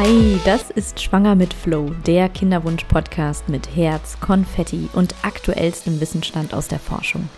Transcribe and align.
Hi, 0.00 0.38
das 0.44 0.70
ist 0.70 1.02
Schwanger 1.02 1.34
mit 1.34 1.52
Flow, 1.52 1.90
der 2.06 2.28
Kinderwunsch-Podcast 2.28 3.48
mit 3.48 3.74
Herz, 3.74 4.20
Konfetti 4.20 4.88
und 4.92 5.12
aktuellstem 5.22 6.00
Wissensstand 6.00 6.54
aus 6.54 6.68
der 6.68 6.78
Forschung. 6.78 7.28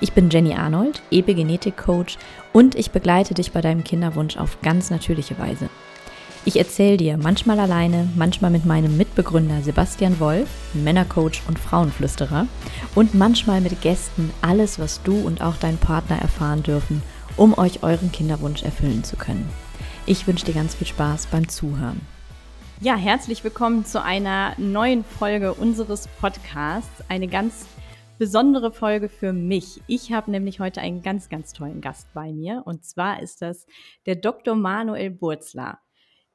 Ich 0.00 0.12
bin 0.12 0.28
Jenny 0.28 0.52
Arnold, 0.52 1.00
Epigenetik-Coach 1.12 2.18
und 2.52 2.74
ich 2.74 2.90
begleite 2.90 3.34
dich 3.34 3.52
bei 3.52 3.60
deinem 3.60 3.84
Kinderwunsch 3.84 4.36
auf 4.36 4.60
ganz 4.62 4.90
natürliche 4.90 5.38
Weise. 5.38 5.70
Ich 6.44 6.58
erzähle 6.58 6.96
dir 6.96 7.18
manchmal 7.18 7.60
alleine, 7.60 8.08
manchmal 8.16 8.50
mit 8.50 8.66
meinem 8.66 8.96
Mitbegründer 8.96 9.62
Sebastian 9.62 10.18
Wolf, 10.18 10.48
Männercoach 10.74 11.42
und 11.46 11.60
Frauenflüsterer, 11.60 12.48
und 12.96 13.14
manchmal 13.14 13.60
mit 13.60 13.80
Gästen 13.80 14.32
alles, 14.40 14.80
was 14.80 15.04
du 15.04 15.20
und 15.20 15.40
auch 15.40 15.54
dein 15.54 15.78
Partner 15.78 16.18
erfahren 16.20 16.64
dürfen, 16.64 17.00
um 17.36 17.56
euch 17.56 17.84
euren 17.84 18.10
Kinderwunsch 18.10 18.64
erfüllen 18.64 19.04
zu 19.04 19.14
können. 19.14 19.48
Ich 20.04 20.26
wünsche 20.26 20.44
dir 20.44 20.54
ganz 20.54 20.74
viel 20.74 20.86
Spaß 20.88 21.28
beim 21.28 21.48
Zuhören. 21.48 22.00
Ja, 22.80 22.96
herzlich 22.96 23.44
willkommen 23.44 23.84
zu 23.84 24.02
einer 24.02 24.58
neuen 24.58 25.04
Folge 25.04 25.54
unseres 25.54 26.08
Podcasts. 26.20 27.04
Eine 27.08 27.28
ganz 27.28 27.68
besondere 28.18 28.72
Folge 28.72 29.08
für 29.08 29.32
mich. 29.32 29.80
Ich 29.86 30.10
habe 30.10 30.32
nämlich 30.32 30.58
heute 30.58 30.80
einen 30.80 31.02
ganz, 31.02 31.28
ganz 31.28 31.52
tollen 31.52 31.80
Gast 31.80 32.08
bei 32.14 32.32
mir. 32.32 32.62
Und 32.64 32.84
zwar 32.84 33.22
ist 33.22 33.42
das 33.42 33.64
der 34.04 34.16
Dr. 34.16 34.56
Manuel 34.56 35.10
Burzler. 35.10 35.78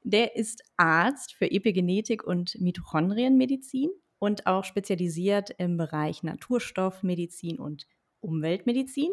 Der 0.02 0.38
ist 0.38 0.64
Arzt 0.78 1.34
für 1.34 1.52
Epigenetik 1.52 2.24
und 2.24 2.56
Mitochondrienmedizin 2.62 3.90
und 4.18 4.48
auch 4.48 4.64
spezialisiert 4.64 5.50
im 5.58 5.76
Bereich 5.76 6.24
Naturstoffmedizin 6.24 7.60
und 7.60 7.86
Umweltmedizin. 8.22 9.12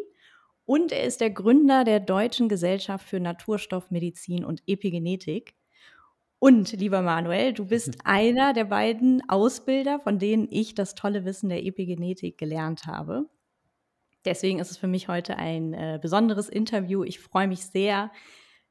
Und 0.67 0.93
er 0.93 1.05
ist 1.05 1.21
der 1.21 1.31
Gründer 1.31 1.85
der 1.85 2.01
Deutschen 2.01 2.49
Gesellschaft 2.49 3.07
für 3.07 3.21
Naturstoffmedizin 3.21 4.45
und 4.45 4.63
Epigenetik. 4.67 5.55
Und 6.39 6.73
lieber 6.73 7.03
Manuel, 7.03 7.53
du 7.53 7.67
bist 7.67 7.99
einer 8.05 8.53
der 8.53 8.65
beiden 8.65 9.29
Ausbilder, 9.29 10.01
von 10.01 10.19
denen 10.19 10.49
ich 10.51 10.75
das 10.75 10.95
tolle 10.95 11.25
Wissen 11.25 11.49
der 11.49 11.65
Epigenetik 11.65 12.39
gelernt 12.39 12.87
habe. 12.87 13.29
Deswegen 14.25 14.59
ist 14.59 14.71
es 14.71 14.79
für 14.79 14.87
mich 14.87 15.09
heute 15.09 15.37
ein 15.37 15.75
äh, 15.75 15.99
besonderes 16.01 16.49
Interview. 16.49 17.05
Ich 17.05 17.21
freue 17.21 17.47
mich 17.47 17.67
sehr, 17.67 18.11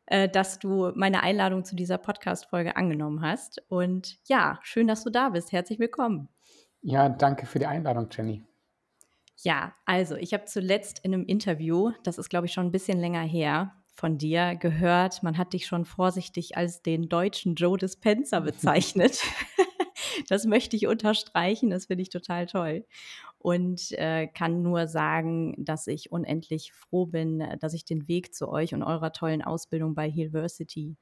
äh, 0.08 0.28
dass 0.28 0.58
du 0.58 0.92
meine 0.96 1.22
Einladung 1.22 1.64
zu 1.64 1.76
dieser 1.76 2.00
Podcast-Folge 2.00 2.76
angenommen 2.76 3.22
hast. 3.22 3.64
Und 3.70 4.18
ja, 4.28 4.60
schön, 4.64 4.88
dass 4.88 5.04
du 5.04 5.12
da 5.12 5.30
bist. 5.30 5.52
Herzlich 5.52 5.78
willkommen. 5.78 6.30
Ja, 6.82 7.08
danke 7.08 7.46
für 7.46 7.60
die 7.60 7.68
Einladung, 7.68 8.10
Jenny. 8.12 8.44
Ja, 9.38 9.74
also 9.86 10.16
ich 10.16 10.34
habe 10.34 10.46
zuletzt 10.46 11.00
in 11.04 11.14
einem 11.14 11.26
Interview, 11.26 11.92
das 12.04 12.18
ist 12.18 12.30
glaube 12.30 12.46
ich 12.46 12.54
schon 12.54 12.68
ein 12.68 12.72
bisschen 12.72 13.00
länger 13.00 13.24
her, 13.24 13.74
von 13.94 14.18
dir 14.18 14.56
gehört, 14.56 15.22
man 15.22 15.38
hat 15.38 15.54
dich 15.54 15.68
schon 15.68 15.86
vorsichtig 15.86 16.58
als 16.58 16.82
den 16.82 17.10
deutschen 17.10 17.56
Joe 17.56 17.78
Dispenza 17.78 18.40
bezeichnet. 18.42 19.22
das 20.30 20.46
möchte 20.46 20.76
ich 20.76 20.88
unterstreichen, 20.88 21.70
das 21.70 21.86
finde 21.86 22.02
ich 22.02 22.10
total 22.10 22.48
toll. 22.48 22.86
Und 23.38 23.92
äh, 23.92 24.28
kann 24.28 24.62
nur 24.62 24.88
sagen, 24.88 25.54
dass 25.58 25.88
ich 25.88 26.12
unendlich 26.12 26.72
froh 26.72 27.06
bin, 27.06 27.44
dass 27.60 27.74
ich 27.74 27.84
den 27.86 28.08
Weg 28.08 28.34
zu 28.34 28.48
euch 28.48 28.74
und 28.74 28.84
eurer 28.84 29.12
tollen 29.12 29.42
Ausbildung 29.42 29.96
bei 29.96 30.10
Healversity 30.10 30.98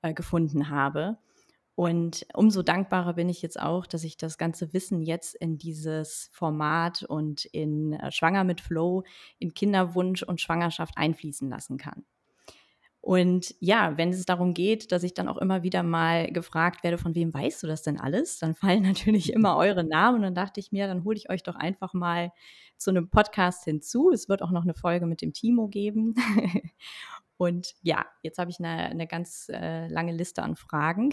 äh, 0.00 0.14
gefunden 0.14 0.70
habe. 0.70 1.18
Und 1.74 2.26
umso 2.34 2.62
dankbarer 2.62 3.14
bin 3.14 3.28
ich 3.28 3.40
jetzt 3.40 3.58
auch, 3.58 3.86
dass 3.86 4.04
ich 4.04 4.18
das 4.18 4.36
ganze 4.36 4.72
Wissen 4.74 5.00
jetzt 5.02 5.34
in 5.34 5.56
dieses 5.56 6.28
Format 6.32 7.02
und 7.02 7.46
in 7.46 7.94
äh, 7.94 8.12
Schwanger 8.12 8.44
mit 8.44 8.60
Flow, 8.60 9.04
in 9.38 9.54
Kinderwunsch 9.54 10.22
und 10.22 10.40
Schwangerschaft 10.40 10.98
einfließen 10.98 11.48
lassen 11.48 11.78
kann. 11.78 12.04
Und 13.02 13.56
ja, 13.58 13.98
wenn 13.98 14.10
es 14.10 14.24
darum 14.26 14.54
geht, 14.54 14.92
dass 14.92 15.02
ich 15.02 15.12
dann 15.12 15.26
auch 15.26 15.38
immer 15.38 15.64
wieder 15.64 15.82
mal 15.82 16.30
gefragt 16.30 16.84
werde, 16.84 16.98
von 16.98 17.16
wem 17.16 17.34
weißt 17.34 17.60
du 17.62 17.66
das 17.66 17.82
denn 17.82 17.98
alles, 17.98 18.38
dann 18.38 18.54
fallen 18.54 18.82
natürlich 18.84 19.32
immer 19.32 19.56
eure 19.56 19.82
Namen. 19.82 20.18
Und 20.18 20.22
dann 20.22 20.34
dachte 20.36 20.60
ich 20.60 20.70
mir, 20.70 20.86
dann 20.86 21.02
hole 21.04 21.16
ich 21.16 21.28
euch 21.28 21.42
doch 21.42 21.56
einfach 21.56 21.94
mal 21.94 22.30
zu 22.76 22.90
einem 22.90 23.08
Podcast 23.10 23.64
hinzu. 23.64 24.10
Es 24.12 24.28
wird 24.28 24.40
auch 24.40 24.52
noch 24.52 24.62
eine 24.62 24.74
Folge 24.74 25.06
mit 25.06 25.20
dem 25.20 25.32
Timo 25.32 25.66
geben. 25.66 26.14
Und 27.36 27.74
ja, 27.82 28.06
jetzt 28.22 28.38
habe 28.38 28.50
ich 28.50 28.58
eine, 28.58 28.90
eine 28.90 29.06
ganz 29.06 29.48
äh, 29.48 29.88
lange 29.88 30.12
Liste 30.12 30.42
an 30.42 30.56
Fragen 30.56 31.12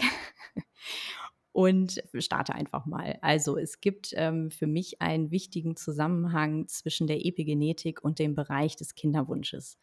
und 1.52 2.02
starte 2.14 2.54
einfach 2.54 2.86
mal. 2.86 3.18
Also 3.22 3.56
es 3.56 3.80
gibt 3.80 4.12
ähm, 4.14 4.50
für 4.50 4.66
mich 4.66 5.02
einen 5.02 5.30
wichtigen 5.30 5.76
Zusammenhang 5.76 6.68
zwischen 6.68 7.06
der 7.06 7.24
Epigenetik 7.24 8.02
und 8.04 8.18
dem 8.18 8.34
Bereich 8.34 8.76
des 8.76 8.94
Kinderwunsches. 8.94 9.78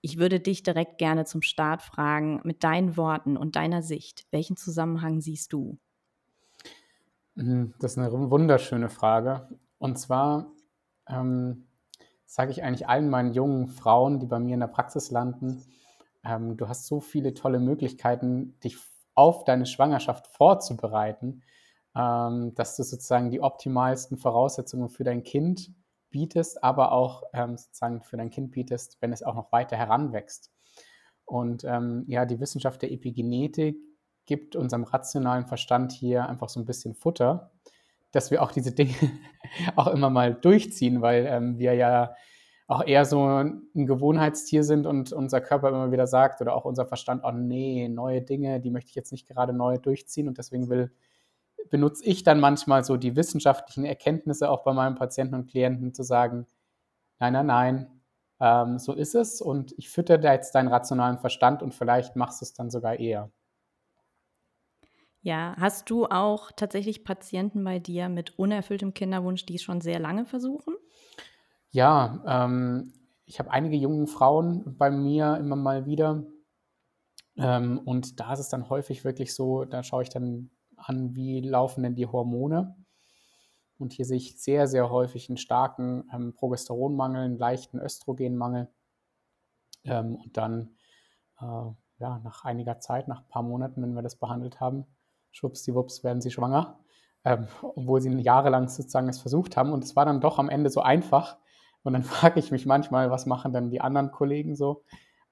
Ich 0.00 0.18
würde 0.18 0.40
dich 0.40 0.62
direkt 0.62 0.98
gerne 0.98 1.24
zum 1.24 1.42
Start 1.42 1.82
fragen, 1.82 2.40
mit 2.44 2.62
deinen 2.62 2.96
Worten 2.96 3.36
und 3.36 3.56
deiner 3.56 3.82
Sicht, 3.82 4.26
welchen 4.30 4.56
Zusammenhang 4.56 5.20
siehst 5.20 5.52
du? 5.52 5.78
Mhm, 7.34 7.74
das 7.80 7.92
ist 7.92 7.98
eine 7.98 8.12
wunderschöne 8.30 8.88
Frage. 8.88 9.48
Und 9.78 9.98
zwar 9.98 10.52
ähm, 11.08 11.66
sage 12.28 12.50
ich 12.50 12.62
eigentlich 12.62 12.86
allen 12.86 13.08
meinen 13.08 13.32
jungen 13.32 13.68
Frauen, 13.68 14.20
die 14.20 14.26
bei 14.26 14.38
mir 14.38 14.52
in 14.52 14.60
der 14.60 14.66
Praxis 14.66 15.10
landen, 15.10 15.64
ähm, 16.22 16.58
du 16.58 16.68
hast 16.68 16.86
so 16.86 17.00
viele 17.00 17.32
tolle 17.32 17.58
Möglichkeiten, 17.58 18.58
dich 18.62 18.76
auf 19.14 19.44
deine 19.44 19.64
Schwangerschaft 19.64 20.26
vorzubereiten, 20.26 21.42
ähm, 21.96 22.54
dass 22.54 22.76
du 22.76 22.82
sozusagen 22.82 23.30
die 23.30 23.40
optimalsten 23.40 24.18
Voraussetzungen 24.18 24.90
für 24.90 25.04
dein 25.04 25.22
Kind 25.22 25.72
bietest, 26.10 26.62
aber 26.62 26.92
auch 26.92 27.22
ähm, 27.32 27.56
sozusagen 27.56 28.02
für 28.02 28.18
dein 28.18 28.30
Kind 28.30 28.52
bietest, 28.52 28.98
wenn 29.00 29.12
es 29.12 29.22
auch 29.22 29.34
noch 29.34 29.50
weiter 29.50 29.78
heranwächst. 29.78 30.52
Und 31.24 31.64
ähm, 31.64 32.04
ja, 32.08 32.26
die 32.26 32.40
Wissenschaft 32.40 32.82
der 32.82 32.92
Epigenetik 32.92 33.78
gibt 34.26 34.54
unserem 34.54 34.84
rationalen 34.84 35.46
Verstand 35.46 35.92
hier 35.92 36.28
einfach 36.28 36.50
so 36.50 36.60
ein 36.60 36.66
bisschen 36.66 36.94
Futter, 36.94 37.52
dass 38.12 38.30
wir 38.30 38.42
auch 38.42 38.52
diese 38.52 38.72
Dinge 38.72 38.94
auch 39.76 39.88
immer 39.88 40.10
mal 40.10 40.34
durchziehen, 40.34 41.02
weil 41.02 41.26
ähm, 41.26 41.58
wir 41.58 41.74
ja 41.74 42.14
auch 42.68 42.84
eher 42.84 43.06
so 43.06 43.24
ein 43.24 43.62
Gewohnheitstier 43.74 44.62
sind 44.62 44.86
und 44.86 45.12
unser 45.12 45.40
Körper 45.40 45.70
immer 45.70 45.90
wieder 45.90 46.06
sagt 46.06 46.42
oder 46.42 46.54
auch 46.54 46.66
unser 46.66 46.86
Verstand, 46.86 47.22
oh 47.24 47.32
nee, 47.32 47.88
neue 47.88 48.20
Dinge, 48.20 48.60
die 48.60 48.70
möchte 48.70 48.90
ich 48.90 48.94
jetzt 48.94 49.10
nicht 49.10 49.26
gerade 49.26 49.54
neu 49.54 49.78
durchziehen 49.78 50.28
und 50.28 50.36
deswegen 50.36 50.68
will, 50.68 50.92
benutze 51.70 52.04
ich 52.04 52.24
dann 52.24 52.40
manchmal 52.40 52.84
so 52.84 52.98
die 52.98 53.16
wissenschaftlichen 53.16 53.86
Erkenntnisse 53.86 54.50
auch 54.50 54.64
bei 54.64 54.74
meinen 54.74 54.96
Patienten 54.96 55.34
und 55.34 55.46
Klienten 55.50 55.94
zu 55.94 56.02
sagen, 56.02 56.46
nein, 57.18 57.32
nein, 57.32 57.46
nein, 57.46 58.00
ähm, 58.40 58.78
so 58.78 58.92
ist 58.92 59.14
es 59.14 59.40
und 59.40 59.72
ich 59.78 59.88
fütter 59.88 60.18
da 60.18 60.34
jetzt 60.34 60.54
deinen 60.54 60.68
rationalen 60.68 61.18
Verstand 61.18 61.62
und 61.62 61.74
vielleicht 61.74 62.16
machst 62.16 62.42
du 62.42 62.44
es 62.44 62.52
dann 62.52 62.70
sogar 62.70 62.98
eher. 62.98 63.30
Ja, 65.28 65.54
hast 65.58 65.90
du 65.90 66.06
auch 66.06 66.52
tatsächlich 66.52 67.04
Patienten 67.04 67.62
bei 67.62 67.78
dir 67.78 68.08
mit 68.08 68.38
unerfülltem 68.38 68.94
Kinderwunsch, 68.94 69.44
die 69.44 69.56
es 69.56 69.62
schon 69.62 69.82
sehr 69.82 69.98
lange 69.98 70.24
versuchen? 70.24 70.74
Ja, 71.70 72.24
ähm, 72.26 72.94
ich 73.26 73.38
habe 73.38 73.50
einige 73.50 73.76
junge 73.76 74.06
Frauen 74.06 74.78
bei 74.78 74.90
mir 74.90 75.36
immer 75.36 75.54
mal 75.54 75.84
wieder. 75.84 76.24
Ähm, 77.36 77.78
und 77.84 78.20
da 78.20 78.32
ist 78.32 78.38
es 78.38 78.48
dann 78.48 78.70
häufig 78.70 79.04
wirklich 79.04 79.34
so, 79.34 79.66
da 79.66 79.82
schaue 79.82 80.02
ich 80.02 80.08
dann 80.08 80.48
an, 80.78 81.14
wie 81.14 81.42
laufen 81.42 81.82
denn 81.82 81.94
die 81.94 82.06
Hormone. 82.06 82.74
Und 83.76 83.92
hier 83.92 84.06
sehe 84.06 84.16
ich 84.16 84.40
sehr, 84.40 84.66
sehr 84.66 84.88
häufig 84.88 85.28
einen 85.28 85.36
starken 85.36 86.08
ähm, 86.10 86.32
Progesteronmangel, 86.32 87.22
einen 87.22 87.36
leichten 87.36 87.80
Östrogenmangel. 87.80 88.70
Ähm, 89.84 90.14
und 90.14 90.38
dann, 90.38 90.74
äh, 91.38 91.70
ja, 91.98 92.18
nach 92.24 92.46
einiger 92.46 92.80
Zeit, 92.80 93.08
nach 93.08 93.20
ein 93.20 93.28
paar 93.28 93.42
Monaten, 93.42 93.82
wenn 93.82 93.92
wir 93.92 94.00
das 94.00 94.16
behandelt 94.16 94.58
haben, 94.60 94.86
schwuppsdiwupps 95.32 96.04
werden 96.04 96.20
sie 96.20 96.30
schwanger. 96.30 96.78
Ähm, 97.24 97.46
obwohl 97.60 98.00
sie 98.00 98.10
jahrelang 98.20 98.68
sozusagen 98.68 99.08
es 99.08 99.20
versucht 99.20 99.56
haben. 99.56 99.72
Und 99.72 99.84
es 99.84 99.96
war 99.96 100.06
dann 100.06 100.20
doch 100.20 100.38
am 100.38 100.48
Ende 100.48 100.70
so 100.70 100.80
einfach, 100.80 101.36
und 101.82 101.92
dann 101.92 102.02
frage 102.04 102.40
ich 102.40 102.50
mich 102.50 102.66
manchmal, 102.66 103.10
was 103.10 103.26
machen 103.26 103.52
dann 103.52 103.70
die 103.70 103.80
anderen 103.80 104.10
Kollegen 104.10 104.56
so 104.56 104.84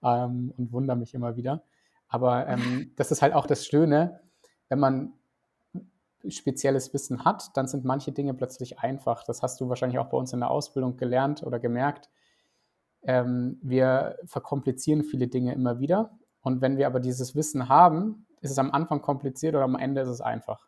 ähm, 0.03 0.53
und 0.57 0.73
wundere 0.73 0.97
mich 0.97 1.15
immer 1.15 1.37
wieder. 1.37 1.63
Aber 2.09 2.47
ähm, 2.49 2.93
das 2.97 3.13
ist 3.13 3.23
halt 3.23 3.35
auch 3.35 3.47
das 3.47 3.67
Schöne, 3.67 4.21
wenn 4.69 4.79
man 4.79 5.13
spezielles 6.29 6.93
Wissen 6.93 7.25
hat, 7.25 7.57
dann 7.57 7.69
sind 7.69 7.85
manche 7.85 8.11
Dinge 8.11 8.35
plötzlich 8.35 8.81
einfach. 8.81 9.23
Das 9.23 9.43
hast 9.43 9.61
du 9.61 9.69
wahrscheinlich 9.69 10.01
auch 10.01 10.09
bei 10.09 10.17
uns 10.17 10.33
in 10.33 10.41
der 10.41 10.51
Ausbildung 10.51 10.97
gelernt 10.97 11.45
oder 11.45 11.61
gemerkt. 11.61 12.11
Ähm, 13.03 13.61
wir 13.63 14.17
verkomplizieren 14.25 15.05
viele 15.05 15.29
Dinge 15.29 15.55
immer 15.55 15.79
wieder. 15.79 16.19
Und 16.41 16.61
wenn 16.61 16.79
wir 16.79 16.87
aber 16.87 17.01
dieses 17.01 17.37
Wissen 17.37 17.69
haben, 17.69 18.27
ist 18.47 18.53
es 18.53 18.59
am 18.59 18.71
Anfang 18.71 19.03
kompliziert 19.03 19.55
oder 19.55 19.65
am 19.65 19.77
Ende 19.77 20.01
ist 20.01 20.09
es 20.09 20.21
einfach. 20.21 20.67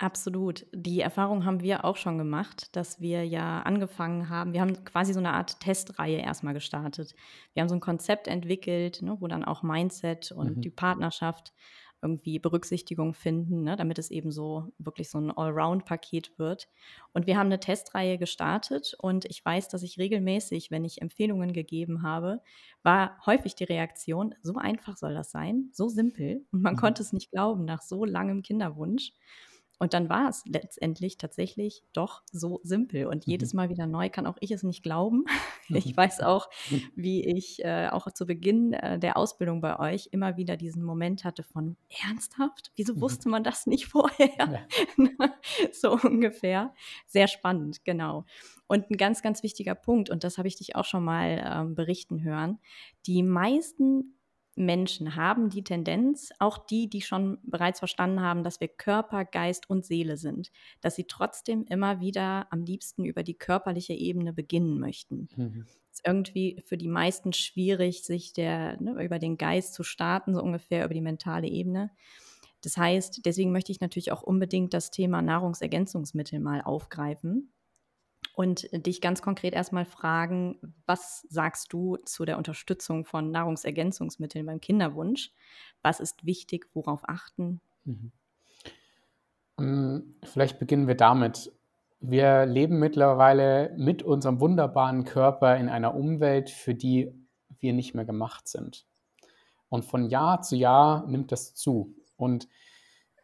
Absolut. 0.00 0.64
Die 0.72 1.02
Erfahrung 1.02 1.44
haben 1.44 1.60
wir 1.60 1.84
auch 1.84 1.98
schon 1.98 2.16
gemacht, 2.16 2.74
dass 2.74 3.02
wir 3.02 3.26
ja 3.26 3.60
angefangen 3.60 4.30
haben. 4.30 4.54
Wir 4.54 4.62
haben 4.62 4.82
quasi 4.82 5.12
so 5.12 5.18
eine 5.18 5.34
Art 5.34 5.60
Testreihe 5.60 6.16
erstmal 6.16 6.54
gestartet. 6.54 7.14
Wir 7.52 7.60
haben 7.60 7.68
so 7.68 7.74
ein 7.74 7.82
Konzept 7.82 8.26
entwickelt, 8.26 9.02
ne, 9.02 9.18
wo 9.20 9.26
dann 9.26 9.44
auch 9.44 9.62
Mindset 9.62 10.32
und 10.32 10.56
mhm. 10.56 10.60
die 10.62 10.70
Partnerschaft 10.70 11.52
irgendwie 12.02 12.38
Berücksichtigung 12.38 13.14
finden, 13.14 13.62
ne, 13.62 13.76
damit 13.76 13.98
es 13.98 14.10
eben 14.10 14.30
so 14.30 14.72
wirklich 14.78 15.10
so 15.10 15.18
ein 15.18 15.30
Allround-Paket 15.30 16.38
wird. 16.38 16.68
Und 17.12 17.26
wir 17.26 17.36
haben 17.36 17.46
eine 17.46 17.60
Testreihe 17.60 18.18
gestartet 18.18 18.94
und 18.98 19.24
ich 19.26 19.44
weiß, 19.44 19.68
dass 19.68 19.82
ich 19.82 19.98
regelmäßig, 19.98 20.70
wenn 20.70 20.84
ich 20.84 21.02
Empfehlungen 21.02 21.52
gegeben 21.52 22.02
habe, 22.02 22.40
war 22.82 23.18
häufig 23.26 23.54
die 23.54 23.64
Reaktion, 23.64 24.34
so 24.42 24.56
einfach 24.56 24.96
soll 24.96 25.14
das 25.14 25.30
sein, 25.30 25.70
so 25.72 25.88
simpel. 25.88 26.44
Und 26.52 26.62
man 26.62 26.74
mhm. 26.74 26.78
konnte 26.78 27.02
es 27.02 27.12
nicht 27.12 27.30
glauben 27.30 27.64
nach 27.64 27.82
so 27.82 28.04
langem 28.04 28.42
Kinderwunsch. 28.42 29.12
Und 29.80 29.94
dann 29.94 30.10
war 30.10 30.28
es 30.28 30.44
letztendlich 30.46 31.16
tatsächlich 31.16 31.82
doch 31.94 32.22
so 32.30 32.60
simpel. 32.62 33.06
Und 33.06 33.26
mhm. 33.26 33.30
jedes 33.30 33.54
Mal 33.54 33.70
wieder 33.70 33.86
neu 33.86 34.10
kann 34.10 34.26
auch 34.26 34.36
ich 34.40 34.50
es 34.50 34.62
nicht 34.62 34.82
glauben. 34.82 35.24
Ich 35.72 35.96
weiß 35.96 36.20
auch, 36.22 36.50
wie 36.96 37.24
ich 37.24 37.64
äh, 37.64 37.88
auch 37.90 38.10
zu 38.10 38.26
Beginn 38.26 38.72
äh, 38.72 38.98
der 38.98 39.16
Ausbildung 39.16 39.60
bei 39.60 39.78
euch 39.78 40.08
immer 40.10 40.36
wieder 40.36 40.56
diesen 40.56 40.82
Moment 40.82 41.22
hatte 41.22 41.44
von 41.44 41.76
ernsthaft? 42.08 42.72
Wieso 42.74 42.94
mhm. 42.94 43.00
wusste 43.02 43.28
man 43.28 43.44
das 43.44 43.68
nicht 43.68 43.86
vorher? 43.86 44.30
Ja. 44.36 45.32
so 45.72 45.92
ungefähr. 45.92 46.74
Sehr 47.06 47.28
spannend, 47.28 47.84
genau. 47.84 48.24
Und 48.66 48.90
ein 48.90 48.96
ganz, 48.96 49.22
ganz 49.22 49.44
wichtiger 49.44 49.76
Punkt, 49.76 50.10
und 50.10 50.24
das 50.24 50.38
habe 50.38 50.48
ich 50.48 50.56
dich 50.56 50.74
auch 50.74 50.84
schon 50.84 51.04
mal 51.04 51.40
ähm, 51.44 51.74
berichten 51.76 52.24
hören, 52.24 52.58
die 53.06 53.22
meisten 53.22 54.16
Menschen 54.56 55.16
haben 55.16 55.48
die 55.48 55.62
Tendenz, 55.62 56.30
auch 56.38 56.58
die, 56.58 56.88
die 56.88 57.02
schon 57.02 57.38
bereits 57.42 57.78
verstanden 57.78 58.20
haben, 58.20 58.42
dass 58.42 58.60
wir 58.60 58.68
Körper, 58.68 59.24
Geist 59.24 59.70
und 59.70 59.84
Seele 59.84 60.16
sind, 60.16 60.50
dass 60.80 60.96
sie 60.96 61.04
trotzdem 61.04 61.64
immer 61.64 62.00
wieder 62.00 62.46
am 62.50 62.62
liebsten 62.62 63.04
über 63.04 63.22
die 63.22 63.34
körperliche 63.34 63.94
Ebene 63.94 64.32
beginnen 64.32 64.78
möchten. 64.78 65.28
Mhm. 65.36 65.66
ist 65.92 66.06
irgendwie 66.06 66.62
für 66.66 66.76
die 66.76 66.88
meisten 66.88 67.32
schwierig, 67.32 68.02
sich 68.02 68.32
der, 68.32 68.80
ne, 68.80 69.02
über 69.02 69.18
den 69.18 69.38
Geist 69.38 69.74
zu 69.74 69.82
starten, 69.82 70.34
so 70.34 70.42
ungefähr 70.42 70.84
über 70.84 70.94
die 70.94 71.00
mentale 71.00 71.48
Ebene. 71.48 71.90
Das 72.62 72.76
heißt, 72.76 73.22
deswegen 73.24 73.52
möchte 73.52 73.72
ich 73.72 73.80
natürlich 73.80 74.12
auch 74.12 74.22
unbedingt 74.22 74.74
das 74.74 74.90
Thema 74.90 75.22
Nahrungsergänzungsmittel 75.22 76.40
mal 76.40 76.60
aufgreifen 76.60 77.52
und 78.40 78.70
dich 78.72 79.02
ganz 79.02 79.20
konkret 79.20 79.52
erstmal 79.52 79.84
fragen, 79.84 80.56
was 80.86 81.26
sagst 81.28 81.74
du 81.74 81.98
zu 82.06 82.24
der 82.24 82.38
Unterstützung 82.38 83.04
von 83.04 83.30
Nahrungsergänzungsmitteln 83.30 84.46
beim 84.46 84.62
Kinderwunsch? 84.62 85.30
Was 85.82 86.00
ist 86.00 86.24
wichtig? 86.24 86.66
Worauf 86.72 87.06
achten? 87.06 87.60
Mhm. 87.84 88.12
Ähm, 89.58 90.14
vielleicht 90.24 90.58
beginnen 90.58 90.88
wir 90.88 90.94
damit. 90.94 91.52
Wir 92.00 92.46
leben 92.46 92.78
mittlerweile 92.78 93.74
mit 93.76 94.02
unserem 94.02 94.40
wunderbaren 94.40 95.04
Körper 95.04 95.58
in 95.58 95.68
einer 95.68 95.94
Umwelt, 95.94 96.48
für 96.48 96.74
die 96.74 97.12
wir 97.58 97.74
nicht 97.74 97.94
mehr 97.94 98.06
gemacht 98.06 98.48
sind. 98.48 98.86
Und 99.68 99.84
von 99.84 100.08
Jahr 100.08 100.40
zu 100.40 100.56
Jahr 100.56 101.06
nimmt 101.06 101.30
das 101.30 101.52
zu. 101.52 101.94
Und 102.16 102.48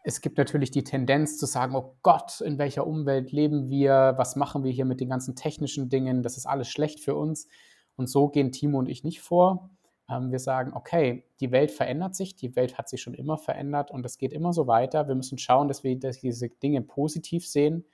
es 0.09 0.21
gibt 0.21 0.39
natürlich 0.39 0.71
die 0.71 0.85
Tendenz 0.85 1.37
zu 1.37 1.47
sagen, 1.47 1.75
oh 1.75 1.97
Gott, 2.03 2.41
in 2.41 2.59
welcher 2.59 2.87
Umwelt 2.87 3.33
leben 3.33 3.69
wir, 3.71 4.15
was 4.17 4.37
machen 4.37 4.63
wir 4.63 4.71
hier 4.71 4.85
mit 4.85 5.01
den 5.01 5.09
ganzen 5.09 5.35
technischen 5.35 5.89
Dingen, 5.89 6.23
das 6.23 6.37
ist 6.37 6.47
alles 6.47 6.69
schlecht 6.69 7.01
für 7.01 7.17
uns. 7.17 7.49
Und 7.97 8.09
so 8.09 8.29
gehen 8.29 8.53
Timo 8.53 8.79
und 8.79 8.89
ich 8.89 9.03
nicht 9.03 9.21
vor. 9.21 9.69
Ähm, 10.09 10.31
wir 10.31 10.39
sagen, 10.39 10.75
okay, 10.75 11.25
die 11.41 11.51
Welt 11.51 11.73
verändert 11.73 12.15
sich, 12.15 12.37
die 12.37 12.55
Welt 12.55 12.79
hat 12.79 12.89
sich 12.89 13.03
schon 13.03 13.15
immer 13.15 13.37
verändert 13.37 13.91
und 13.91 14.07
es 14.07 14.17
geht 14.17 14.33
immer 14.33 14.53
so 14.53 14.69
weiter. 14.69 15.09
Wir 15.09 15.17
müssen 15.17 15.39
schauen, 15.39 15.67
dass 15.67 15.83
wir 15.83 15.99
diese 15.99 16.51
Dinge 16.51 16.83
positiv 16.83 17.45
sehen 17.45 17.85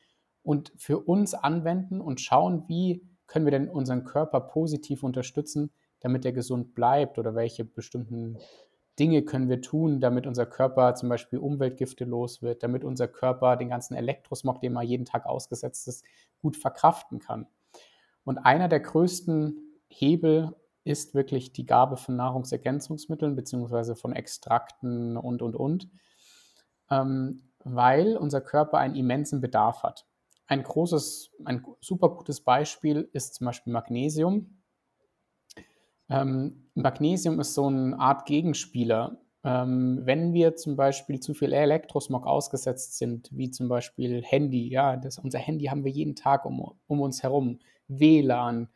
und 0.42 0.70
für 0.76 0.98
uns 0.98 1.32
anwenden 1.32 2.02
und 2.02 2.20
schauen, 2.20 2.64
wie 2.68 3.08
können 3.26 3.46
wir 3.46 3.52
denn 3.52 3.70
unseren 3.70 4.04
Körper 4.04 4.42
positiv 4.42 5.02
unterstützen, 5.02 5.70
damit 6.00 6.26
er 6.26 6.32
gesund 6.32 6.74
bleibt 6.74 7.18
oder 7.18 7.34
welche 7.34 7.64
bestimmten 7.64 8.36
Dinge 8.98 9.22
können 9.22 9.48
wir 9.48 9.62
tun, 9.62 10.00
damit 10.00 10.26
unser 10.26 10.46
Körper 10.46 10.94
zum 10.94 11.08
Beispiel 11.08 11.38
Umweltgifte 11.38 12.04
los 12.04 12.42
wird, 12.42 12.62
damit 12.62 12.84
unser 12.84 13.08
Körper 13.08 13.56
den 13.56 13.70
ganzen 13.70 13.94
Elektrosmog, 13.94 14.60
dem 14.60 14.76
er 14.76 14.82
jeden 14.82 15.06
Tag 15.06 15.26
ausgesetzt 15.26 15.88
ist, 15.88 16.04
gut 16.40 16.56
verkraften 16.56 17.18
kann. 17.18 17.46
Und 18.24 18.38
einer 18.38 18.68
der 18.68 18.80
größten 18.80 19.58
Hebel 19.88 20.54
ist 20.84 21.14
wirklich 21.14 21.52
die 21.52 21.66
Gabe 21.66 21.96
von 21.96 22.16
Nahrungsergänzungsmitteln 22.16 23.36
beziehungsweise 23.36 23.94
von 23.96 24.12
Extrakten 24.12 25.16
und, 25.16 25.42
und, 25.42 25.56
und, 25.56 25.88
ähm, 26.90 27.48
weil 27.64 28.16
unser 28.16 28.40
Körper 28.40 28.78
einen 28.78 28.96
immensen 28.96 29.40
Bedarf 29.40 29.82
hat. 29.82 30.06
Ein 30.46 30.62
großes, 30.62 31.30
ein 31.44 31.64
super 31.80 32.10
gutes 32.10 32.40
Beispiel 32.42 33.08
ist 33.12 33.34
zum 33.34 33.46
Beispiel 33.46 33.72
Magnesium. 33.72 34.61
Ähm, 36.12 36.68
Magnesium 36.74 37.40
ist 37.40 37.54
so 37.54 37.66
eine 37.66 37.98
Art 37.98 38.26
Gegenspieler. 38.26 39.18
Ähm, 39.44 40.00
wenn 40.04 40.32
wir 40.32 40.56
zum 40.56 40.76
Beispiel 40.76 41.20
zu 41.20 41.34
viel 41.34 41.52
Elektrosmog 41.52 42.26
ausgesetzt 42.26 42.98
sind, 42.98 43.28
wie 43.32 43.50
zum 43.50 43.68
Beispiel 43.68 44.22
Handy, 44.22 44.68
ja, 44.68 44.96
das, 44.96 45.18
unser 45.18 45.38
Handy 45.38 45.64
haben 45.64 45.84
wir 45.84 45.90
jeden 45.90 46.14
Tag 46.14 46.44
um, 46.44 46.74
um 46.86 47.00
uns 47.00 47.22
herum, 47.22 47.58
WLAN, 47.88 48.68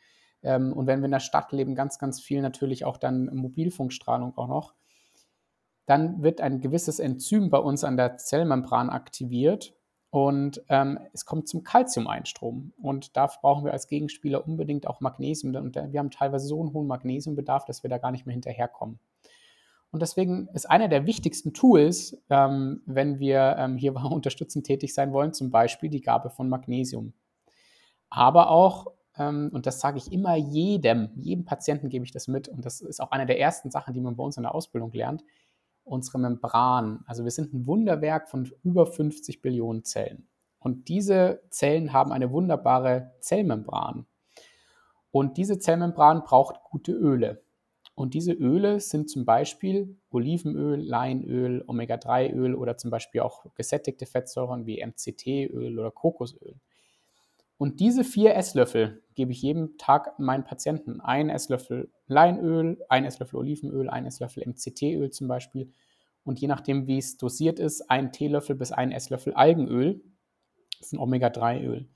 ähm, 0.42 0.72
und 0.72 0.86
wenn 0.86 1.00
wir 1.00 1.06
in 1.06 1.12
der 1.12 1.20
Stadt 1.20 1.52
leben, 1.52 1.74
ganz, 1.74 1.98
ganz 1.98 2.20
viel 2.20 2.40
natürlich 2.40 2.84
auch 2.84 2.96
dann 2.96 3.26
Mobilfunkstrahlung 3.34 4.36
auch 4.38 4.48
noch, 4.48 4.74
dann 5.86 6.22
wird 6.22 6.40
ein 6.40 6.60
gewisses 6.60 6.98
Enzym 6.98 7.50
bei 7.50 7.58
uns 7.58 7.84
an 7.84 7.96
der 7.96 8.16
Zellmembran 8.16 8.90
aktiviert 8.90 9.74
und 10.16 10.62
ähm, 10.70 10.98
es 11.12 11.26
kommt 11.26 11.46
zum 11.46 11.62
Calcium-Einstrom. 11.62 12.72
Und 12.80 13.18
da 13.18 13.26
brauchen 13.26 13.66
wir 13.66 13.72
als 13.74 13.86
Gegenspieler 13.86 14.48
unbedingt 14.48 14.86
auch 14.86 15.02
Magnesium. 15.02 15.54
Und 15.56 15.76
wir 15.76 16.00
haben 16.00 16.10
teilweise 16.10 16.46
so 16.46 16.58
einen 16.58 16.72
hohen 16.72 16.86
Magnesiumbedarf, 16.86 17.66
dass 17.66 17.82
wir 17.82 17.90
da 17.90 17.98
gar 17.98 18.12
nicht 18.12 18.24
mehr 18.24 18.32
hinterherkommen. 18.32 18.98
Und 19.90 20.00
deswegen 20.00 20.48
ist 20.54 20.70
einer 20.70 20.88
der 20.88 21.04
wichtigsten 21.04 21.52
Tools, 21.52 22.16
ähm, 22.30 22.80
wenn 22.86 23.18
wir 23.18 23.56
ähm, 23.58 23.76
hier 23.76 23.94
unterstützend 24.10 24.64
tätig 24.64 24.94
sein 24.94 25.12
wollen, 25.12 25.34
zum 25.34 25.50
Beispiel 25.50 25.90
die 25.90 26.00
Gabe 26.00 26.30
von 26.30 26.48
Magnesium. 26.48 27.12
Aber 28.08 28.48
auch, 28.48 28.86
ähm, 29.18 29.50
und 29.52 29.66
das 29.66 29.80
sage 29.80 29.98
ich 29.98 30.10
immer 30.10 30.34
jedem, 30.34 31.10
jedem 31.16 31.44
Patienten 31.44 31.90
gebe 31.90 32.06
ich 32.06 32.12
das 32.12 32.26
mit, 32.26 32.48
und 32.48 32.64
das 32.64 32.80
ist 32.80 33.02
auch 33.02 33.10
eine 33.10 33.26
der 33.26 33.38
ersten 33.38 33.70
Sachen, 33.70 33.92
die 33.92 34.00
man 34.00 34.16
bei 34.16 34.24
uns 34.24 34.38
in 34.38 34.44
der 34.44 34.54
Ausbildung 34.54 34.92
lernt, 34.92 35.22
unsere 35.86 36.18
Membran. 36.18 37.04
Also 37.06 37.24
wir 37.24 37.30
sind 37.30 37.54
ein 37.54 37.66
Wunderwerk 37.66 38.28
von 38.28 38.50
über 38.62 38.86
50 38.86 39.40
Billionen 39.40 39.84
Zellen. 39.84 40.28
Und 40.58 40.88
diese 40.88 41.42
Zellen 41.50 41.92
haben 41.92 42.12
eine 42.12 42.30
wunderbare 42.32 43.12
Zellmembran. 43.20 44.06
Und 45.10 45.36
diese 45.36 45.58
Zellmembran 45.58 46.24
braucht 46.24 46.62
gute 46.64 46.92
Öle. 46.92 47.42
Und 47.94 48.12
diese 48.12 48.32
Öle 48.32 48.80
sind 48.80 49.08
zum 49.08 49.24
Beispiel 49.24 49.96
Olivenöl, 50.10 50.78
Leinöl, 50.80 51.64
Omega-3-Öl 51.66 52.54
oder 52.54 52.76
zum 52.76 52.90
Beispiel 52.90 53.22
auch 53.22 53.46
gesättigte 53.54 54.04
Fettsäuren 54.04 54.66
wie 54.66 54.84
MCT-Öl 54.84 55.78
oder 55.78 55.90
Kokosöl. 55.90 56.56
Und 57.58 57.80
diese 57.80 58.04
vier 58.04 58.34
Esslöffel 58.34 59.02
gebe 59.14 59.32
ich 59.32 59.40
jeden 59.40 59.78
Tag 59.78 60.18
meinen 60.18 60.44
Patienten. 60.44 61.00
Ein 61.00 61.30
Esslöffel 61.30 61.90
Leinöl, 62.06 62.84
ein 62.88 63.04
Esslöffel 63.04 63.38
Olivenöl, 63.38 63.88
ein 63.88 64.04
Esslöffel 64.04 64.44
MCT-Öl 64.46 65.10
zum 65.10 65.26
Beispiel. 65.26 65.72
Und 66.22 66.40
je 66.40 66.48
nachdem, 66.48 66.86
wie 66.86 66.98
es 66.98 67.16
dosiert 67.16 67.58
ist, 67.58 67.90
ein 67.90 68.12
Teelöffel 68.12 68.56
bis 68.56 68.72
ein 68.72 68.92
Esslöffel 68.92 69.32
Algenöl. 69.32 70.02
Das 70.78 70.88
ist 70.88 70.92
ein 70.92 70.98
Omega-3-Öl. 70.98 71.88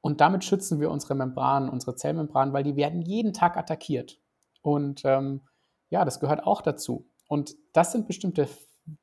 Und 0.00 0.20
damit 0.20 0.44
schützen 0.44 0.80
wir 0.80 0.90
unsere 0.90 1.14
Membranen, 1.14 1.68
unsere 1.68 1.94
Zellmembranen, 1.94 2.54
weil 2.54 2.64
die 2.64 2.76
werden 2.76 3.02
jeden 3.02 3.32
Tag 3.32 3.56
attackiert. 3.56 4.18
Und 4.62 5.02
ähm, 5.04 5.42
ja, 5.90 6.04
das 6.04 6.18
gehört 6.18 6.44
auch 6.44 6.62
dazu. 6.62 7.08
Und 7.28 7.56
das 7.72 7.92
sind 7.92 8.06
bestimmte 8.06 8.48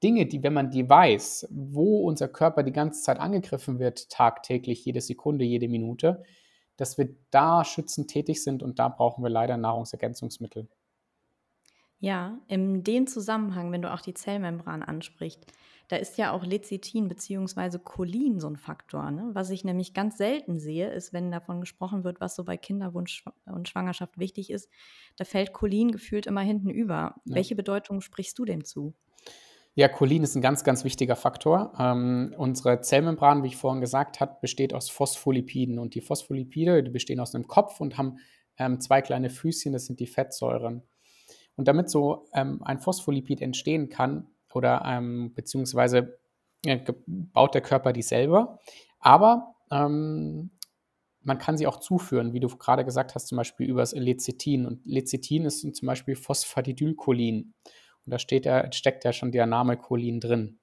Dinge, 0.04 0.26
die, 0.26 0.44
wenn 0.44 0.54
man 0.54 0.72
die 0.72 0.90
weiß, 0.90 1.48
wo 1.52 2.06
unser 2.08 2.28
Körper 2.28 2.64
die 2.64 2.74
ganze 2.74 3.02
Zeit 3.02 3.20
angegriffen 3.20 3.80
wird, 3.80 4.10
tagtäglich, 4.10 4.84
jede 4.86 5.02
Sekunde, 5.02 5.46
jede 5.46 5.70
Minute, 5.70 6.24
dass 6.76 6.98
wir 6.98 7.16
da 7.32 7.64
schützend 7.64 8.10
tätig 8.10 8.44
sind 8.44 8.64
und 8.64 8.80
da 8.80 8.90
brauchen 8.90 9.24
wir 9.24 9.30
leider 9.30 9.58
Nahrungsergänzungsmittel. 9.58 10.68
Ja, 12.00 12.40
in 12.48 12.84
dem 12.84 13.08
Zusammenhang, 13.08 13.72
wenn 13.72 13.82
du 13.82 13.94
auch 13.94 14.02
die 14.02 14.14
Zellmembran 14.14 14.84
ansprichst, 14.84 15.46
da 15.90 15.96
ist 15.96 16.18
ja 16.18 16.32
auch 16.32 16.46
Lecithin 16.46 17.08
bzw. 17.08 17.80
Cholin 17.80 18.40
so 18.40 18.48
ein 18.48 18.58
Faktor. 18.58 19.10
Ne? 19.12 19.32
Was 19.34 19.50
ich 19.50 19.64
nämlich 19.64 19.94
ganz 19.94 20.18
selten 20.18 20.60
sehe, 20.60 20.90
ist, 20.92 21.14
wenn 21.14 21.32
davon 21.32 21.60
gesprochen 21.62 22.04
wird, 22.04 22.22
was 22.22 22.36
so 22.36 22.44
bei 22.44 22.58
Kinderwunsch 22.58 23.26
und 23.46 23.68
Schwangerschaft 23.68 24.20
wichtig 24.20 24.52
ist, 24.52 24.70
da 25.18 25.26
fällt 25.26 25.52
Cholin 25.52 25.92
gefühlt 25.92 26.28
immer 26.28 26.42
hinten 26.42 26.70
über. 26.70 27.16
Ja. 27.26 27.36
Welche 27.36 27.56
Bedeutung 27.56 28.02
sprichst 28.02 28.38
du 28.38 28.46
dem 28.46 28.64
zu? 28.64 28.94
Ja, 29.80 29.88
Cholin 29.88 30.24
ist 30.24 30.36
ein 30.36 30.42
ganz, 30.42 30.66
ganz 30.66 30.84
wichtiger 30.84 31.16
Faktor. 31.16 31.72
Ähm, 31.80 32.36
unsere 32.38 32.82
Zellmembran, 32.82 33.44
wie 33.44 33.48
ich 33.48 33.56
vorhin 33.56 33.80
gesagt 33.80 34.20
habe, 34.20 34.36
besteht 34.42 34.74
aus 34.74 34.90
Phospholipiden. 34.90 35.80
Und 35.80 35.96
die 35.96 36.02
Phospholipide, 36.02 36.84
die 36.84 36.92
bestehen 36.92 37.22
aus 37.22 37.34
einem 37.34 37.48
Kopf 37.48 37.80
und 37.80 37.98
haben 37.98 38.18
ähm, 38.58 38.82
zwei 38.82 39.02
kleine 39.02 39.30
Füßchen, 39.30 39.72
das 39.72 39.86
sind 39.86 40.02
die 40.02 40.06
Fettsäuren. 40.06 40.84
Und 41.56 41.70
damit 41.70 41.90
so 41.90 42.28
ähm, 42.34 42.62
ein 42.62 42.80
Phospholipid 42.82 43.42
entstehen 43.42 43.88
kann, 43.88 44.28
oder 44.54 44.84
ähm, 44.86 45.34
beziehungsweise 45.34 46.20
äh, 46.66 46.80
baut 47.08 47.56
der 47.56 47.62
Körper 47.62 47.94
die 47.94 48.02
selber, 48.02 48.60
aber 49.00 49.56
ähm, 49.72 50.52
man 51.22 51.38
kann 51.38 51.56
sie 51.56 51.68
auch 51.68 51.78
zuführen, 51.78 52.34
wie 52.34 52.42
du 52.42 52.50
gerade 52.50 52.84
gesagt 52.84 53.16
hast, 53.16 53.28
zum 53.30 53.38
Beispiel 53.38 53.70
über 53.70 53.80
das 53.80 53.94
Lecithin. 53.94 54.66
Und 54.66 54.86
Lecithin 54.86 55.46
ist 55.46 55.62
zum 55.62 55.86
Beispiel 55.86 56.18
Phosphatidylcholin. 56.18 57.54
Und 58.06 58.12
da 58.12 58.20
steht 58.20 58.46
ja, 58.46 58.72
steckt 58.72 59.04
ja 59.04 59.14
schon 59.14 59.32
der 59.32 59.46
Name 59.46 59.78
Cholin 59.78 60.20
drin. 60.20 60.60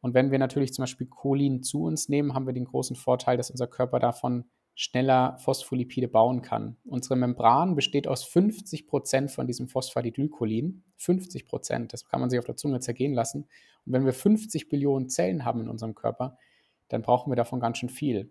Und 0.00 0.14
wenn 0.14 0.30
wir 0.30 0.38
natürlich 0.38 0.72
zum 0.72 0.82
Beispiel 0.82 1.06
Cholin 1.06 1.62
zu 1.62 1.84
uns 1.84 2.08
nehmen, 2.08 2.34
haben 2.34 2.46
wir 2.46 2.52
den 2.52 2.64
großen 2.64 2.96
Vorteil, 2.96 3.36
dass 3.36 3.50
unser 3.50 3.66
Körper 3.66 3.98
davon 3.98 4.44
schneller 4.74 5.38
Phospholipide 5.38 6.06
bauen 6.06 6.42
kann. 6.42 6.76
Unsere 6.84 7.16
Membran 7.16 7.74
besteht 7.74 8.06
aus 8.06 8.24
50 8.24 8.86
Prozent 8.86 9.30
von 9.30 9.46
diesem 9.46 9.68
Phosphatidylcholin. 9.68 10.84
50 10.96 11.46
Prozent, 11.46 11.92
das 11.94 12.04
kann 12.04 12.20
man 12.20 12.28
sich 12.28 12.38
auf 12.38 12.44
der 12.44 12.56
Zunge 12.56 12.80
zergehen 12.80 13.14
lassen. 13.14 13.48
Und 13.86 13.92
wenn 13.94 14.04
wir 14.04 14.12
50 14.12 14.68
Billionen 14.68 15.08
Zellen 15.08 15.46
haben 15.46 15.62
in 15.62 15.68
unserem 15.68 15.94
Körper, 15.94 16.36
dann 16.88 17.00
brauchen 17.00 17.32
wir 17.32 17.36
davon 17.36 17.58
ganz 17.58 17.78
schön 17.78 17.88
viel. 17.88 18.30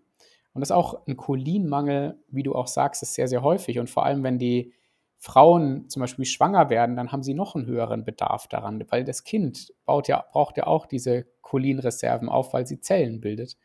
Und 0.54 0.60
das 0.60 0.70
ist 0.70 0.76
auch 0.76 1.04
ein 1.06 1.16
Cholinmangel, 1.16 2.22
wie 2.28 2.44
du 2.44 2.54
auch 2.54 2.68
sagst, 2.68 3.02
ist 3.02 3.14
sehr, 3.14 3.28
sehr 3.28 3.42
häufig. 3.42 3.80
Und 3.80 3.90
vor 3.90 4.06
allem, 4.06 4.22
wenn 4.22 4.38
die 4.38 4.72
Frauen 5.18 5.88
zum 5.88 6.00
Beispiel 6.00 6.24
schwanger 6.24 6.70
werden, 6.70 6.96
dann 6.96 7.10
haben 7.10 7.22
sie 7.22 7.34
noch 7.34 7.54
einen 7.54 7.66
höheren 7.66 8.04
Bedarf 8.04 8.48
daran, 8.48 8.84
weil 8.90 9.04
das 9.04 9.24
Kind 9.24 9.72
ja, 10.06 10.24
braucht 10.32 10.56
ja 10.56 10.66
auch 10.66 10.86
diese 10.86 11.26
Cholinreserven 11.42 12.28
auf, 12.28 12.52
weil 12.52 12.66
sie 12.66 12.80
Zellen 12.80 13.20
bildet. 13.20 13.56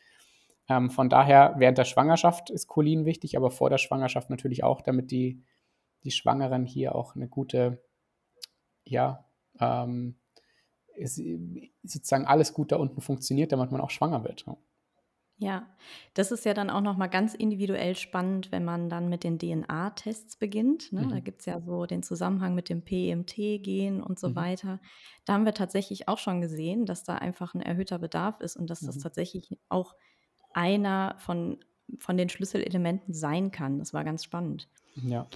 Ähm, 0.69 0.89
von 0.89 1.09
daher, 1.09 1.55
während 1.57 1.77
der 1.77 1.85
Schwangerschaft 1.85 2.49
ist 2.49 2.67
Cholin 2.67 3.05
wichtig, 3.05 3.35
aber 3.35 3.51
vor 3.51 3.69
der 3.69 3.77
Schwangerschaft 3.77 4.29
natürlich 4.29 4.63
auch, 4.63 4.81
damit 4.81 5.11
die, 5.11 5.43
die 6.03 6.11
Schwangeren 6.11 6.65
hier 6.65 6.95
auch 6.95 7.15
eine 7.15 7.27
gute, 7.27 7.83
ja, 8.85 9.25
ähm, 9.59 10.15
sozusagen 11.83 12.25
alles 12.25 12.53
gut 12.53 12.71
da 12.71 12.77
unten 12.77 13.01
funktioniert, 13.01 13.51
damit 13.51 13.71
man 13.71 13.81
auch 13.81 13.89
schwanger 13.89 14.23
wird. 14.23 14.45
Ja, 15.41 15.65
das 16.13 16.31
ist 16.31 16.45
ja 16.45 16.53
dann 16.53 16.69
auch 16.69 16.81
noch 16.81 16.97
mal 16.97 17.07
ganz 17.07 17.33
individuell 17.33 17.95
spannend, 17.95 18.51
wenn 18.51 18.63
man 18.63 18.89
dann 18.89 19.09
mit 19.09 19.23
den 19.23 19.39
DNA-Tests 19.39 20.37
beginnt, 20.37 20.93
ne? 20.93 21.07
Da 21.07 21.15
mhm. 21.15 21.23
gibt 21.23 21.39
es 21.39 21.47
ja 21.47 21.59
so 21.59 21.87
den 21.87 22.03
Zusammenhang 22.03 22.53
mit 22.53 22.69
dem 22.69 22.83
PEMT-Gen 22.83 24.03
und 24.03 24.19
so 24.19 24.29
Mhm. 24.29 24.35
weiter. 24.35 24.79
Da 25.25 25.33
haben 25.33 25.45
wir 25.45 25.55
tatsächlich 25.55 26.07
auch 26.07 26.19
schon 26.19 26.41
gesehen, 26.41 26.85
dass 26.85 27.03
da 27.03 27.15
einfach 27.15 27.55
ein 27.55 27.61
erhöhter 27.61 27.97
Bedarf 27.97 28.39
ist 28.39 28.55
und 28.55 28.69
dass 28.69 28.83
das 28.83 28.97
Mhm. 28.97 28.99
tatsächlich 28.99 29.57
auch 29.67 29.95
einer 30.53 31.15
von 31.17 31.57
von 31.99 32.15
den 32.17 32.29
Schlüsselelementen 32.29 33.13
sein 33.13 33.51
kann. 33.51 33.77
Das 33.79 33.93
war 33.93 34.03
ganz 34.05 34.23
spannend. 34.23 34.69
Ja. 34.95 35.27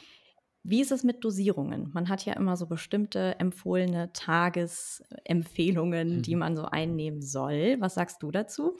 Wie 0.63 0.81
ist 0.81 0.91
es 0.91 1.03
mit 1.03 1.24
Dosierungen? 1.24 1.91
Man 1.93 2.09
hat 2.09 2.25
ja 2.25 2.33
immer 2.33 2.57
so 2.57 2.65
bestimmte 2.67 3.39
empfohlene 3.39 4.12
Tagesempfehlungen, 4.13 6.21
die 6.24 6.33
mhm. 6.35 6.39
man 6.39 6.55
so 6.55 6.65
einnehmen 6.65 7.21
soll. 7.21 7.77
Was 7.79 7.93
sagst 7.95 8.24
du 8.24 8.31
dazu? 8.31 8.77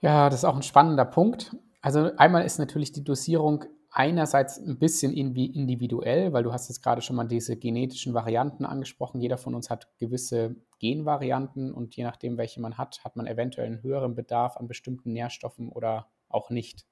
Ja, 0.00 0.30
das 0.30 0.40
ist 0.40 0.44
auch 0.44 0.56
ein 0.56 0.62
spannender 0.62 1.04
Punkt. 1.04 1.56
Also 1.80 2.10
einmal 2.16 2.44
ist 2.44 2.58
natürlich 2.58 2.92
die 2.92 3.02
Dosierung 3.02 3.64
einerseits 3.90 4.58
ein 4.58 4.78
bisschen 4.78 5.12
individuell, 5.12 6.32
weil 6.32 6.44
du 6.44 6.52
hast 6.52 6.68
jetzt 6.68 6.82
gerade 6.82 7.02
schon 7.02 7.16
mal 7.16 7.26
diese 7.26 7.56
genetischen 7.56 8.14
Varianten 8.14 8.64
angesprochen. 8.64 9.20
Jeder 9.20 9.38
von 9.38 9.54
uns 9.54 9.70
hat 9.70 9.98
gewisse 9.98 10.56
Genvarianten 10.78 11.72
und 11.72 11.96
je 11.96 12.04
nachdem, 12.04 12.36
welche 12.36 12.60
man 12.60 12.78
hat, 12.78 13.02
hat 13.04 13.16
man 13.16 13.26
eventuell 13.26 13.66
einen 13.66 13.82
höheren 13.82 14.14
Bedarf 14.14 14.56
an 14.56 14.68
bestimmten 14.68 15.12
Nährstoffen 15.12 15.68
oder 15.68 16.06
auch 16.28 16.50
nicht. 16.50 16.86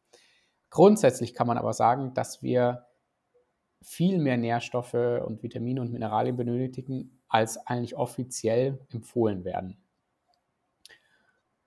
Grundsätzlich 0.70 1.34
kann 1.34 1.46
man 1.46 1.58
aber 1.58 1.75
sagen, 1.75 2.12
dass 2.14 2.42
wir 2.42 2.86
viel 3.82 4.18
mehr 4.18 4.36
Nährstoffe 4.36 4.94
und 4.94 5.42
Vitamine 5.42 5.80
und 5.80 5.92
Mineralien 5.92 6.36
benötigen, 6.36 7.22
als 7.28 7.58
eigentlich 7.66 7.96
offiziell 7.96 8.80
empfohlen 8.90 9.44
werden 9.44 9.76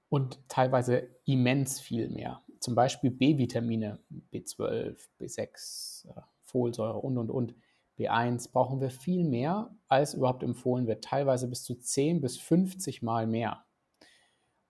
und 0.09 0.39
teilweise 0.49 1.07
immens 1.25 1.79
viel 1.79 2.09
mehr. 2.09 2.41
Zum 2.59 2.75
Beispiel 2.75 3.11
B-Vitamine, 3.11 3.99
B12, 4.33 4.97
B6, 5.19 6.07
Folsäure 6.41 6.97
und, 6.99 7.17
und, 7.17 7.29
und. 7.29 7.55
B1 7.97 8.51
brauchen 8.51 8.79
wir 8.79 8.91
viel 8.91 9.25
mehr, 9.25 9.75
als 9.89 10.13
überhaupt 10.13 10.43
empfohlen 10.43 10.87
wird. 10.87 11.03
Teilweise 11.03 11.49
bis 11.49 11.63
zu 11.63 11.75
10 11.75 12.21
bis 12.21 12.37
50 12.37 13.01
Mal 13.01 13.27
mehr. 13.27 13.65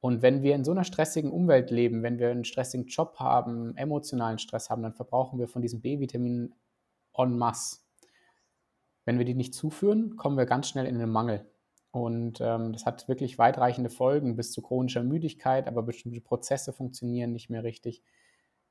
Und 0.01 0.22
wenn 0.22 0.41
wir 0.41 0.55
in 0.55 0.63
so 0.63 0.72
einer 0.72 0.84
stressigen 0.84 1.31
Umwelt 1.31 1.72
leben, 1.72 2.03
wenn 2.03 2.19
wir 2.19 2.31
einen 2.31 2.46
stressigen 2.46 2.88
Job 2.88 3.17
haben, 3.19 3.75
emotionalen 3.77 4.39
Stress 4.39 4.69
haben, 4.69 4.81
dann 4.81 4.93
verbrauchen 4.93 5.39
wir 5.39 5.48
von 5.48 5.62
diesen 5.62 5.81
B-Vitaminen 5.81 6.55
en 7.15 7.38
masse. 7.38 7.79
Wenn 9.05 9.17
wir 9.17 9.25
die 9.25 9.36
nicht 9.36 9.53
zuführen, 9.53 10.15
kommen 10.15 10.38
wir 10.38 10.46
ganz 10.46 10.69
schnell 10.69 10.86
in 10.86 10.96
einen 10.96 11.12
Mangel. 11.12 11.46
Und 11.91 12.39
ähm, 12.39 12.72
das 12.74 12.86
hat 12.86 13.08
wirklich 13.08 13.39
weitreichende 13.39 13.89
Folgen 13.89 14.36
bis 14.36 14.51
zu 14.51 14.62
chronischer 14.62 15.03
Müdigkeit, 15.03 15.67
aber 15.67 15.81
bestimmte 15.81 16.22
Prozesse 16.22 16.72
funktionieren 16.72 17.31
nicht 17.31 17.50
mehr 17.50 17.63
richtig. 17.63 18.03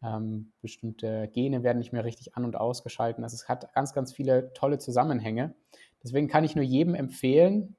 Ähm, 0.03 0.53
bestimmte 0.61 1.29
Gene 1.33 1.65
werden 1.65 1.79
nicht 1.79 1.93
mehr 1.93 2.05
richtig 2.05 2.37
an- 2.37 2.45
und 2.45 2.55
ausgeschalten. 2.55 3.25
Also 3.25 3.35
es 3.35 3.49
hat 3.49 3.73
ganz, 3.75 3.93
ganz 3.93 4.13
viele 4.13 4.53
tolle 4.53 4.79
Zusammenhänge. 4.79 5.57
Deswegen 6.05 6.29
kann 6.29 6.45
ich 6.45 6.55
nur 6.55 6.65
jedem 6.65 6.95
empfehlen, 6.95 7.77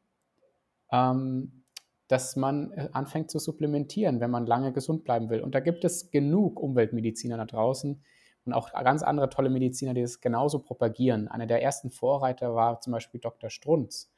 ähm, 0.91 1.63
dass 2.09 2.35
man 2.35 2.71
äh, 2.73 2.89
anfängt 2.91 3.31
zu 3.31 3.39
supplementieren, 3.39 4.19
wenn 4.19 4.31
man 4.31 4.45
lange 4.45 4.73
gesund 4.73 5.05
bleiben 5.05 5.29
will. 5.29 5.39
Und 5.39 5.55
da 5.55 5.61
gibt 5.61 5.85
es 5.85 6.11
genug 6.11 6.59
Umweltmediziner 6.59 7.37
da 7.37 7.45
draußen 7.45 8.03
und 8.43 8.53
auch 8.53 8.73
ganz 8.73 9.03
andere 9.03 9.29
tolle 9.29 9.49
Mediziner, 9.49 9.93
die 9.93 10.01
das 10.01 10.19
genauso 10.19 10.59
propagieren. 10.59 11.29
Einer 11.29 11.45
der 11.45 11.61
ersten 11.61 11.91
Vorreiter 11.91 12.53
war 12.55 12.81
zum 12.81 12.91
Beispiel 12.91 13.21
Dr. 13.21 13.49
Strunz 13.49 14.11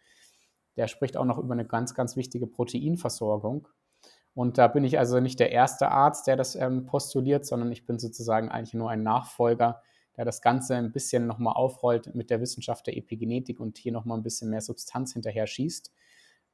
der 0.77 0.87
spricht 0.87 1.17
auch 1.17 1.25
noch 1.25 1.37
über 1.37 1.53
eine 1.53 1.65
ganz, 1.65 1.93
ganz 1.93 2.15
wichtige 2.15 2.47
Proteinversorgung. 2.47 3.67
Und 4.33 4.57
da 4.57 4.67
bin 4.67 4.83
ich 4.83 4.97
also 4.97 5.19
nicht 5.19 5.39
der 5.39 5.51
erste 5.51 5.89
Arzt, 5.89 6.27
der 6.27 6.37
das 6.37 6.55
ähm, 6.55 6.85
postuliert, 6.85 7.45
sondern 7.45 7.71
ich 7.71 7.85
bin 7.85 7.99
sozusagen 7.99 8.49
eigentlich 8.49 8.73
nur 8.73 8.89
ein 8.89 9.03
Nachfolger, 9.03 9.81
der 10.15 10.25
das 10.25 10.41
Ganze 10.41 10.75
ein 10.75 10.91
bisschen 10.91 11.27
nochmal 11.27 11.53
aufrollt 11.53 12.15
mit 12.15 12.29
der 12.29 12.39
Wissenschaft 12.39 12.87
der 12.87 12.95
Epigenetik 12.95 13.59
und 13.59 13.77
hier 13.77 13.91
nochmal 13.91 14.17
ein 14.17 14.23
bisschen 14.23 14.49
mehr 14.49 14.61
Substanz 14.61 15.13
hinterher 15.13 15.47
schießt. 15.47 15.91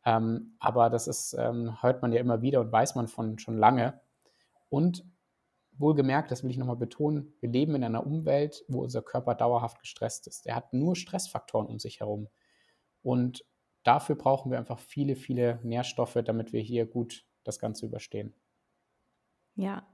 Ähm, 0.05 0.55
aber 0.59 0.89
das 0.89 1.07
ist, 1.07 1.35
ähm, 1.37 1.81
hört 1.81 2.01
man 2.01 2.11
ja 2.11 2.19
immer 2.19 2.41
wieder 2.41 2.61
und 2.61 2.71
weiß 2.71 2.95
man 2.95 3.07
von 3.07 3.37
schon 3.39 3.57
lange. 3.57 3.99
Und 4.69 5.05
wohlgemerkt, 5.73 6.31
das 6.31 6.43
will 6.43 6.49
ich 6.49 6.57
nochmal 6.57 6.75
betonen, 6.75 7.33
wir 7.39 7.49
leben 7.49 7.75
in 7.75 7.83
einer 7.83 8.05
Umwelt, 8.05 8.63
wo 8.67 8.81
unser 8.81 9.01
Körper 9.01 9.35
dauerhaft 9.35 9.79
gestresst 9.79 10.27
ist. 10.27 10.47
Er 10.47 10.55
hat 10.55 10.73
nur 10.73 10.95
Stressfaktoren 10.95 11.67
um 11.67 11.79
sich 11.79 11.99
herum. 11.99 12.29
Und 13.03 13.45
dafür 13.87 14.15
brauchen 14.15 14.51
wir 14.51 14.57
einfach 14.57 14.79
viele, 14.79 15.15
viele 15.15 15.59
Nährstoffe, 15.63 16.19
damit 16.25 16.51
wir 16.51 16.61
hier 16.61 16.85
gut 16.85 17.25
das 17.43 17.59
Ganze 17.59 17.85
überstehen. 17.85 18.35
Ja, 19.55 19.87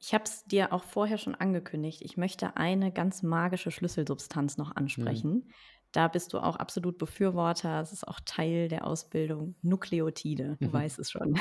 ich 0.00 0.12
habe 0.12 0.24
es 0.24 0.44
dir 0.44 0.72
auch 0.72 0.82
vorher 0.82 1.16
schon 1.16 1.34
angekündigt. 1.34 2.02
Ich 2.02 2.16
möchte 2.16 2.56
eine 2.56 2.92
ganz 2.92 3.22
magische 3.22 3.70
Schlüsselsubstanz 3.70 4.58
noch 4.58 4.76
ansprechen. 4.76 5.32
Mhm. 5.32 5.50
Da 5.92 6.08
bist 6.08 6.32
du 6.32 6.40
auch 6.40 6.56
absolut 6.56 6.98
Befürworter. 6.98 7.80
Es 7.80 7.92
ist 7.92 8.06
auch 8.06 8.18
Teil 8.26 8.68
der 8.68 8.84
Ausbildung 8.84 9.54
Nukleotide. 9.62 10.56
Du 10.60 10.66
mhm. 10.66 10.72
weißt 10.72 10.98
es 10.98 11.12
schon. 11.12 11.38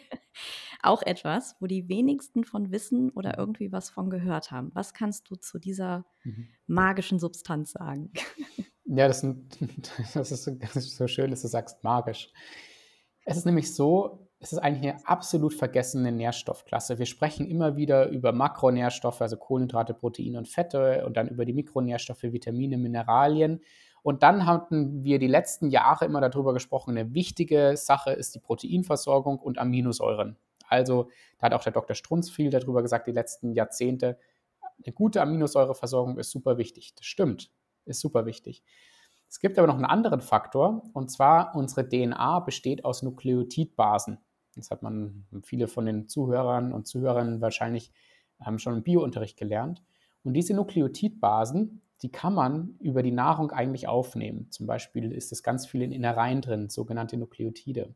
auch 0.82 1.02
etwas, 1.02 1.56
wo 1.60 1.66
die 1.66 1.88
wenigsten 1.88 2.44
von 2.44 2.70
wissen 2.70 3.10
oder 3.10 3.30
mhm. 3.30 3.38
irgendwie 3.38 3.72
was 3.72 3.88
von 3.88 4.10
gehört 4.10 4.50
haben. 4.50 4.70
Was 4.74 4.92
kannst 4.92 5.30
du 5.30 5.34
zu 5.34 5.58
dieser 5.58 6.04
mhm. 6.24 6.48
magischen 6.66 7.18
Substanz 7.18 7.72
sagen? 7.72 8.12
Ja, 8.86 9.08
das, 9.08 9.22
das, 10.14 10.32
ist, 10.32 10.50
das 10.60 10.76
ist 10.76 10.96
so 10.96 11.06
schön, 11.06 11.30
dass 11.30 11.42
du 11.42 11.48
sagst 11.48 11.82
magisch. 11.82 12.30
Es 13.24 13.36
ist 13.36 13.44
nämlich 13.44 13.74
so, 13.74 14.28
es 14.38 14.52
ist 14.52 14.58
eigentlich 14.58 14.92
eine 14.92 15.08
absolut 15.08 15.54
vergessene 15.54 16.12
Nährstoffklasse. 16.12 16.98
Wir 16.98 17.06
sprechen 17.06 17.46
immer 17.46 17.76
wieder 17.76 18.08
über 18.08 18.32
Makronährstoffe, 18.32 19.20
also 19.20 19.36
Kohlenhydrate, 19.36 19.94
Proteine 19.94 20.38
und 20.38 20.48
Fette 20.48 21.04
und 21.04 21.16
dann 21.16 21.28
über 21.28 21.44
die 21.44 21.52
Mikronährstoffe, 21.52 22.22
Vitamine, 22.22 22.78
Mineralien. 22.78 23.60
Und 24.02 24.22
dann 24.22 24.46
hatten 24.46 25.02
wir 25.02 25.18
die 25.18 25.26
letzten 25.26 25.70
Jahre 25.70 26.04
immer 26.04 26.20
darüber 26.20 26.52
gesprochen, 26.52 26.96
eine 26.96 27.12
wichtige 27.12 27.76
Sache 27.76 28.12
ist 28.12 28.36
die 28.36 28.40
Proteinversorgung 28.40 29.40
und 29.40 29.58
Aminosäuren. 29.58 30.36
Also 30.68 31.08
da 31.38 31.46
hat 31.46 31.54
auch 31.54 31.64
der 31.64 31.72
Dr. 31.72 31.96
Strunz 31.96 32.30
viel 32.30 32.50
darüber 32.50 32.82
gesagt, 32.82 33.08
die 33.08 33.12
letzten 33.12 33.52
Jahrzehnte. 33.52 34.18
Eine 34.84 34.92
gute 34.92 35.22
Aminosäureversorgung 35.22 36.18
ist 36.18 36.30
super 36.30 36.56
wichtig. 36.58 36.94
Das 36.94 37.06
stimmt 37.06 37.50
ist 37.86 38.00
super 38.00 38.26
wichtig. 38.26 38.62
Es 39.28 39.40
gibt 39.40 39.58
aber 39.58 39.66
noch 39.66 39.74
einen 39.74 39.84
anderen 39.84 40.20
Faktor, 40.20 40.82
und 40.92 41.10
zwar 41.10 41.54
unsere 41.54 41.88
DNA 41.88 42.40
besteht 42.40 42.84
aus 42.84 43.02
Nukleotidbasen. 43.02 44.18
Das 44.54 44.70
hat 44.70 44.82
man 44.82 45.26
viele 45.42 45.68
von 45.68 45.86
den 45.86 46.08
Zuhörern 46.08 46.72
und 46.72 46.86
Zuhörern 46.86 47.40
wahrscheinlich 47.40 47.92
ähm, 48.46 48.58
schon 48.58 48.74
im 48.74 48.82
Biounterricht 48.82 49.36
gelernt. 49.36 49.82
Und 50.22 50.34
diese 50.34 50.54
Nukleotidbasen, 50.54 51.82
die 52.02 52.10
kann 52.10 52.34
man 52.34 52.76
über 52.80 53.02
die 53.02 53.12
Nahrung 53.12 53.50
eigentlich 53.50 53.88
aufnehmen. 53.88 54.50
Zum 54.50 54.66
Beispiel 54.66 55.12
ist 55.12 55.32
es 55.32 55.42
ganz 55.42 55.66
viel 55.66 55.82
in 55.82 55.92
Innereien 55.92 56.40
drin, 56.40 56.68
sogenannte 56.68 57.16
Nukleotide. 57.16 57.94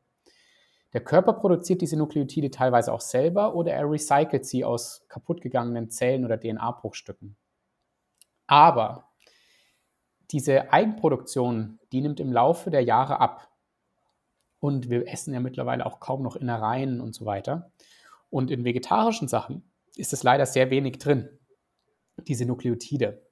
Der 0.92 1.04
Körper 1.04 1.34
produziert 1.34 1.82
diese 1.82 1.96
Nukleotide 1.96 2.50
teilweise 2.50 2.92
auch 2.92 3.00
selber 3.00 3.54
oder 3.54 3.72
er 3.72 3.88
recycelt 3.88 4.44
sie 4.44 4.64
aus 4.64 5.04
kaputtgegangenen 5.08 5.90
Zellen 5.90 6.24
oder 6.24 6.38
DNA-Bruchstücken. 6.38 7.36
Aber 8.46 9.09
diese 10.32 10.72
Eigenproduktion, 10.72 11.78
die 11.92 12.00
nimmt 12.00 12.20
im 12.20 12.32
Laufe 12.32 12.70
der 12.70 12.82
Jahre 12.82 13.20
ab. 13.20 13.48
Und 14.60 14.90
wir 14.90 15.08
essen 15.08 15.34
ja 15.34 15.40
mittlerweile 15.40 15.86
auch 15.86 16.00
kaum 16.00 16.22
noch 16.22 16.36
Innereien 16.36 17.00
und 17.00 17.14
so 17.14 17.24
weiter. 17.24 17.72
Und 18.28 18.50
in 18.50 18.64
vegetarischen 18.64 19.28
Sachen 19.28 19.70
ist 19.96 20.12
es 20.12 20.22
leider 20.22 20.46
sehr 20.46 20.70
wenig 20.70 20.98
drin, 20.98 21.28
diese 22.28 22.46
Nukleotide. 22.46 23.26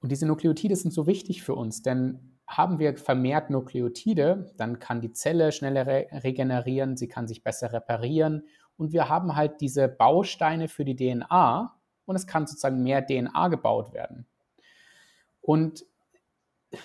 Und 0.00 0.12
diese 0.12 0.26
Nukleotide 0.26 0.76
sind 0.76 0.92
so 0.92 1.06
wichtig 1.06 1.42
für 1.42 1.54
uns, 1.54 1.82
denn 1.82 2.38
haben 2.46 2.78
wir 2.78 2.96
vermehrt 2.96 3.50
Nukleotide, 3.50 4.52
dann 4.56 4.80
kann 4.80 5.00
die 5.00 5.12
Zelle 5.12 5.52
schneller 5.52 5.86
re 5.86 6.06
regenerieren, 6.12 6.96
sie 6.96 7.06
kann 7.06 7.28
sich 7.28 7.44
besser 7.44 7.72
reparieren 7.72 8.48
und 8.76 8.92
wir 8.92 9.08
haben 9.08 9.36
halt 9.36 9.60
diese 9.60 9.88
Bausteine 9.88 10.66
für 10.66 10.84
die 10.84 10.96
DNA 10.96 11.76
und 12.06 12.16
es 12.16 12.26
kann 12.26 12.46
sozusagen 12.46 12.82
mehr 12.82 13.06
DNA 13.06 13.48
gebaut 13.48 13.92
werden. 13.92 14.26
Und 15.40 15.84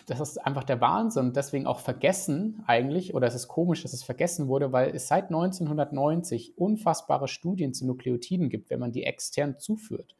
das 0.07 0.19
ist 0.19 0.37
einfach 0.43 0.63
der 0.63 0.81
Wahnsinn 0.81 1.33
deswegen 1.33 1.67
auch 1.67 1.79
vergessen 1.79 2.63
eigentlich, 2.65 3.13
oder 3.13 3.27
es 3.27 3.35
ist 3.35 3.47
komisch, 3.47 3.83
dass 3.83 3.93
es 3.93 4.03
vergessen 4.03 4.47
wurde, 4.47 4.71
weil 4.71 4.95
es 4.95 5.07
seit 5.07 5.25
1990 5.25 6.57
unfassbare 6.57 7.27
Studien 7.27 7.73
zu 7.73 7.85
Nukleotiden 7.85 8.49
gibt, 8.49 8.69
wenn 8.69 8.79
man 8.79 8.91
die 8.91 9.03
extern 9.03 9.59
zuführt. 9.59 10.15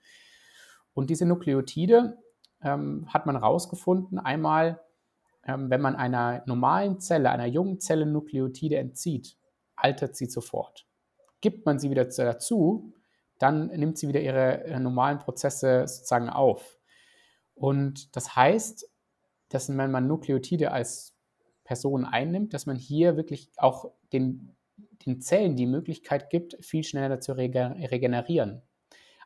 Und 0.94 1.10
diese 1.10 1.26
Nukleotide 1.26 2.18
ähm, 2.62 3.08
hat 3.10 3.26
man 3.26 3.38
herausgefunden, 3.38 4.20
einmal, 4.20 4.82
ähm, 5.44 5.70
wenn 5.70 5.82
man 5.82 5.96
einer 5.96 6.44
normalen 6.46 7.00
Zelle, 7.00 7.32
einer 7.32 7.48
jungen 7.48 7.80
Zelle 7.80 8.06
Nukleotide 8.06 8.78
entzieht, 8.78 9.38
altert 9.76 10.16
sie 10.16 10.28
sofort. 10.28 10.86
Gibt 11.42 11.66
man 11.66 11.80
sie 11.80 11.90
wieder 11.90 12.06
dazu, 12.06 12.94
dann 13.40 13.68
nimmt 13.68 13.98
sie 13.98 14.08
wieder 14.08 14.22
ihre 14.22 14.64
äh, 14.64 14.80
normalen 14.80 15.20
Prozesse 15.20 15.88
sozusagen 15.88 16.30
auf. 16.30 16.80
Und 17.56 18.16
das 18.16 18.36
heißt, 18.36 18.90
dass 19.56 19.76
wenn 19.76 19.90
man 19.90 20.06
Nukleotide 20.06 20.72
als 20.72 21.16
Person 21.64 22.04
einnimmt, 22.04 22.54
dass 22.54 22.66
man 22.66 22.76
hier 22.76 23.16
wirklich 23.16 23.50
auch 23.56 23.92
den, 24.12 24.54
den 25.06 25.22
Zellen 25.22 25.56
die 25.56 25.66
Möglichkeit 25.66 26.30
gibt, 26.30 26.58
viel 26.64 26.84
schneller 26.84 27.22
zu 27.22 27.38
regenerieren. 27.38 28.62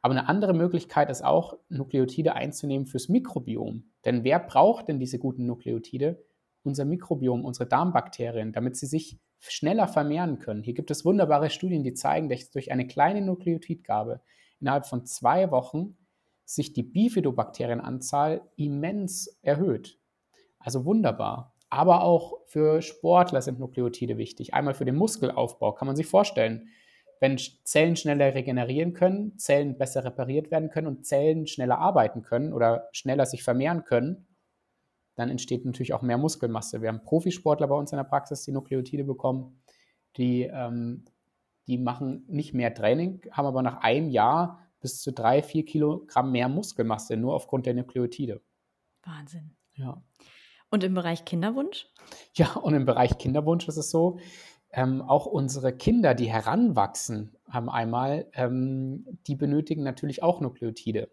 Aber 0.04 0.14
eine 0.14 0.30
andere 0.30 0.54
Möglichkeit 0.54 1.10
ist 1.10 1.26
auch, 1.26 1.58
Nukleotide 1.68 2.36
einzunehmen 2.36 2.86
fürs 2.86 3.10
Mikrobiom. 3.10 3.92
Denn 4.06 4.24
wer 4.24 4.40
braucht 4.40 4.88
denn 4.88 5.00
diese 5.00 5.18
guten 5.18 5.48
Nukleotide? 5.48 6.24
Unser 6.64 6.86
Mikrobiom, 6.86 7.44
unsere 7.44 7.68
Darmbakterien, 7.68 8.54
damit 8.54 8.78
sie 8.78 8.86
sich 8.86 9.20
schneller 9.40 9.88
vermehren 9.88 10.38
können. 10.38 10.62
Hier 10.62 10.76
gibt 10.76 10.92
es 10.92 11.06
wunderbare 11.06 11.50
Studien, 11.50 11.84
die 11.84 11.94
zeigen, 11.96 12.30
dass 12.30 12.52
durch 12.52 12.72
eine 12.72 12.86
kleine 12.86 13.22
Nukleotidgabe 13.22 14.22
innerhalb 14.60 14.86
von 14.86 15.06
zwei 15.06 15.50
Wochen 15.52 15.98
sich 16.46 16.74
die 16.74 16.84
Bifidobakterienanzahl 16.84 18.42
immens 18.56 19.40
erhöht. 19.42 19.99
Also 20.60 20.86
wunderbar. 20.86 21.56
Aber 21.70 22.04
auch 22.04 22.40
für 22.48 22.82
Sportler 22.82 23.42
sind 23.42 23.60
Nukleotide 23.60 24.18
wichtig. 24.18 24.54
Einmal 24.54 24.74
für 24.74 24.86
den 24.86 24.96
Muskelaufbau 24.96 25.74
kann 25.74 25.88
man 25.88 25.96
sich 25.96 26.08
vorstellen, 26.08 26.70
wenn 27.20 27.38
Zellen 27.38 27.96
schneller 27.96 28.34
regenerieren 28.34 28.94
können, 28.94 29.38
Zellen 29.38 29.78
besser 29.78 30.06
repariert 30.06 30.52
werden 30.52 30.70
können 30.70 30.88
und 30.88 31.06
Zellen 31.06 31.48
schneller 31.48 31.78
arbeiten 31.78 32.22
können 32.22 32.54
oder 32.54 32.88
schneller 32.92 33.26
sich 33.26 33.44
vermehren 33.44 33.84
können, 33.84 34.28
dann 35.16 35.30
entsteht 35.30 35.66
natürlich 35.66 35.94
auch 35.94 36.02
mehr 36.02 36.18
Muskelmasse. 36.18 36.82
Wir 36.82 36.88
haben 36.88 37.04
Profisportler 37.04 37.68
bei 37.68 37.76
uns 37.76 37.92
in 37.92 37.98
der 37.98 38.06
Praxis, 38.06 38.44
die 38.44 38.54
Nukleotide 38.54 39.04
bekommen, 39.04 39.62
die, 40.16 40.44
ähm, 40.44 41.04
die 41.68 41.78
machen 41.78 42.24
nicht 42.28 42.54
mehr 42.54 42.74
Training, 42.74 43.22
haben 43.32 43.46
aber 43.46 43.62
nach 43.62 43.82
einem 43.82 44.10
Jahr 44.10 44.66
bis 44.80 45.02
zu 45.02 45.12
drei, 45.12 45.44
vier 45.44 45.66
Kilogramm 45.66 46.32
mehr 46.32 46.48
Muskelmasse, 46.48 47.18
nur 47.18 47.36
aufgrund 47.36 47.66
der 47.66 47.74
Nukleotide. 47.74 48.42
Wahnsinn. 49.04 49.52
Ja. 49.76 50.02
Und 50.70 50.84
im 50.84 50.94
Bereich 50.94 51.26
Kinderwunsch? 51.26 51.88
Ja, 52.34 52.54
und 52.54 52.74
im 52.76 52.86
Bereich 52.86 53.18
Kinderwunsch 53.18 53.68
ist 53.68 53.78
es 53.78 53.90
so, 53.90 54.20
ähm, 54.72 55.02
auch 55.02 55.26
unsere 55.26 55.76
Kinder, 55.76 56.14
die 56.14 56.32
heranwachsen, 56.32 57.36
haben 57.50 57.70
einmal, 57.70 58.28
ähm, 58.34 59.06
die 59.26 59.36
benötigen 59.36 59.84
natürlich 59.84 60.22
auch 60.22 60.42
Nukleotide. 60.42 61.10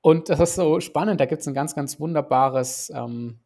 Und 0.00 0.28
das 0.28 0.40
ist 0.40 0.54
so 0.54 0.80
spannend, 0.80 1.20
da 1.20 1.26
gibt 1.26 1.42
es 1.42 1.48
ein 1.48 1.54
ganz, 1.54 1.74
ganz 1.74 2.00
wunderbares, 2.00 2.90
ähm, 2.94 3.40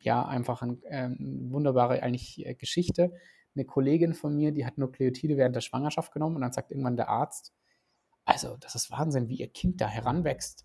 ja, 0.00 0.24
einfach 0.24 0.62
eine 0.62 0.78
ähm, 0.88 1.48
wunderbare 1.50 2.02
eigentlich 2.02 2.44
äh, 2.46 2.54
Geschichte. 2.54 3.12
Eine 3.56 3.64
Kollegin 3.64 4.14
von 4.14 4.34
mir, 4.34 4.52
die 4.52 4.66
hat 4.66 4.78
Nukleotide 4.78 5.36
während 5.36 5.56
der 5.56 5.60
Schwangerschaft 5.60 6.12
genommen 6.12 6.36
und 6.36 6.42
dann 6.42 6.52
sagt 6.52 6.70
irgendwann 6.70 6.96
der 6.96 7.08
Arzt, 7.08 7.52
also 8.24 8.56
das 8.58 8.74
ist 8.74 8.90
Wahnsinn, 8.90 9.28
wie 9.28 9.36
ihr 9.36 9.48
Kind 9.48 9.80
da 9.80 9.88
heranwächst. 9.88 10.64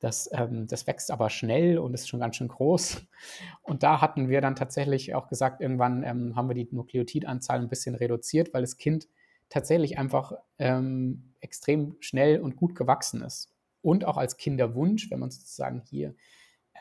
Das, 0.00 0.30
ähm, 0.32 0.68
das 0.68 0.86
wächst 0.86 1.10
aber 1.10 1.28
schnell 1.28 1.78
und 1.78 1.92
ist 1.92 2.08
schon 2.08 2.20
ganz 2.20 2.36
schön 2.36 2.48
groß. 2.48 3.02
Und 3.62 3.82
da 3.82 4.00
hatten 4.00 4.28
wir 4.28 4.40
dann 4.40 4.54
tatsächlich 4.54 5.14
auch 5.14 5.28
gesagt, 5.28 5.60
irgendwann 5.60 6.04
ähm, 6.04 6.36
haben 6.36 6.48
wir 6.48 6.54
die 6.54 6.68
Nukleotidanzahl 6.70 7.58
ein 7.58 7.68
bisschen 7.68 7.94
reduziert, 7.96 8.54
weil 8.54 8.62
das 8.62 8.76
Kind 8.76 9.08
tatsächlich 9.48 9.98
einfach 9.98 10.32
ähm, 10.58 11.34
extrem 11.40 11.96
schnell 12.00 12.40
und 12.40 12.56
gut 12.56 12.76
gewachsen 12.76 13.22
ist. 13.22 13.52
Und 13.82 14.04
auch 14.04 14.16
als 14.16 14.36
Kinderwunsch, 14.36 15.10
wenn 15.10 15.20
man 15.20 15.30
sozusagen 15.30 15.82
hier 15.88 16.14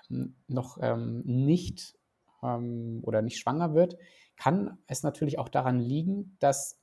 ähm, 0.10 0.36
noch 0.48 0.78
ähm, 0.82 1.24
nicht 1.26 1.98
ähm, 2.44 3.00
oder 3.04 3.22
nicht 3.24 3.40
schwanger 3.40 3.74
wird, 3.74 3.98
kann 4.36 4.78
es 4.86 5.02
natürlich 5.02 5.40
auch 5.40 5.50
daran 5.50 5.80
liegen, 5.80 6.38
dass 6.40 6.80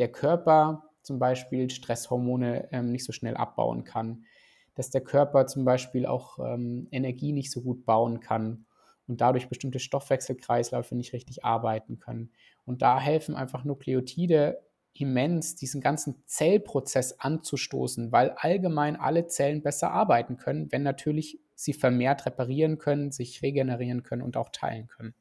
der 0.00 0.10
Körper 0.10 0.90
zum 1.02 1.20
Beispiel 1.20 1.70
Stresshormone 1.70 2.68
nicht 2.82 3.04
so 3.04 3.12
schnell 3.12 3.36
abbauen 3.36 3.84
kann 3.84 4.24
dass 4.74 4.90
der 4.90 5.02
Körper 5.02 5.46
zum 5.46 5.64
Beispiel 5.64 6.06
auch 6.06 6.38
ähm, 6.38 6.88
Energie 6.90 7.32
nicht 7.32 7.50
so 7.50 7.62
gut 7.62 7.84
bauen 7.84 8.20
kann 8.20 8.66
und 9.06 9.20
dadurch 9.20 9.48
bestimmte 9.48 9.78
Stoffwechselkreisläufe 9.78 10.94
nicht 10.94 11.12
richtig 11.12 11.44
arbeiten 11.44 11.98
können. 11.98 12.30
Und 12.64 12.82
da 12.82 13.00
helfen 13.00 13.34
einfach 13.34 13.64
Nukleotide 13.64 14.62
immens, 14.94 15.56
diesen 15.56 15.80
ganzen 15.80 16.22
Zellprozess 16.26 17.18
anzustoßen, 17.18 18.12
weil 18.12 18.30
allgemein 18.30 18.96
alle 18.96 19.26
Zellen 19.26 19.62
besser 19.62 19.90
arbeiten 19.90 20.36
können, 20.36 20.70
wenn 20.70 20.82
natürlich 20.82 21.40
sie 21.54 21.72
vermehrt 21.72 22.26
reparieren 22.26 22.78
können, 22.78 23.10
sich 23.10 23.42
regenerieren 23.42 24.02
können 24.02 24.22
und 24.22 24.36
auch 24.36 24.50
teilen 24.50 24.88
können. 24.88 25.14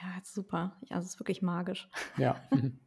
Ja, 0.00 0.22
super. 0.24 0.76
Ja, 0.88 0.98
es 0.98 1.06
ist 1.06 1.20
wirklich 1.20 1.42
magisch. 1.42 1.88
Ja. 2.16 2.40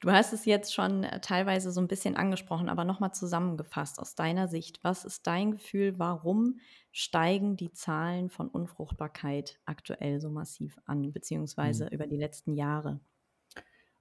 Du 0.00 0.10
hast 0.10 0.32
es 0.32 0.46
jetzt 0.46 0.74
schon 0.74 1.04
äh, 1.04 1.20
teilweise 1.20 1.70
so 1.70 1.80
ein 1.80 1.86
bisschen 1.86 2.16
angesprochen, 2.16 2.68
aber 2.68 2.84
nochmal 2.84 3.14
zusammengefasst 3.14 4.00
aus 4.00 4.16
deiner 4.16 4.48
Sicht. 4.48 4.82
Was 4.82 5.04
ist 5.04 5.28
dein 5.28 5.52
Gefühl, 5.52 5.96
warum 5.96 6.58
steigen 6.90 7.56
die 7.56 7.72
Zahlen 7.72 8.28
von 8.28 8.48
Unfruchtbarkeit 8.48 9.60
aktuell 9.64 10.20
so 10.20 10.28
massiv 10.28 10.76
an, 10.86 11.12
beziehungsweise 11.12 11.84
mhm. 11.84 11.90
über 11.92 12.08
die 12.08 12.16
letzten 12.16 12.54
Jahre? 12.54 12.98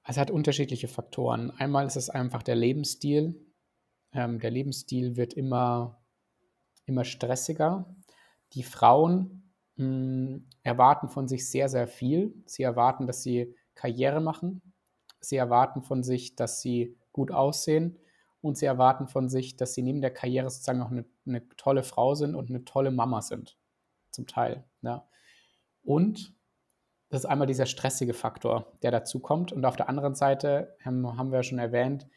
Es 0.04 0.18
hat 0.18 0.32
unterschiedliche 0.32 0.88
Faktoren. 0.88 1.52
Einmal 1.52 1.86
ist 1.86 1.98
es 1.98 2.10
einfach 2.10 2.42
der 2.42 2.56
Lebensstil. 2.56 3.40
Ähm, 4.12 4.40
der 4.40 4.50
Lebensstil 4.50 5.18
wird 5.18 5.36
immer, 5.36 6.02
immer 6.86 7.06
stressiger. 7.06 7.96
Die 8.54 8.64
Frauen 8.64 9.41
mh, 9.76 9.86
hm, 9.86 10.50
erwarten 10.64 11.10
von 11.10 11.28
sich 11.28 11.50
sehr, 11.50 11.70
sehr 11.70 11.88
viel. 11.88 12.34
Sie 12.46 12.64
erwarten, 12.64 13.08
dass 13.08 13.24
sie 13.24 13.56
Karriere 13.76 14.22
machen. 14.22 14.62
Sie 15.20 15.36
erwarten 15.36 15.82
von 15.82 16.04
sich, 16.04 16.36
dass 16.36 16.62
sie 16.62 16.98
gut 17.12 17.32
aussehen. 17.32 17.98
Und 18.42 18.58
sie 18.58 18.66
erwarten 18.66 19.08
von 19.08 19.30
sich, 19.30 19.56
dass 19.56 19.74
sie 19.76 19.84
neben 19.84 20.02
der 20.02 20.12
Karriere 20.12 20.50
sozusagen 20.50 20.82
auch 20.82 20.90
eine, 20.90 21.06
eine 21.28 21.48
tolle 21.58 21.84
Frau 21.84 22.16
sind 22.16 22.34
und 22.34 22.50
eine 22.50 22.66
tolle 22.66 22.90
Mama 22.90 23.22
sind. 23.22 23.58
Zum 24.10 24.26
Teil. 24.26 24.66
Ja. 24.82 25.08
Und 25.84 26.34
das 27.10 27.22
ist 27.22 27.30
einmal 27.30 27.48
dieser 27.48 27.66
stressige 27.66 28.14
Faktor, 28.14 28.72
der 28.82 28.90
dazu 28.90 29.20
kommt. 29.20 29.52
Und 29.52 29.66
auf 29.66 29.76
der 29.76 29.90
anderen 29.90 30.16
Seite 30.16 30.76
ähm, 30.86 31.18
haben 31.18 31.32
wir 31.32 31.40
ja 31.40 31.44
schon 31.44 31.60
erwähnt, 31.60 32.08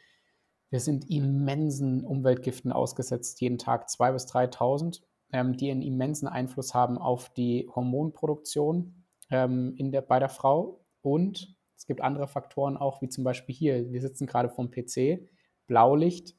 wir 0.71 0.81
sind 0.81 1.11
immensen 1.11 2.05
Umweltgiften 2.05 2.73
ausgesetzt, 2.73 3.41
jeden 3.41 3.59
Tag 3.59 3.89
2.000 3.89 4.13
bis 4.13 4.27
3.000 4.27 5.03
ähm, 5.35 5.57
die 5.57 5.69
einen 5.71 5.83
immensen 5.83 6.29
Einfluss 6.29 6.75
haben 6.75 6.97
auf 6.97 7.29
die 7.31 7.69
Hormonproduktion 7.75 9.05
ähm, 9.31 9.75
in 9.77 9.91
der, 9.91 10.01
bei 10.01 10.21
der 10.21 10.29
Frau. 10.29 10.87
Und 11.03 11.57
es 11.77 11.87
gibt 11.87 12.01
andere 12.01 12.29
Faktoren 12.29 12.77
auch, 12.77 13.03
wie 13.03 13.09
zum 13.09 13.25
Beispiel 13.25 13.53
hier, 13.53 13.91
wir 13.91 14.01
sitzen 14.01 14.29
gerade 14.29 14.49
vorm 14.49 14.71
PC, 14.71 15.29
Blaulicht, 15.67 16.37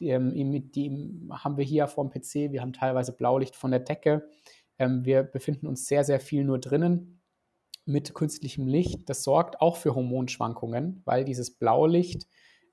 die, 0.00 0.08
ähm, 0.08 0.32
die 0.72 1.28
haben 1.30 1.58
wir 1.58 1.64
hier 1.64 1.86
vorm 1.86 2.08
PC, 2.08 2.50
wir 2.50 2.62
haben 2.62 2.72
teilweise 2.72 3.12
Blaulicht 3.12 3.56
von 3.56 3.72
der 3.72 3.80
Decke. 3.80 4.26
Ähm, 4.78 5.04
wir 5.04 5.22
befinden 5.22 5.66
uns 5.66 5.86
sehr, 5.86 6.02
sehr 6.02 6.18
viel 6.18 6.42
nur 6.42 6.58
drinnen 6.58 7.20
mit 7.84 8.14
künstlichem 8.14 8.66
Licht. 8.66 9.10
Das 9.10 9.22
sorgt 9.22 9.60
auch 9.60 9.76
für 9.76 9.94
Hormonschwankungen, 9.94 11.02
weil 11.04 11.26
dieses 11.26 11.58
Blaulicht 11.58 12.26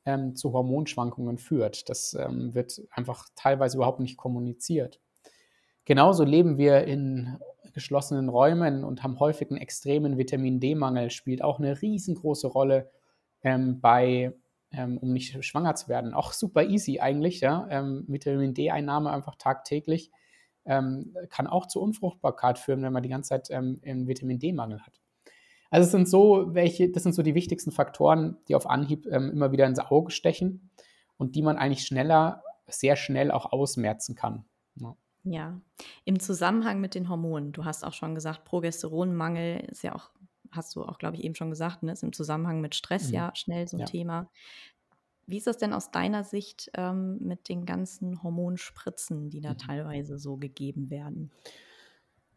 ähm, 0.06 0.34
zu 0.38 0.53
Hormonschwankungen 0.53 1.38
führt. 1.38 1.89
Das 1.89 2.13
ähm, 2.13 2.56
wird 2.56 2.82
einfach 2.91 3.27
teilweise 3.36 3.75
überhaupt 3.75 3.99
nicht 3.99 4.15
kommuniziert. 4.15 5.01
Genauso 5.88 6.26
leben 6.26 6.58
wir 6.58 6.84
in 6.84 7.38
geschlossenen 7.73 8.28
Räumen 8.28 8.84
und 8.84 9.04
haben 9.04 9.21
häufig 9.21 9.50
einen 9.50 9.62
extremen 9.62 10.17
Vitamin 10.17 10.60
D-Mangel, 10.60 11.12
spielt 11.12 11.41
auch 11.41 11.60
eine 11.60 11.82
riesengroße 11.82 12.47
Rolle 12.47 12.91
ähm, 13.41 13.80
bei, 13.80 14.34
ähm, 14.73 14.97
um 14.97 15.13
nicht 15.13 15.41
schwanger 15.45 15.76
zu 15.76 15.88
werden. 15.88 16.13
Auch 16.13 16.34
super 16.34 16.65
easy 16.65 17.00
eigentlich, 17.00 17.39
ja. 17.39 17.65
Ähm, 17.69 18.04
Vitamin 18.10 18.54
D-Einnahme 18.54 19.12
einfach 19.12 19.36
tagtäglich 19.36 20.12
ähm, 20.65 21.15
kann 21.30 21.47
auch 21.47 21.67
zur 21.67 21.84
Unfruchtbarkeit 21.84 22.60
führen, 22.60 22.82
wenn 22.82 22.91
man 22.91 23.04
die 23.04 23.08
ganze 23.08 23.30
Zeit 23.30 23.47
ähm, 23.50 23.80
einen 23.86 24.10
Vitamin 24.10 24.39
D-Mangel 24.39 24.82
hat. 24.82 25.00
Also 25.69 25.86
es 25.86 25.91
sind 25.91 26.10
so 26.10 26.54
welche, 26.54 26.91
das 26.91 27.04
sind 27.04 27.15
so 27.15 27.23
die 27.23 27.34
wichtigsten 27.34 27.71
Faktoren, 27.71 28.36
die 28.50 28.56
auf 28.56 28.69
Anhieb 28.69 29.06
ähm, 29.06 29.32
immer 29.32 29.54
wieder 29.54 29.65
ins 29.65 29.80
Auge 29.80 30.12
stechen 30.12 30.69
und 31.15 31.38
die 31.38 31.43
man 31.43 31.56
eigentlich 31.56 31.88
schneller, 31.88 32.43
sehr 32.67 32.97
schnell 32.97 33.32
auch 33.32 33.54
ausmerzen 33.54 34.15
kann. 34.15 34.43
Ja. 34.76 34.97
Ja, 35.30 35.60
im 36.06 36.20
Zusammenhang 36.20 36.80
mit 36.80 36.96
den 36.96 37.10
Hormonen, 37.10 37.52
du 37.52 37.66
hast 37.66 37.84
auch 37.84 37.94
schon 37.94 38.16
gesagt, 38.16 38.46
Progesteronmangel 38.46 39.60
ist 39.72 39.84
ja 39.84 39.94
auch, 39.96 40.12
hast 40.52 40.76
du 40.76 40.84
auch, 40.84 41.00
glaube 41.00 41.18
ich, 41.18 41.24
eben 41.24 41.36
schon 41.36 41.50
gesagt, 41.50 41.84
ne, 41.84 41.92
ist 41.92 42.04
im 42.04 42.13
Zusammenhang 42.13 42.62
mit 42.62 42.76
Stress 42.76 43.08
Mhm. 43.08 43.13
ja 43.13 43.32
schnell 43.36 43.68
so 43.68 43.78
ein 43.78 43.80
Ja. 43.82 43.86
Thema. 43.86 44.30
Wie 45.28 45.38
ist 45.38 45.48
das 45.48 45.58
denn 45.58 45.74
aus 45.74 45.92
deiner 45.92 46.24
Sicht 46.24 46.72
ähm, 46.76 47.20
mit 47.22 47.50
den 47.50 47.66
ganzen 47.66 48.24
Hormonspritzen, 48.24 49.30
die 49.30 49.42
da 49.42 49.54
Mhm. 49.54 49.58
teilweise 49.58 50.18
so 50.20 50.38
gegeben 50.38 50.90
werden? 50.90 51.32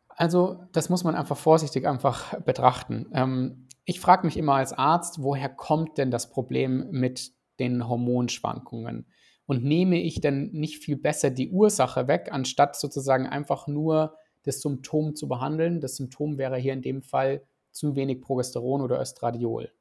Also, 0.09 0.64
das 0.72 0.88
muss 0.90 1.05
man 1.05 1.14
einfach 1.14 1.37
vorsichtig 1.37 1.87
einfach 1.87 2.40
betrachten. 2.42 3.07
Ähm, 3.12 3.68
ich 3.85 4.00
frage 4.00 4.26
mich 4.26 4.37
immer 4.37 4.55
als 4.55 4.72
Arzt, 4.72 5.22
woher 5.22 5.48
kommt 5.48 5.98
denn 5.98 6.11
das 6.11 6.31
Problem 6.31 6.88
mit 6.90 7.33
den 7.59 7.88
Hormonschwankungen? 7.88 9.07
Und 9.50 9.64
nehme 9.64 10.00
ich 10.00 10.20
denn 10.20 10.52
nicht 10.52 10.78
viel 10.78 10.94
besser 10.94 11.28
die 11.28 11.50
Ursache 11.50 12.06
weg, 12.06 12.28
anstatt 12.30 12.76
sozusagen 12.76 13.26
einfach 13.26 13.66
nur 13.66 14.16
das 14.44 14.60
Symptom 14.60 15.16
zu 15.16 15.26
behandeln? 15.26 15.80
Das 15.80 15.96
Symptom 15.96 16.38
wäre 16.38 16.56
hier 16.56 16.72
in 16.72 16.82
dem 16.82 17.02
Fall 17.02 17.42
zu 17.72 17.96
wenig 17.96 18.20
Progesteron 18.20 18.80
oder 18.80 19.00
Östradiol. 19.00 19.72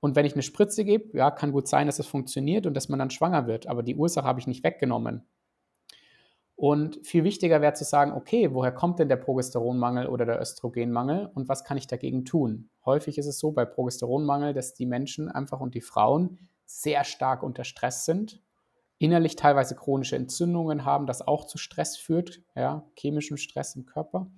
Und 0.00 0.14
wenn 0.14 0.26
ich 0.26 0.34
eine 0.34 0.42
Spritze 0.42 0.84
gebe, 0.84 1.16
ja, 1.16 1.30
kann 1.30 1.52
gut 1.52 1.68
sein, 1.68 1.86
dass 1.86 2.00
es 2.00 2.06
funktioniert 2.06 2.66
und 2.66 2.74
dass 2.74 2.90
man 2.90 2.98
dann 2.98 3.08
schwanger 3.08 3.46
wird, 3.46 3.66
aber 3.66 3.82
die 3.82 3.96
Ursache 3.96 4.26
habe 4.26 4.40
ich 4.40 4.46
nicht 4.46 4.62
weggenommen. 4.62 5.26
Und 6.54 7.00
viel 7.02 7.24
wichtiger 7.24 7.62
wäre 7.62 7.72
zu 7.72 7.84
sagen, 7.84 8.12
okay, 8.12 8.52
woher 8.52 8.72
kommt 8.72 8.98
denn 8.98 9.08
der 9.08 9.16
Progesteronmangel 9.16 10.06
oder 10.06 10.26
der 10.26 10.38
Östrogenmangel 10.38 11.30
und 11.32 11.48
was 11.48 11.64
kann 11.64 11.78
ich 11.78 11.86
dagegen 11.86 12.26
tun? 12.26 12.68
Häufig 12.84 13.16
ist 13.16 13.24
es 13.24 13.38
so 13.38 13.52
bei 13.52 13.64
Progesteronmangel, 13.64 14.52
dass 14.52 14.74
die 14.74 14.84
Menschen 14.84 15.30
einfach 15.30 15.60
und 15.60 15.74
die 15.74 15.80
Frauen 15.80 16.50
sehr 16.66 17.04
stark 17.04 17.42
unter 17.42 17.64
Stress 17.64 18.04
sind, 18.04 18.42
innerlich 19.02 19.34
teilweise 19.36 19.74
chronische 19.74 20.16
Entzündungen 20.16 20.84
haben, 20.84 21.06
das 21.06 21.26
auch 21.26 21.46
zu 21.46 21.58
Stress 21.58 21.96
führt, 21.96 22.40
ja, 22.54 22.84
chemischem 22.96 23.36
Stress 23.36 23.74
im 23.74 23.84
Körper 23.84 24.30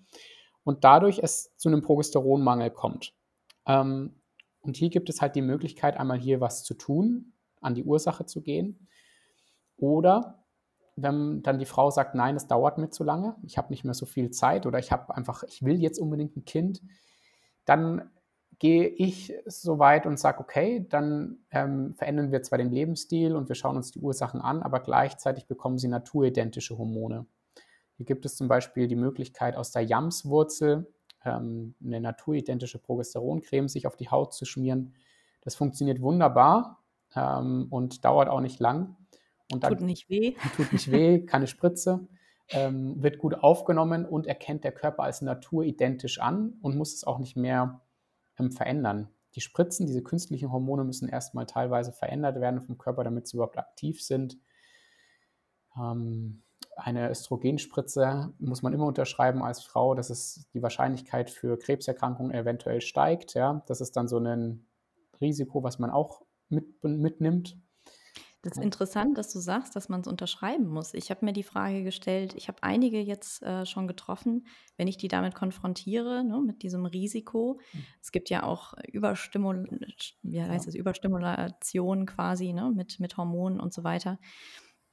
und 0.64 0.85
dadurch 0.85 1.18
es 1.22 1.55
zu 1.57 1.68
einem 1.68 1.83
Progesteronmangel 1.83 2.70
kommt. 2.70 3.14
Ähm, 3.66 4.14
und 4.62 4.77
hier 4.79 4.88
gibt 4.88 5.11
es 5.11 5.20
halt 5.20 5.37
die 5.37 5.42
Möglichkeit, 5.42 5.98
einmal 5.98 6.18
hier 6.18 6.40
was 6.40 6.64
zu 6.64 6.72
tun, 6.72 7.35
an 7.61 7.74
die 7.74 7.85
Ursache 7.85 8.24
zu 8.24 8.40
gehen 8.40 8.88
oder 9.77 10.42
wenn 10.96 11.42
dann 11.42 11.59
die 11.59 11.66
Frau 11.66 11.90
sagt, 11.90 12.14
nein, 12.14 12.37
es 12.37 12.46
dauert 12.46 12.79
mir 12.79 12.88
zu 12.88 13.05
lange, 13.05 13.37
ich 13.42 13.59
habe 13.59 13.70
nicht 13.70 13.85
mehr 13.85 13.94
so 13.94 14.07
viel 14.07 14.31
Zeit 14.31 14.64
oder 14.64 14.79
ich 14.79 14.92
habe 14.92 15.14
einfach, 15.14 15.42
ich 15.42 15.62
will 15.62 15.83
jetzt 15.83 15.98
unbedingt 15.98 16.37
ein 16.37 16.44
Kind, 16.44 16.81
dann 17.66 18.11
gehe 18.58 18.86
ich 18.86 19.32
so 19.46 19.78
weit 19.78 20.06
und 20.06 20.18
sage, 20.18 20.40
okay, 20.40 20.86
dann 20.88 21.38
ähm, 21.50 21.94
verändern 21.94 22.32
wir 22.32 22.42
zwar 22.42 22.58
den 22.58 22.70
Lebensstil 22.70 23.34
und 23.34 23.48
wir 23.48 23.54
schauen 23.54 23.76
uns 23.76 23.90
die 23.90 24.00
Ursachen 24.00 24.40
an, 24.40 24.62
aber 24.62 24.80
gleichzeitig 24.80 25.46
bekommen 25.46 25.78
sie 25.78 25.88
naturidentische 25.88 26.78
Hormone. 26.78 27.26
Hier 27.96 28.06
gibt 28.06 28.24
es 28.24 28.36
zum 28.36 28.48
Beispiel 28.48 28.88
die 28.88 28.96
Möglichkeit, 28.96 29.56
aus 29.56 29.70
der 29.70 29.82
Jamswurzel 29.82 30.92
ähm, 31.24 31.74
eine 31.84 32.00
naturidentische 32.00 32.78
Progesteroncreme 32.78 33.68
sich 33.68 33.86
auf 33.86 33.96
die 33.96 34.10
Haut 34.10 34.34
zu 34.34 34.44
schmieren. 34.44 34.94
Das 35.42 35.54
funktioniert 35.54 36.00
wunderbar 36.00 36.82
ähm, 37.14 37.66
und 37.70 38.04
dauert 38.04 38.28
auch 38.28 38.40
nicht 38.40 38.60
lang. 38.60 38.96
Und 39.52 39.62
Tut 39.64 39.80
nicht 39.80 40.08
weh. 40.08 40.34
tut 40.56 40.72
nicht 40.72 40.90
weh, 40.90 41.24
keine 41.24 41.46
Spritze, 41.46 42.08
ähm, 42.50 43.02
wird 43.02 43.18
gut 43.18 43.34
aufgenommen 43.34 44.04
und 44.06 44.26
erkennt 44.26 44.64
der 44.64 44.72
Körper 44.72 45.02
als 45.02 45.22
naturidentisch 45.22 46.20
an 46.20 46.54
und 46.62 46.76
muss 46.76 46.94
es 46.94 47.04
auch 47.04 47.18
nicht 47.18 47.36
mehr 47.36 47.80
verändern. 48.36 49.08
Die 49.34 49.40
Spritzen, 49.40 49.86
diese 49.86 50.02
künstlichen 50.02 50.52
Hormone 50.52 50.84
müssen 50.84 51.08
erstmal 51.08 51.46
teilweise 51.46 51.92
verändert 51.92 52.40
werden 52.40 52.60
vom 52.60 52.78
Körper, 52.78 53.04
damit 53.04 53.26
sie 53.26 53.36
überhaupt 53.36 53.58
aktiv 53.58 54.02
sind. 54.02 54.38
Ähm, 55.76 56.42
eine 56.76 57.10
Östrogenspritze 57.10 58.32
muss 58.38 58.62
man 58.62 58.72
immer 58.72 58.86
unterschreiben 58.86 59.42
als 59.42 59.62
Frau, 59.62 59.94
dass 59.94 60.10
es 60.10 60.46
die 60.54 60.62
Wahrscheinlichkeit 60.62 61.30
für 61.30 61.58
Krebserkrankungen 61.58 62.32
eventuell 62.32 62.80
steigt. 62.80 63.34
Ja? 63.34 63.62
Das 63.66 63.80
ist 63.80 63.96
dann 63.96 64.08
so 64.08 64.18
ein 64.18 64.66
Risiko, 65.20 65.62
was 65.62 65.78
man 65.78 65.90
auch 65.90 66.22
mit, 66.48 66.82
mitnimmt. 66.82 67.58
Das 68.44 68.59
ist 68.59 68.62
interessant, 68.62 69.16
dass 69.16 69.33
du 69.33 69.38
sagst, 69.38 69.74
dass 69.74 69.88
man 69.88 70.02
es 70.02 70.07
unterschreiben 70.07 70.66
muss. 70.66 70.92
Ich 70.92 71.11
habe 71.11 71.24
mir 71.24 71.33
die 71.33 71.42
Frage 71.42 71.83
gestellt, 71.83 72.35
ich 72.37 72.48
habe 72.48 72.62
einige 72.62 73.00
jetzt 73.00 73.42
äh, 73.42 73.64
schon 73.64 73.88
getroffen, 73.88 74.46
wenn 74.76 74.87
ich 74.87 74.98
die 74.98 75.09
damit 75.09 75.35
konfrontiere, 75.35 76.22
ne, 76.24 76.40
mit 76.44 76.62
diesem 76.62 76.85
Risiko. 76.85 77.59
Mhm. 77.72 77.87
Es 78.02 78.12
gibt 78.12 78.28
ja 78.28 78.42
auch 78.42 78.74
Überstimul 78.92 79.66
wie 80.22 80.42
heißt 80.42 80.66
Ja. 80.66 80.68
es, 80.68 80.74
Überstimulation 80.74 82.04
quasi 82.04 82.52
ne, 82.52 82.70
mit, 82.74 83.00
mit 83.00 83.16
Hormonen 83.16 83.61
und 83.61 83.72
so 83.72 83.83
weiter. 83.83 84.18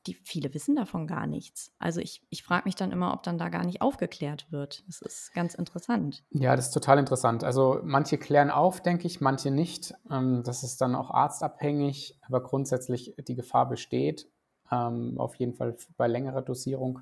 Die, 0.07 0.15
viele 0.15 0.53
wissen 0.53 0.75
davon 0.75 1.05
gar 1.05 1.27
nichts. 1.27 1.71
Also 1.77 2.01
ich, 2.01 2.25
ich 2.29 2.43
frage 2.43 2.63
mich 2.65 2.75
dann 2.75 2.91
immer, 2.91 3.13
ob 3.13 3.23
dann 3.23 3.37
da 3.37 3.49
gar 3.49 3.65
nicht 3.65 3.81
aufgeklärt 3.81 4.51
wird. 4.51 4.83
Das 4.87 5.01
ist 5.01 5.33
ganz 5.33 5.53
interessant. 5.53 6.23
Ja, 6.31 6.55
das 6.55 6.67
ist 6.67 6.73
total 6.73 6.97
interessant. 6.97 7.43
Also 7.43 7.79
manche 7.83 8.17
klären 8.17 8.49
auf, 8.49 8.81
denke 8.81 9.05
ich, 9.05 9.21
manche 9.21 9.51
nicht. 9.51 9.93
Ähm, 10.09 10.41
das 10.43 10.63
ist 10.63 10.81
dann 10.81 10.95
auch 10.95 11.11
arztabhängig, 11.11 12.19
aber 12.21 12.41
grundsätzlich 12.41 13.15
die 13.27 13.35
Gefahr 13.35 13.69
besteht. 13.69 14.27
Ähm, 14.71 15.19
auf 15.19 15.35
jeden 15.35 15.53
Fall 15.53 15.75
bei 15.97 16.07
längerer 16.07 16.41
Dosierung. 16.41 17.01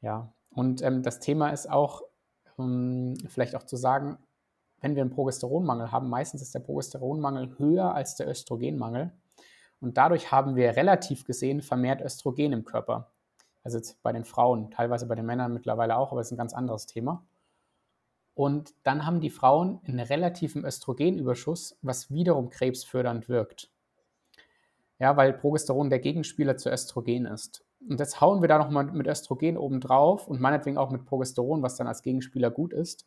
Ja, 0.00 0.32
und 0.50 0.82
ähm, 0.82 1.02
das 1.02 1.20
Thema 1.20 1.50
ist 1.50 1.68
auch, 1.68 2.02
vielleicht 3.28 3.54
auch 3.54 3.62
zu 3.62 3.76
sagen, 3.76 4.18
wenn 4.80 4.94
wir 4.94 5.02
einen 5.02 5.12
Progesteronmangel 5.12 5.92
haben, 5.92 6.08
meistens 6.08 6.42
ist 6.42 6.54
der 6.54 6.60
Progesteronmangel 6.60 7.58
höher 7.58 7.94
als 7.94 8.16
der 8.16 8.28
Östrogenmangel. 8.28 9.12
Und 9.80 9.96
dadurch 9.96 10.32
haben 10.32 10.56
wir 10.56 10.76
relativ 10.76 11.24
gesehen 11.24 11.62
vermehrt 11.62 12.00
Östrogen 12.00 12.52
im 12.52 12.64
Körper. 12.64 13.10
Also 13.62 13.78
jetzt 13.78 14.02
bei 14.02 14.12
den 14.12 14.24
Frauen, 14.24 14.70
teilweise 14.70 15.06
bei 15.06 15.14
den 15.14 15.26
Männern 15.26 15.52
mittlerweile 15.52 15.96
auch, 15.96 16.12
aber 16.12 16.20
es 16.20 16.28
ist 16.28 16.32
ein 16.32 16.38
ganz 16.38 16.54
anderes 16.54 16.86
Thema. 16.86 17.24
Und 18.34 18.74
dann 18.84 19.04
haben 19.04 19.20
die 19.20 19.30
Frauen 19.30 19.80
einen 19.84 20.00
relativen 20.00 20.64
Östrogenüberschuss, 20.64 21.76
was 21.82 22.10
wiederum 22.10 22.50
krebsfördernd 22.50 23.28
wirkt. 23.28 23.70
Ja, 25.00 25.16
weil 25.16 25.32
Progesteron 25.32 25.90
der 25.90 25.98
Gegenspieler 25.98 26.56
zu 26.56 26.70
Östrogen 26.70 27.26
ist. 27.26 27.64
Und 27.88 28.00
jetzt 28.00 28.20
hauen 28.20 28.40
wir 28.40 28.48
da 28.48 28.58
nochmal 28.58 28.84
mit 28.84 29.06
Östrogen 29.06 29.56
oben 29.56 29.80
drauf 29.80 30.28
und 30.28 30.40
meinetwegen 30.40 30.78
auch 30.78 30.90
mit 30.90 31.04
Progesteron, 31.04 31.62
was 31.62 31.76
dann 31.76 31.86
als 31.86 32.02
Gegenspieler 32.02 32.50
gut 32.50 32.72
ist. 32.72 33.06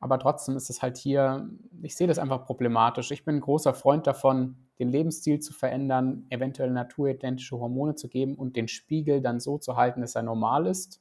Aber 0.00 0.18
trotzdem 0.18 0.56
ist 0.56 0.68
es 0.68 0.82
halt 0.82 0.98
hier, 0.98 1.48
ich 1.82 1.96
sehe 1.96 2.06
das 2.06 2.18
einfach 2.18 2.44
problematisch. 2.44 3.10
Ich 3.10 3.24
bin 3.24 3.36
ein 3.36 3.40
großer 3.40 3.72
Freund 3.72 4.06
davon, 4.06 4.68
den 4.78 4.88
Lebensstil 4.88 5.40
zu 5.40 5.52
verändern, 5.52 6.26
eventuell 6.30 6.70
naturidentische 6.70 7.58
Hormone 7.58 7.94
zu 7.94 8.08
geben 8.08 8.34
und 8.34 8.56
den 8.56 8.68
Spiegel 8.68 9.22
dann 9.22 9.40
so 9.40 9.58
zu 9.58 9.76
halten, 9.76 10.00
dass 10.00 10.14
er 10.14 10.22
normal 10.22 10.66
ist. 10.66 11.00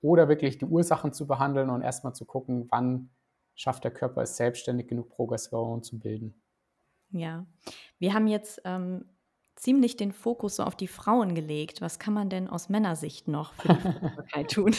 Oder 0.00 0.28
wirklich 0.28 0.56
die 0.56 0.64
Ursachen 0.64 1.12
zu 1.12 1.26
behandeln 1.26 1.68
und 1.68 1.82
erstmal 1.82 2.14
zu 2.14 2.24
gucken, 2.24 2.68
wann 2.70 3.10
schafft 3.54 3.84
der 3.84 3.90
Körper 3.90 4.22
es 4.22 4.36
selbstständig 4.36 4.88
genug 4.88 5.10
Progesteron 5.10 5.82
zu 5.82 5.98
bilden. 5.98 6.42
Ja, 7.10 7.44
wir 7.98 8.14
haben 8.14 8.26
jetzt 8.26 8.62
ähm, 8.64 9.04
ziemlich 9.56 9.96
den 9.96 10.12
Fokus 10.12 10.56
so 10.56 10.62
auf 10.64 10.74
die 10.76 10.88
Frauen 10.88 11.34
gelegt. 11.34 11.80
Was 11.80 11.98
kann 11.98 12.14
man 12.14 12.30
denn 12.30 12.48
aus 12.48 12.68
Männersicht 12.68 13.28
noch 13.28 13.52
für 13.54 13.68
die 13.68 13.80
Fruchtbarkeit 13.80 14.50
tun? 14.52 14.74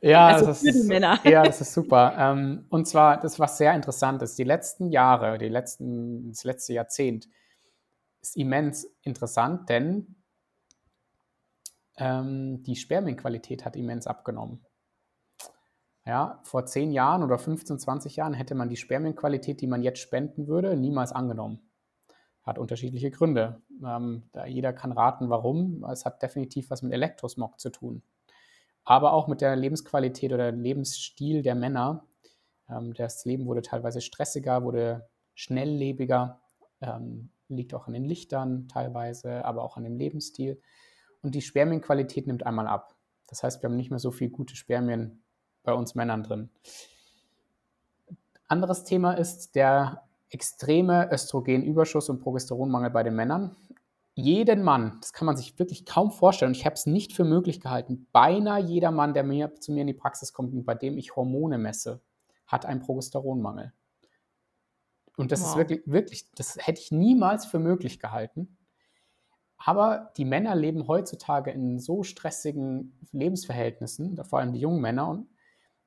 Ja, 0.00 0.28
Also 0.28 0.46
das 0.46 0.62
ist, 0.62 0.84
Männer. 0.86 1.18
ja, 1.24 1.42
das 1.42 1.60
ist 1.60 1.72
super. 1.74 2.14
Ähm, 2.18 2.66
und 2.68 2.86
zwar, 2.86 3.20
das 3.20 3.38
was 3.40 3.58
sehr 3.58 3.74
interessant 3.74 4.22
ist, 4.22 4.38
die 4.38 4.44
letzten 4.44 4.90
Jahre, 4.90 5.38
die 5.38 5.48
letzten, 5.48 6.30
das 6.30 6.44
letzte 6.44 6.72
Jahrzehnt 6.74 7.28
ist 8.20 8.36
immens 8.36 8.84
interessant, 9.02 9.68
denn 9.68 10.16
ähm, 11.96 12.62
die 12.62 12.76
Spermienqualität 12.76 13.64
hat 13.64 13.76
immens 13.76 14.06
abgenommen. 14.06 14.64
Ja, 16.06 16.40
vor 16.44 16.66
10 16.66 16.92
Jahren 16.92 17.22
oder 17.22 17.38
15, 17.38 17.78
20 17.78 18.16
Jahren 18.16 18.34
hätte 18.34 18.54
man 18.54 18.68
die 18.68 18.76
Spermienqualität, 18.76 19.60
die 19.60 19.66
man 19.66 19.82
jetzt 19.82 20.00
spenden 20.00 20.46
würde, 20.48 20.76
niemals 20.76 21.12
angenommen. 21.12 21.70
Hat 22.44 22.58
unterschiedliche 22.58 23.10
Gründe. 23.10 23.62
Ähm, 23.84 24.24
da 24.32 24.46
jeder 24.46 24.72
kann 24.72 24.92
raten, 24.92 25.30
warum. 25.30 25.84
Es 25.84 26.04
hat 26.04 26.22
definitiv 26.22 26.70
was 26.70 26.82
mit 26.82 26.92
Elektrosmog 26.92 27.58
zu 27.58 27.70
tun. 27.70 28.02
Aber 28.84 29.14
auch 29.14 29.28
mit 29.28 29.40
der 29.40 29.56
Lebensqualität 29.56 30.32
oder 30.32 30.52
Lebensstil 30.52 31.42
der 31.42 31.54
Männer. 31.54 32.04
Ähm, 32.68 32.92
das 32.94 33.24
Leben 33.24 33.46
wurde 33.46 33.62
teilweise 33.62 34.00
stressiger, 34.00 34.62
wurde 34.62 35.08
schnelllebiger, 35.34 36.40
ähm, 36.80 37.30
liegt 37.48 37.74
auch 37.74 37.86
an 37.86 37.94
den 37.94 38.04
Lichtern 38.04 38.68
teilweise, 38.68 39.44
aber 39.44 39.62
auch 39.62 39.76
an 39.76 39.84
dem 39.84 39.96
Lebensstil. 39.96 40.60
Und 41.22 41.34
die 41.34 41.42
Spermienqualität 41.42 42.26
nimmt 42.26 42.44
einmal 42.44 42.66
ab. 42.66 42.94
Das 43.28 43.42
heißt, 43.42 43.62
wir 43.62 43.68
haben 43.68 43.76
nicht 43.76 43.90
mehr 43.90 43.98
so 43.98 44.10
viel 44.10 44.28
gute 44.28 44.54
Spermien 44.54 45.22
bei 45.62 45.72
uns 45.72 45.94
Männern 45.94 46.22
drin. 46.22 46.50
Anderes 48.48 48.84
Thema 48.84 49.14
ist 49.14 49.54
der 49.54 50.02
extreme 50.34 51.10
Östrogenüberschuss 51.12 52.10
und 52.10 52.18
Progesteronmangel 52.18 52.90
bei 52.90 53.04
den 53.04 53.14
Männern. 53.14 53.56
Jeden 54.16 54.62
Mann, 54.62 54.98
das 55.00 55.12
kann 55.12 55.26
man 55.26 55.36
sich 55.36 55.58
wirklich 55.58 55.86
kaum 55.86 56.10
vorstellen, 56.10 56.50
und 56.50 56.56
ich 56.56 56.66
habe 56.66 56.74
es 56.74 56.86
nicht 56.86 57.12
für 57.12 57.24
möglich 57.24 57.60
gehalten, 57.60 58.06
beinahe 58.12 58.60
jeder 58.60 58.90
Mann, 58.90 59.14
der 59.14 59.22
mir, 59.22 59.54
zu 59.60 59.72
mir 59.72 59.82
in 59.82 59.86
die 59.86 59.94
Praxis 59.94 60.32
kommt 60.32 60.52
und 60.52 60.64
bei 60.64 60.74
dem 60.74 60.98
ich 60.98 61.16
Hormone 61.16 61.56
messe, 61.58 62.00
hat 62.46 62.66
einen 62.66 62.80
Progesteronmangel. 62.80 63.72
Und 65.16 65.30
das 65.30 65.40
wow. 65.40 65.50
ist 65.50 65.56
wirklich, 65.56 65.82
wirklich, 65.86 66.30
das 66.32 66.56
hätte 66.60 66.80
ich 66.80 66.90
niemals 66.90 67.46
für 67.46 67.60
möglich 67.60 68.00
gehalten. 68.00 68.56
Aber 69.56 70.12
die 70.16 70.24
Männer 70.24 70.54
leben 70.56 70.88
heutzutage 70.88 71.52
in 71.52 71.78
so 71.78 72.02
stressigen 72.02 72.98
Lebensverhältnissen, 73.12 74.22
vor 74.24 74.40
allem 74.40 74.52
die 74.52 74.60
jungen 74.60 74.80
Männer, 74.80 75.24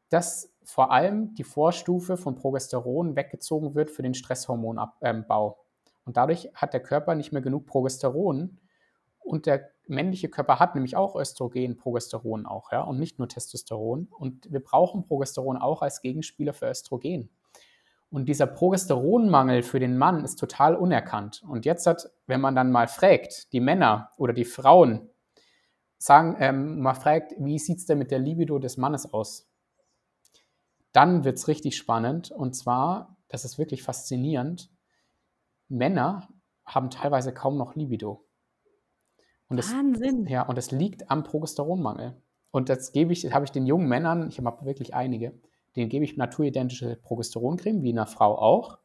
dass 0.10 0.54
vor 0.64 0.92
allem 0.92 1.34
die 1.36 1.44
Vorstufe 1.44 2.18
von 2.18 2.36
Progesteron 2.36 3.16
weggezogen 3.16 3.76
wird 3.76 3.92
für 3.92 4.04
den 4.04 4.14
Stresshormonbau. 4.14 5.58
Und 6.06 6.18
dadurch 6.18 6.50
hat 6.54 6.74
der 6.74 6.84
Körper 6.84 7.16
nicht 7.16 7.32
mehr 7.32 7.42
genug 7.42 7.66
Progesteron. 7.66 8.60
Und 9.20 9.46
der 9.46 9.70
männliche 9.88 10.30
Körper 10.30 10.60
hat 10.60 10.76
nämlich 10.76 10.96
auch 10.96 11.16
Östrogen, 11.16 11.78
Progesteron 11.78 12.46
auch, 12.46 12.72
ja, 12.72 12.82
und 12.82 13.00
nicht 13.00 13.20
nur 13.20 13.28
Testosteron. 13.28 14.08
Und 14.10 14.52
wir 14.52 14.62
brauchen 14.62 15.04
Progesteron 15.04 15.58
auch 15.58 15.82
als 15.82 16.02
Gegenspieler 16.02 16.54
für 16.54 16.70
Östrogen. 16.70 17.30
Und 18.10 18.30
dieser 18.30 18.48
Progesteronmangel 18.48 19.64
für 19.64 19.80
den 19.80 19.98
Mann 19.98 20.24
ist 20.24 20.38
total 20.38 20.76
unerkannt. 20.76 21.44
Und 21.48 21.66
jetzt 21.66 21.86
hat, 21.88 22.10
wenn 22.26 22.40
man 22.40 22.56
dann 22.56 22.72
mal 22.72 22.88
fragt, 22.88 23.52
die 23.52 23.60
Männer 23.60 24.12
oder 24.18 24.32
die 24.32 24.46
Frauen, 24.46 25.10
sagen, 25.98 26.38
ähm, 26.40 26.80
mal 26.80 26.94
fragt, 26.94 27.34
wie 27.38 27.60
sieht 27.60 27.80
es 27.80 27.86
denn 27.86 27.98
mit 27.98 28.12
der 28.12 28.20
Libido 28.20 28.60
des 28.60 28.78
Mannes 28.78 29.12
aus? 29.12 29.50
Dann 30.98 31.24
wird 31.24 31.38
es 31.38 31.48
richtig 31.48 31.78
spannend. 31.78 32.32
Und 32.32 32.56
zwar, 32.56 33.20
das 33.28 33.46
ist 33.46 33.60
wirklich 33.60 33.84
faszinierend, 33.84 34.72
Männer 35.68 36.28
haben 36.66 36.90
teilweise 36.90 37.32
kaum 37.36 37.56
noch 37.56 37.76
Libido. 37.76 38.26
Und 39.48 39.60
Wahnsinn. 39.60 40.24
Das, 40.24 40.32
ja, 40.32 40.42
und 40.42 40.58
das 40.58 40.72
liegt 40.72 41.12
am 41.12 41.22
Progesteronmangel. 41.22 42.20
Und 42.50 42.70
das 42.70 42.94
gebe 42.94 43.14
ich, 43.14 43.32
habe 43.32 43.46
ich 43.46 43.52
den 43.52 43.68
jungen 43.68 43.88
Männern, 43.88 44.28
ich 44.30 44.40
habe 44.40 44.66
wirklich 44.66 44.96
einige, 44.96 45.40
denen 45.76 45.90
gebe 45.90 46.04
ich 46.04 46.18
naturidentische 46.18 46.96
Progesteroncreme, 46.96 47.84
wie 47.84 47.92
einer 47.92 48.08
Frau 48.08 48.36
auch. 48.36 48.80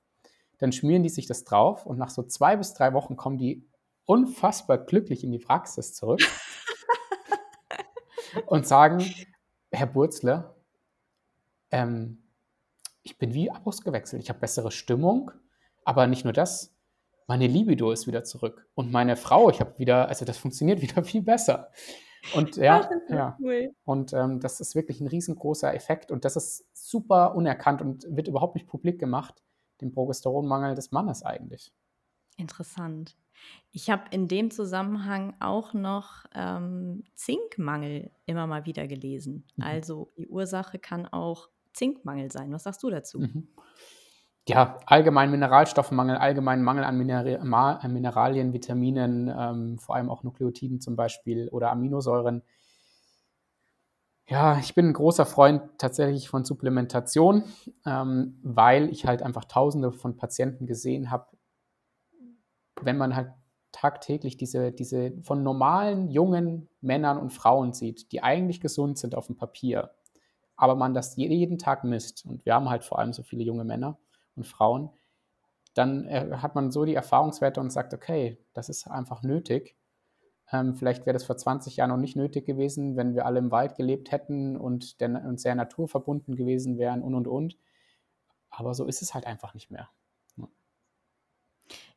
Dann 0.59 0.73
schmieren 0.73 1.03
die 1.03 1.09
sich 1.09 1.25
das 1.25 1.45
drauf 1.45 1.87
und 1.87 1.97
nach 1.97 2.11
so 2.11 2.23
zwei 2.25 2.59
bis 2.59 2.75
drei 2.75 2.93
Wochen 2.93 3.17
kommen 3.17 3.39
die 3.39 3.67
unfassbar 4.05 4.77
glücklich 4.77 5.25
in 5.25 5.33
die 5.33 5.39
Praxis 5.39 5.95
zurück 5.95 6.21
und 8.47 8.67
sagen, 8.67 9.03
Herr 9.71 9.87
Burzler, 9.87 10.62
ähm, 11.73 12.23
ich 13.03 13.19
bin 13.19 13.35
wie 13.35 13.51
ausgewechselt. 13.51 14.23
Ich 14.23 14.29
habe 14.29 14.39
bessere 14.39 14.71
Stimmung, 14.71 15.33
aber 15.85 16.07
nicht 16.07 16.25
nur 16.25 16.33
das, 16.33 16.75
meine 17.27 17.47
Libido 17.47 17.91
ist 17.91 18.07
wieder 18.07 18.25
zurück. 18.25 18.69
Und 18.75 18.93
meine 18.93 19.17
Frau, 19.17 19.51
ich 19.51 19.61
habe 19.61 19.79
wieder, 19.79 20.09
also 20.09 20.25
das 20.25 20.39
funktioniert 20.39 20.81
wieder 20.83 21.03
viel 21.03 21.23
besser. 21.23 21.71
Und 22.35 22.57
ja, 22.57 22.89
ja. 23.09 23.37
Cool. 23.41 23.75
Und 23.85 24.13
ähm, 24.13 24.39
das 24.39 24.61
ist 24.61 24.77
wirklich 24.77 25.01
ein 25.01 25.09
riesengroßer 25.09 25.75
Effekt 25.75 26.13
und 26.13 26.25
das 26.25 26.37
ist 26.37 26.65
super 26.73 27.35
unerkannt 27.35 27.83
und 27.83 28.07
wird 28.09 28.29
überhaupt 28.29 28.55
nicht 28.55 28.69
publik 28.69 29.01
gemacht, 29.01 29.43
den 29.81 29.93
Progesteronmangel 29.93 30.77
des 30.77 30.93
Mannes 30.93 31.25
eigentlich. 31.25 31.73
Interessant. 32.37 33.17
Ich 33.73 33.91
habe 33.91 34.05
in 34.11 34.29
dem 34.29 34.53
Zusammenhang 34.53 35.35
auch 35.41 35.75
noch 35.75 36.25
ähm, 36.33 37.03
Zinkmangel 37.15 38.13
immer 38.27 38.47
mal 38.47 38.67
wieder 38.67 38.87
gelesen. 38.87 39.45
Mhm. 39.57 39.65
Also 39.65 40.13
die 40.17 40.29
Ursache 40.29 40.79
kann 40.79 41.07
auch 41.07 41.49
Zinkmangel 41.73 42.31
sein. 42.31 42.53
Was 42.53 42.65
sagst 42.65 42.83
du 42.83 42.91
dazu? 42.91 43.21
Mhm 43.21 43.49
ja, 44.49 44.79
allgemein 44.87 45.31
Mineralstoffmangel, 45.31 46.17
allgemein 46.17 46.63
Mangel 46.63 46.85
an, 46.85 46.99
Mineral 46.99 47.89
Mineralien, 47.89 48.53
Vitaminen, 48.53 49.33
ähm, 49.37 49.79
vor 49.79 49.95
allem 49.95 50.11
auch 50.11 50.25
Nukleotiden 50.25 50.81
zum 50.81 50.97
Beispiel 50.97 51.49
oder 51.49 51.71
Aminosäuren. 51.71 52.43
Ja, 54.27 54.59
ich 54.59 54.75
bin 54.75 54.89
ein 54.89 54.93
großer 54.95 55.27
Freund 55.27 55.63
tatsächlich 55.79 56.29
von 56.29 56.45
Supplementation, 56.45 57.45
ähm, 57.87 58.39
weil 58.43 58.89
ich 58.91 59.07
halt 59.07 59.23
einfach 59.23 59.45
tausende 59.45 59.93
von 59.93 60.17
Patienten 60.17 60.67
gesehen 60.67 61.11
habe, 61.11 61.27
wenn 62.81 62.97
man 62.97 63.15
halt 63.15 63.31
tagtäglich 63.71 64.37
diese, 64.37 64.73
diese 64.73 65.13
von 65.23 65.43
normalen 65.43 66.09
jungen 66.09 66.69
Männern 66.81 67.19
und 67.19 67.33
Frauen 67.33 67.73
sieht, 67.73 68.11
die 68.11 68.23
eigentlich 68.23 68.61
gesund 68.61 68.99
sind 68.99 69.15
auf 69.15 69.27
dem 69.27 69.37
Papier, 69.37 69.93
aber 70.57 70.75
man 70.75 70.95
das 70.95 71.17
jeden 71.17 71.59
Tag 71.59 71.85
misst. 71.85 72.25
Und 72.27 72.45
wir 72.45 72.55
haben 72.55 72.71
halt 72.71 72.85
vor 72.85 72.99
allem 72.99 73.13
so 73.13 73.23
viele 73.23 73.43
junge 73.43 73.65
Männer 73.65 73.99
und 74.37 74.47
Frauen, 74.47 74.91
dann 75.75 76.07
äh, 76.07 76.37
hat 76.37 76.55
man 76.55 76.71
so 76.71 76.85
die 76.85 76.95
Erfahrungswerte 76.95 77.61
und 77.61 77.71
sagt, 77.71 77.95
okay, 77.95 78.39
das 78.53 78.69
ist 78.69 78.87
einfach 78.87 79.23
nötig. 79.23 79.77
Ähm, 80.53 80.75
vielleicht 80.75 81.07
wäre 81.07 81.15
das 81.15 81.25
vor 81.25 81.37
20 81.37 81.77
Jahren 81.77 81.91
noch 81.91 81.97
nicht 81.97 82.17
nötig 82.17 82.45
gewesen, 82.45 82.97
wenn 82.97 83.15
wir 83.15 83.25
alle 83.25 83.39
im 83.39 83.51
Wald 83.51 83.77
gelebt 83.77 84.13
hätten 84.13 84.57
und, 84.57 85.01
der, 85.01 85.25
und 85.25 85.41
sehr 85.41 85.55
naturverbunden 85.55 86.37
gewesen 86.37 86.79
wären 86.79 87.03
und 87.03 87.15
und 87.15 87.27
und. 87.27 87.59
Aber 88.51 88.75
so 88.75 88.87
ist 88.87 89.01
es 89.01 89.15
halt 89.15 89.27
einfach 89.27 89.55
nicht 89.55 89.71
mehr. 89.71 89.89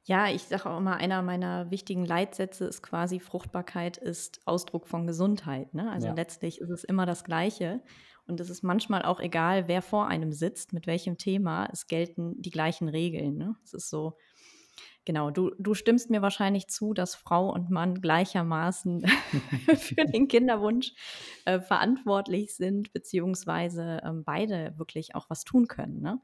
Ja, 0.08 0.30
ich 0.30 0.44
sage 0.44 0.70
auch 0.70 0.78
immer, 0.78 0.98
einer 0.98 1.24
meiner 1.24 1.72
wichtigen 1.72 2.06
Leitsätze 2.06 2.66
ist 2.66 2.84
quasi, 2.84 3.20
Fruchtbarkeit 3.20 3.98
ist 3.98 4.40
Ausdruck 4.46 4.88
von 4.88 5.08
Gesundheit. 5.08 5.74
Ne? 5.74 5.92
Also 5.92 6.08
ja. 6.08 6.14
letztlich 6.14 6.62
ist 6.62 6.70
es 6.70 6.84
immer 6.84 7.08
das 7.08 7.24
Gleiche. 7.24 7.82
Und 8.28 8.40
es 8.40 8.50
ist 8.50 8.64
manchmal 8.64 9.04
auch 9.04 9.20
egal, 9.20 9.68
wer 9.68 9.82
vor 9.82 10.08
einem 10.08 10.32
sitzt, 10.32 10.74
mit 10.74 10.88
welchem 10.88 11.18
Thema. 11.18 11.68
Es 11.72 11.88
gelten 11.88 12.42
die 12.42 12.50
gleichen 12.50 12.90
Regeln. 12.90 13.38
Ne? 13.38 13.56
Es 13.64 13.74
ist 13.74 13.90
so, 13.90 14.18
genau, 15.06 15.30
du, 15.30 15.52
du 15.60 15.74
stimmst 15.74 16.10
mir 16.10 16.22
wahrscheinlich 16.22 16.68
zu, 16.68 16.94
dass 16.94 17.16
Frau 17.16 17.50
und 17.52 17.70
Mann 17.70 18.02
gleichermaßen 18.02 19.06
für 19.78 20.06
den 20.14 20.28
Kinderwunsch 20.28 20.94
äh, 21.46 21.60
verantwortlich 21.60 22.56
sind, 22.56 22.92
beziehungsweise 22.94 24.02
ähm, 24.04 24.24
beide 24.24 24.74
wirklich 24.78 25.16
auch 25.16 25.30
was 25.30 25.44
tun 25.44 25.68
können. 25.68 26.02
Ne? 26.02 26.20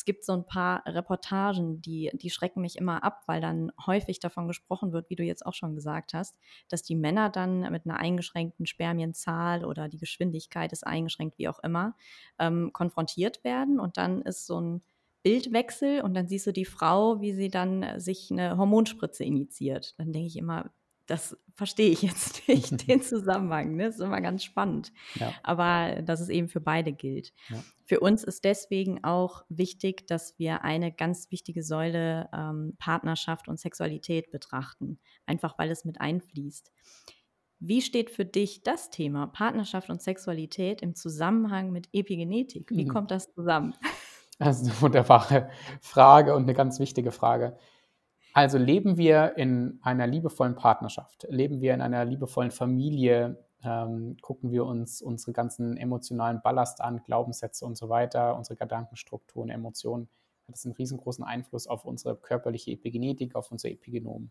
Es 0.00 0.06
gibt 0.06 0.24
so 0.24 0.32
ein 0.32 0.46
paar 0.46 0.82
Reportagen, 0.86 1.82
die, 1.82 2.10
die 2.14 2.30
schrecken 2.30 2.62
mich 2.62 2.76
immer 2.76 3.04
ab, 3.04 3.22
weil 3.26 3.42
dann 3.42 3.70
häufig 3.84 4.18
davon 4.18 4.48
gesprochen 4.48 4.92
wird, 4.92 5.10
wie 5.10 5.14
du 5.14 5.22
jetzt 5.22 5.44
auch 5.44 5.52
schon 5.52 5.74
gesagt 5.74 6.14
hast, 6.14 6.38
dass 6.70 6.82
die 6.82 6.96
Männer 6.96 7.28
dann 7.28 7.70
mit 7.70 7.84
einer 7.84 7.98
eingeschränkten 7.98 8.64
Spermienzahl 8.64 9.62
oder 9.62 9.90
die 9.90 9.98
Geschwindigkeit 9.98 10.72
ist 10.72 10.86
eingeschränkt, 10.86 11.36
wie 11.36 11.48
auch 11.48 11.58
immer, 11.58 11.96
ähm, 12.38 12.70
konfrontiert 12.72 13.44
werden. 13.44 13.78
Und 13.78 13.98
dann 13.98 14.22
ist 14.22 14.46
so 14.46 14.58
ein 14.58 14.80
Bildwechsel 15.22 16.00
und 16.00 16.14
dann 16.14 16.28
siehst 16.28 16.46
du 16.46 16.52
die 16.54 16.64
Frau, 16.64 17.20
wie 17.20 17.34
sie 17.34 17.50
dann 17.50 18.00
sich 18.00 18.30
eine 18.30 18.56
Hormonspritze 18.56 19.22
initiiert. 19.22 19.98
Dann 19.98 20.12
denke 20.12 20.28
ich 20.28 20.38
immer, 20.38 20.70
das 21.10 21.36
verstehe 21.54 21.90
ich 21.90 22.02
jetzt 22.02 22.46
nicht, 22.48 22.86
den 22.88 23.02
Zusammenhang. 23.02 23.76
Ne? 23.76 23.84
Das 23.86 23.96
ist 23.96 24.00
immer 24.00 24.20
ganz 24.20 24.44
spannend. 24.44 24.92
Ja. 25.14 25.32
Aber 25.42 26.02
dass 26.02 26.20
es 26.20 26.28
eben 26.28 26.48
für 26.48 26.60
beide 26.60 26.92
gilt. 26.92 27.32
Ja. 27.48 27.62
Für 27.84 28.00
uns 28.00 28.22
ist 28.22 28.44
deswegen 28.44 29.02
auch 29.02 29.44
wichtig, 29.48 30.06
dass 30.06 30.38
wir 30.38 30.62
eine 30.62 30.92
ganz 30.92 31.30
wichtige 31.30 31.62
Säule 31.62 32.28
ähm, 32.32 32.76
Partnerschaft 32.78 33.48
und 33.48 33.58
Sexualität 33.58 34.30
betrachten, 34.30 35.00
einfach 35.26 35.58
weil 35.58 35.70
es 35.70 35.84
mit 35.84 36.00
einfließt. 36.00 36.70
Wie 37.58 37.82
steht 37.82 38.10
für 38.10 38.24
dich 38.24 38.62
das 38.62 38.88
Thema 38.90 39.26
Partnerschaft 39.26 39.90
und 39.90 40.00
Sexualität 40.00 40.80
im 40.80 40.94
Zusammenhang 40.94 41.72
mit 41.72 41.88
Epigenetik? 41.92 42.70
Wie 42.70 42.84
mhm. 42.84 42.88
kommt 42.88 43.10
das 43.10 43.34
zusammen? 43.34 43.74
Das 44.38 44.62
ist 44.62 44.70
eine 44.70 44.80
wunderbare 44.80 45.50
Frage 45.82 46.34
und 46.34 46.44
eine 46.44 46.54
ganz 46.54 46.80
wichtige 46.80 47.10
Frage. 47.10 47.58
Also 48.32 48.58
leben 48.58 48.96
wir 48.96 49.36
in 49.36 49.80
einer 49.82 50.06
liebevollen 50.06 50.54
Partnerschaft, 50.54 51.26
leben 51.28 51.60
wir 51.60 51.74
in 51.74 51.80
einer 51.80 52.04
liebevollen 52.04 52.52
Familie, 52.52 53.44
ähm, 53.64 54.16
gucken 54.20 54.52
wir 54.52 54.64
uns 54.64 55.02
unsere 55.02 55.32
ganzen 55.32 55.76
emotionalen 55.76 56.40
Ballast 56.42 56.80
an, 56.80 57.02
Glaubenssätze 57.04 57.66
und 57.66 57.76
so 57.76 57.88
weiter, 57.88 58.36
unsere 58.36 58.56
Gedankenstrukturen, 58.56 59.50
Emotionen, 59.50 60.08
hat 60.46 60.54
das 60.54 60.64
einen 60.64 60.74
riesengroßen 60.74 61.24
Einfluss 61.24 61.66
auf 61.66 61.84
unsere 61.84 62.16
körperliche 62.16 62.70
Epigenetik, 62.70 63.34
auf 63.34 63.50
unser 63.50 63.68
Epigenom. 63.68 64.30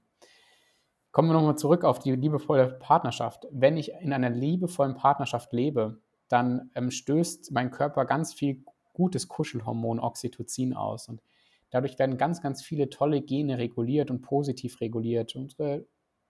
Kommen 1.11 1.29
wir 1.29 1.33
nochmal 1.33 1.57
zurück 1.57 1.83
auf 1.83 1.99
die 1.99 2.11
liebevolle 2.11 2.67
Partnerschaft. 2.79 3.47
Wenn 3.51 3.77
ich 3.77 3.91
in 3.93 4.13
einer 4.13 4.29
liebevollen 4.29 4.95
Partnerschaft 4.95 5.51
lebe, 5.53 6.01
dann 6.27 6.69
ähm, 6.75 6.91
stößt 6.91 7.51
mein 7.51 7.71
Körper 7.71 8.05
ganz 8.05 8.33
viel 8.33 8.63
gutes 8.93 9.27
Kuschelhormon 9.27 9.99
Oxytocin 9.99 10.73
aus. 10.73 11.09
Und 11.09 11.21
Dadurch 11.71 11.99
werden 11.99 12.17
ganz, 12.17 12.41
ganz 12.41 12.63
viele 12.63 12.89
tolle 12.89 13.21
Gene 13.21 13.57
reguliert 13.57 14.09
und 14.09 14.21
positiv 14.21 14.81
reguliert. 14.81 15.35
Unsere, 15.35 15.85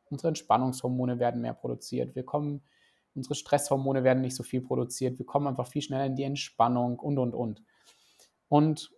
unsere 0.10 0.30
Entspannungshormone 0.30 1.20
werden 1.20 1.42
mehr 1.42 1.54
produziert. 1.54 2.16
Wir 2.16 2.26
kommen, 2.26 2.62
unsere 3.16 3.36
Stresshormone 3.36 4.04
werden 4.04 4.22
nicht 4.22 4.36
so 4.36 4.44
viel 4.44 4.62
produziert. 4.62 5.18
Wir 5.18 5.26
kommen 5.26 5.48
einfach 5.48 5.68
viel 5.68 5.82
schneller 5.82 6.06
in 6.06 6.16
die 6.16 6.24
Entspannung 6.24 7.00
und, 7.00 7.18
und, 7.18 7.34
und. 7.34 7.64
Und 8.50 8.92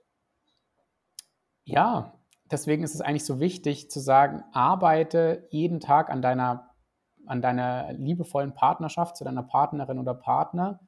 ja, 1.63 2.13
deswegen 2.49 2.83
ist 2.83 2.95
es 2.95 3.01
eigentlich 3.01 3.25
so 3.25 3.39
wichtig 3.39 3.91
zu 3.91 3.99
sagen, 3.99 4.43
arbeite 4.51 5.47
jeden 5.51 5.79
Tag 5.79 6.09
an 6.09 6.21
deiner, 6.21 6.71
an 7.27 7.41
deiner 7.41 7.93
liebevollen 7.93 8.53
Partnerschaft 8.53 9.17
zu 9.17 9.23
deiner 9.23 9.43
Partnerin 9.43 9.99
oder 9.99 10.15
Partner. 10.15 10.79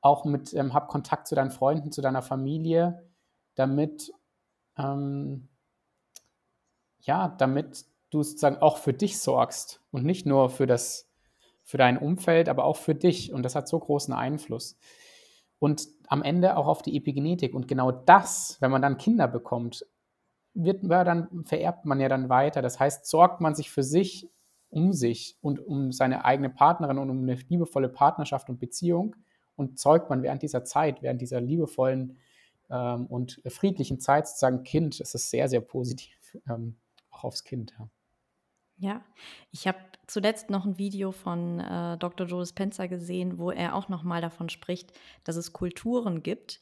Auch 0.00 0.24
mit, 0.24 0.52
ähm, 0.54 0.74
hab 0.74 0.88
Kontakt 0.88 1.28
zu 1.28 1.36
deinen 1.36 1.52
Freunden, 1.52 1.92
zu 1.92 2.02
deiner 2.02 2.22
Familie, 2.22 3.08
damit 3.54 4.10
ähm, 4.82 5.48
ja, 7.00 7.28
damit 7.38 7.86
du 8.10 8.22
sozusagen 8.22 8.58
auch 8.58 8.78
für 8.78 8.92
dich 8.92 9.18
sorgst 9.18 9.80
und 9.90 10.04
nicht 10.04 10.26
nur 10.26 10.50
für 10.50 10.66
das, 10.66 11.10
für 11.62 11.78
dein 11.78 11.98
Umfeld, 11.98 12.48
aber 12.48 12.64
auch 12.64 12.76
für 12.76 12.94
dich. 12.94 13.32
Und 13.32 13.42
das 13.42 13.54
hat 13.54 13.68
so 13.68 13.78
großen 13.78 14.14
Einfluss. 14.14 14.78
Und 15.58 15.88
am 16.08 16.22
Ende 16.22 16.56
auch 16.56 16.66
auf 16.66 16.82
die 16.82 16.96
Epigenetik. 16.96 17.54
Und 17.54 17.68
genau 17.68 17.90
das, 17.90 18.58
wenn 18.60 18.70
man 18.70 18.82
dann 18.82 18.98
Kinder 18.98 19.28
bekommt, 19.28 19.86
wird 20.54 20.82
dann 20.84 21.44
vererbt 21.44 21.86
man 21.86 22.00
ja 22.00 22.08
dann 22.08 22.28
weiter. 22.28 22.60
Das 22.60 22.78
heißt, 22.78 23.06
sorgt 23.06 23.40
man 23.40 23.54
sich 23.54 23.70
für 23.70 23.82
sich 23.82 24.28
um 24.68 24.92
sich 24.92 25.38
und 25.40 25.60
um 25.60 25.92
seine 25.92 26.24
eigene 26.24 26.50
Partnerin 26.50 26.98
und 26.98 27.10
um 27.10 27.22
eine 27.22 27.34
liebevolle 27.34 27.88
Partnerschaft 27.88 28.48
und 28.48 28.58
Beziehung 28.58 29.16
und 29.54 29.78
zeugt 29.78 30.10
man 30.10 30.22
während 30.22 30.42
dieser 30.42 30.64
Zeit, 30.64 31.02
während 31.02 31.20
dieser 31.20 31.40
liebevollen 31.40 32.18
ähm, 32.72 33.06
und 33.06 33.40
friedlichen 33.46 34.00
Zeit 34.00 34.26
sozusagen 34.26 34.64
Kind. 34.64 34.98
Das 34.98 35.14
ist 35.14 35.30
sehr, 35.30 35.48
sehr 35.48 35.60
positiv, 35.60 36.36
ähm, 36.48 36.76
auch 37.10 37.24
aufs 37.24 37.44
Kind. 37.44 37.74
Ja, 37.78 37.88
ja. 38.78 39.04
ich 39.50 39.68
habe 39.68 39.78
zuletzt 40.06 40.50
noch 40.50 40.64
ein 40.64 40.78
Video 40.78 41.12
von 41.12 41.60
äh, 41.60 41.98
Dr. 41.98 42.26
Joe 42.26 42.46
Spencer 42.46 42.88
gesehen, 42.88 43.38
wo 43.38 43.50
er 43.50 43.76
auch 43.76 43.88
noch 43.88 44.02
mal 44.02 44.22
davon 44.22 44.48
spricht, 44.48 44.92
dass 45.22 45.36
es 45.36 45.52
Kulturen 45.52 46.22
gibt, 46.22 46.60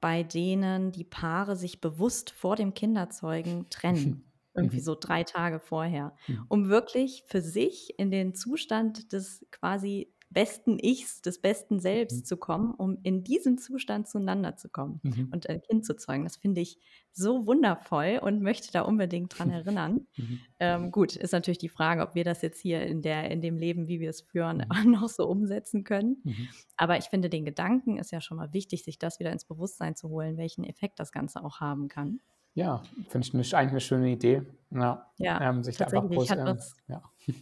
bei 0.00 0.22
denen 0.22 0.92
die 0.92 1.04
Paare 1.04 1.56
sich 1.56 1.80
bewusst 1.80 2.30
vor 2.30 2.56
dem 2.56 2.74
Kinderzeugen 2.74 3.70
trennen. 3.70 4.24
irgendwie 4.56 4.80
so 4.80 4.94
drei 4.94 5.24
Tage 5.24 5.58
vorher, 5.58 6.14
um 6.46 6.68
wirklich 6.68 7.24
für 7.26 7.40
sich 7.40 7.98
in 7.98 8.12
den 8.12 8.34
Zustand 8.36 9.12
des 9.12 9.44
quasi 9.50 10.13
besten 10.34 10.78
Ichs, 10.78 11.22
des 11.22 11.40
besten 11.40 11.80
Selbst 11.80 12.18
mhm. 12.18 12.24
zu 12.24 12.36
kommen, 12.36 12.74
um 12.74 12.98
in 13.02 13.24
diesem 13.24 13.56
Zustand 13.56 14.08
zueinander 14.08 14.56
zu 14.56 14.68
kommen 14.68 15.00
mhm. 15.02 15.30
und 15.32 15.48
ein 15.48 15.62
Kind 15.62 15.86
zu 15.86 15.96
zeugen. 15.96 16.24
Das 16.24 16.36
finde 16.36 16.60
ich 16.60 16.78
so 17.12 17.46
wundervoll 17.46 18.20
und 18.20 18.42
möchte 18.42 18.72
da 18.72 18.82
unbedingt 18.82 19.38
dran 19.38 19.50
erinnern. 19.50 20.06
Mhm. 20.16 20.40
Ähm, 20.58 20.90
gut, 20.90 21.16
ist 21.16 21.32
natürlich 21.32 21.58
die 21.58 21.68
Frage, 21.68 22.02
ob 22.02 22.14
wir 22.14 22.24
das 22.24 22.42
jetzt 22.42 22.60
hier 22.60 22.82
in, 22.82 23.00
der, 23.00 23.30
in 23.30 23.40
dem 23.40 23.56
Leben, 23.56 23.88
wie 23.88 24.00
wir 24.00 24.10
es 24.10 24.20
führen, 24.20 24.66
mhm. 24.68 24.90
noch 24.90 25.08
so 25.08 25.26
umsetzen 25.26 25.84
können. 25.84 26.18
Mhm. 26.24 26.48
Aber 26.76 26.98
ich 26.98 27.04
finde, 27.04 27.30
den 27.30 27.44
Gedanken 27.44 27.98
ist 27.98 28.10
ja 28.10 28.20
schon 28.20 28.36
mal 28.36 28.52
wichtig, 28.52 28.84
sich 28.84 28.98
das 28.98 29.20
wieder 29.20 29.32
ins 29.32 29.44
Bewusstsein 29.44 29.96
zu 29.96 30.08
holen, 30.10 30.36
welchen 30.36 30.64
Effekt 30.64 30.98
das 30.98 31.12
Ganze 31.12 31.42
auch 31.42 31.60
haben 31.60 31.88
kann. 31.88 32.20
Ja, 32.54 32.82
finde 33.08 33.26
ich 33.40 33.56
eigentlich 33.56 33.70
eine 33.70 33.80
schöne 33.80 34.10
Idee. 34.10 34.42
Ja, 34.70 35.10
ja 35.18 35.40
ähm, 35.40 35.64
sich 35.64 35.76
da 35.76 35.86
einfach 35.86 36.04
was, 36.08 36.76
ja. 36.88 37.02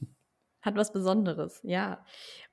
Hat 0.63 0.77
was 0.77 0.93
Besonderes, 0.93 1.61
ja. 1.65 2.05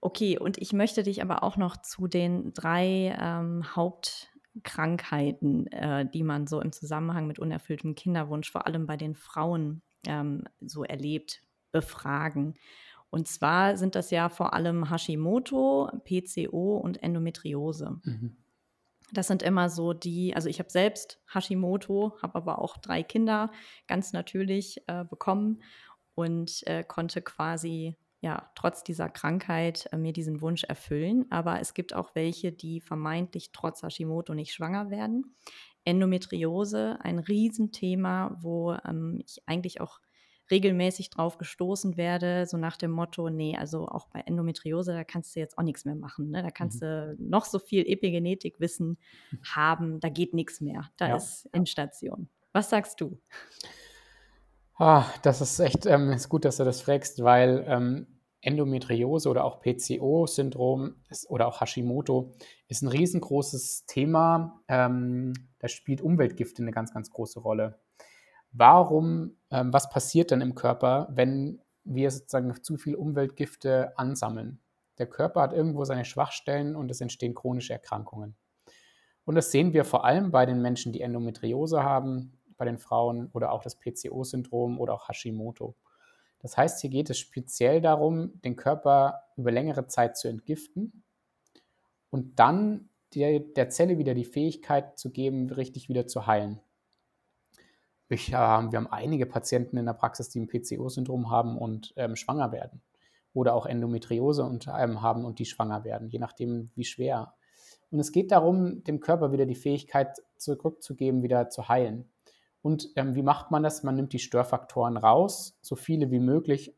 Okay, 0.02 0.38
und 0.38 0.58
ich 0.58 0.74
möchte 0.74 1.04
dich 1.04 1.22
aber 1.22 1.43
auch 1.43 1.58
noch 1.58 1.78
zu 1.78 2.08
den 2.08 2.54
drei 2.54 3.15
ähm, 3.19 3.63
Hauptkrankheiten, 3.76 5.67
äh, 5.67 6.10
die 6.10 6.24
man 6.24 6.48
so 6.48 6.60
im 6.60 6.72
Zusammenhang 6.72 7.28
mit 7.28 7.38
unerfülltem 7.38 7.93
Kinderwunsch, 7.93 8.52
vor 8.52 8.65
allem 8.65 8.88
bei 8.88 8.98
den 8.98 9.13
Frauen, 9.15 9.84
ähm, 10.08 10.45
so 10.60 10.84
erlebt, 10.84 11.43
befragen. 11.72 12.56
Und 13.12 13.28
zwar 13.28 13.78
sind 13.78 13.95
das 13.95 14.12
ja 14.12 14.30
vor 14.30 14.54
allem 14.54 14.89
Hashimoto, 14.89 15.89
PCO 16.04 16.78
und 16.78 17.02
Endometriose. 17.04 18.00
Mhm. 18.04 18.38
Das 19.12 19.28
sind 19.28 19.41
immer 19.41 19.69
so 19.69 19.93
die, 19.93 20.36
also 20.36 20.50
ich 20.50 20.60
habe 20.60 20.69
selbst 20.69 21.19
Hashimoto, 21.34 22.13
habe 22.22 22.36
aber 22.36 22.60
auch 22.60 22.78
drei 22.78 23.02
Kinder 23.02 23.52
ganz 23.88 24.13
natürlich 24.13 24.84
äh, 24.88 25.04
bekommen 25.04 25.62
und 26.19 26.67
äh, 26.67 26.84
konnte 26.84 27.21
quasi 27.21 27.95
ja 28.19 28.51
trotz 28.55 28.84
dieser 28.84 29.08
Krankheit 29.08 29.88
äh, 29.93 29.97
mir 29.97 30.12
diesen 30.12 30.41
Wunsch 30.41 30.65
erfüllen. 30.65 31.25
Aber 31.29 31.62
es 31.62 31.73
gibt 31.73 31.95
auch 31.95 32.13
welche, 32.13 32.51
die 32.51 32.82
vermeintlich 32.82 33.51
trotz 33.53 33.84
Hashimoto 33.84 34.34
nicht 34.34 34.53
schwanger 34.53 34.89
werden. 34.89 35.34
Endometriose, 35.86 36.99
ein 37.01 37.19
Riesenthema, 37.19 38.38
wo 38.41 38.73
ähm, 38.86 39.21
ich 39.25 39.41
eigentlich 39.45 39.79
auch 39.79 40.01
regelmäßig 40.51 41.10
drauf 41.10 41.38
gestoßen 41.38 41.95
werde, 41.95 42.45
so 42.47 42.58
nach 42.58 42.75
dem 42.75 42.91
Motto, 42.91 43.29
nee, 43.29 43.55
also 43.55 43.88
auch 43.88 44.08
bei 44.08 44.19
Endometriose, 44.21 44.91
da 44.91 45.05
kannst 45.05 45.36
du 45.36 45.39
jetzt 45.39 45.58
auch 45.58 45.63
nichts 45.63 45.86
mehr 45.86 45.95
machen. 45.95 46.32
Ne? 46.32 46.43
Da 46.43 46.51
kannst 46.51 46.82
mhm. 46.82 46.86
du 46.86 47.15
noch 47.19 47.45
so 47.45 47.60
viel 47.60 47.86
Epigenetikwissen 47.88 48.97
haben, 49.47 50.01
da 50.01 50.10
geht 50.10 50.34
nichts 50.34 50.60
mehr. 50.60 50.89
Da 50.97 51.10
ja. 51.10 51.15
ist 51.15 51.47
Endstation. 51.53 52.27
Was 52.51 52.69
sagst 52.71 52.99
du? 52.99 53.21
Ah, 54.82 55.06
das 55.24 55.42
ist 55.42 55.60
echt 55.60 55.86
ähm, 55.88 56.13
ist 56.13 56.30
gut, 56.30 56.46
dass 56.46 56.56
du 56.56 56.63
das 56.63 56.80
fragst, 56.80 57.22
weil 57.22 57.65
ähm, 57.68 58.08
Endometriose 58.39 59.28
oder 59.28 59.44
auch 59.44 59.60
PCO-Syndrom 59.60 60.96
oder 61.28 61.48
auch 61.48 61.60
Hashimoto 61.60 62.32
ist 62.70 62.82
ein 62.82 62.88
riesengroßes 62.88 63.88
Thema. 63.88 64.62
Ähm, 64.70 65.34
da 65.60 65.68
spielt 65.68 66.00
Umweltgifte 66.00 66.62
eine 66.62 66.72
ganz, 66.72 66.94
ganz 66.94 67.12
große 67.12 67.42
Rolle. 67.42 67.82
Warum, 68.54 69.36
ähm, 69.52 69.74
was 69.74 69.89
passiert 69.89 70.32
dann 70.32 70.39
im 70.39 70.56
Körper, 70.56 71.10
wenn 71.12 71.62
wir 71.84 72.10
sozusagen 72.10 72.63
zu 72.63 72.78
viel 72.78 72.96
Umweltgifte 72.96 73.98
ansammeln? 73.98 74.62
Der 74.98 75.08
Körper 75.08 75.42
hat 75.42 75.52
irgendwo 75.52 75.84
seine 75.84 76.06
Schwachstellen 76.06 76.78
und 76.78 76.89
es 76.89 77.02
entstehen 77.02 77.36
chronische 77.36 77.74
Erkrankungen. 77.74 78.38
Und 79.26 79.36
das 79.36 79.52
sehen 79.52 79.74
wir 79.74 79.84
vor 79.84 80.06
allem 80.06 80.32
bei 80.32 80.46
den 80.46 80.62
Menschen, 80.62 80.94
die 80.94 81.02
Endometriose 81.02 81.84
haben, 81.84 82.38
bei 82.60 82.65
den 82.65 82.78
Frauen 82.78 83.30
oder 83.34 83.52
auch 83.52 83.63
das 83.63 83.80
PCO-Syndrom 83.80 84.80
oder 84.80 84.93
auch 84.93 85.10
Hashimoto. 85.10 85.76
Das 86.41 86.56
heißt, 86.56 86.80
hier 86.82 86.91
geht 86.91 87.10
es 87.10 87.17
speziell 87.17 87.82
darum, 87.82 88.39
den 88.41 88.56
Körper 88.56 89.24
über 89.36 89.52
längere 89.52 89.88
Zeit 89.88 90.15
zu 90.15 90.28
entgiften 90.28 91.04
und 92.12 92.39
dann 92.39 92.89
der, 93.15 93.39
der 93.39 93.69
Zelle 93.69 93.98
wieder 93.98 94.13
die 94.13 94.26
Fähigkeit 94.26 95.00
zu 95.00 95.12
geben, 95.12 95.50
richtig 95.50 95.89
wieder 95.89 96.06
zu 96.06 96.28
heilen. 96.28 96.60
Ich, 98.10 98.30
äh, 98.30 98.32
wir 98.32 98.38
haben 98.78 98.88
einige 98.88 99.26
Patienten 99.26 99.78
in 99.78 99.86
der 99.86 99.93
Praxis, 99.93 100.30
die 100.30 100.39
ein 100.39 100.48
PCO-Syndrom 100.48 101.30
haben 101.30 101.58
und 101.58 101.93
ähm, 101.95 102.15
schwanger 102.15 102.52
werden. 102.52 102.82
Oder 103.34 103.54
auch 103.54 103.65
Endometriose 103.65 104.43
und, 104.43 104.67
ähm, 104.67 105.02
haben 105.02 105.26
und 105.26 105.39
die 105.39 105.45
schwanger 105.45 105.84
werden, 105.84 106.10
je 106.10 106.19
nachdem, 106.19 106.72
wie 106.76 106.84
schwer. 106.84 107.36
Und 107.91 108.00
es 108.00 108.12
geht 108.12 108.32
darum, 108.32 108.84
dem 108.84 109.00
Körper 109.00 109.32
wieder 109.32 109.45
die 109.45 109.56
Fähigkeit 109.56 110.17
zurückzugeben, 110.38 111.24
wieder 111.24 111.50
zu 111.50 111.69
heilen. 111.69 112.10
Und 112.62 112.89
ähm, 112.95 113.15
wie 113.15 113.24
macht 113.24 113.52
man 113.52 113.63
das? 113.63 113.84
Man 113.84 113.95
nimmt 113.95 114.13
die 114.13 114.19
Störfaktoren 114.19 114.98
raus, 114.98 115.58
so 115.62 115.76
viele 115.76 116.12
wie 116.12 116.19
möglich, 116.19 116.76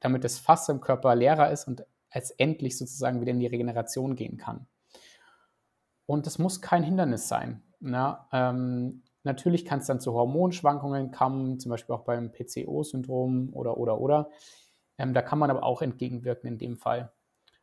damit 0.00 0.24
das 0.24 0.38
Fass 0.38 0.68
im 0.68 0.80
Körper 0.80 1.14
leerer 1.14 1.50
ist 1.50 1.66
und 1.66 1.84
es 2.10 2.30
endlich 2.30 2.78
sozusagen 2.78 3.20
wieder 3.20 3.32
in 3.32 3.40
die 3.40 3.46
Regeneration 3.46 4.14
gehen 4.14 4.36
kann. 4.36 4.66
Und 6.06 6.26
das 6.26 6.38
muss 6.38 6.60
kein 6.60 6.84
Hindernis 6.84 7.28
sein. 7.28 7.62
Na, 7.80 8.28
ähm, 8.32 9.02
natürlich 9.24 9.64
kann 9.64 9.80
es 9.80 9.86
dann 9.86 10.00
zu 10.00 10.14
Hormonschwankungen 10.14 11.10
kommen, 11.10 11.58
zum 11.58 11.70
Beispiel 11.70 11.94
auch 11.94 12.04
beim 12.04 12.32
PCO-Syndrom 12.32 13.50
oder, 13.52 13.76
oder, 13.76 14.00
oder. 14.00 14.30
Ähm, 14.98 15.12
da 15.12 15.22
kann 15.22 15.38
man 15.38 15.50
aber 15.50 15.64
auch 15.64 15.82
entgegenwirken 15.82 16.48
in 16.48 16.58
dem 16.58 16.76
Fall. 16.76 17.12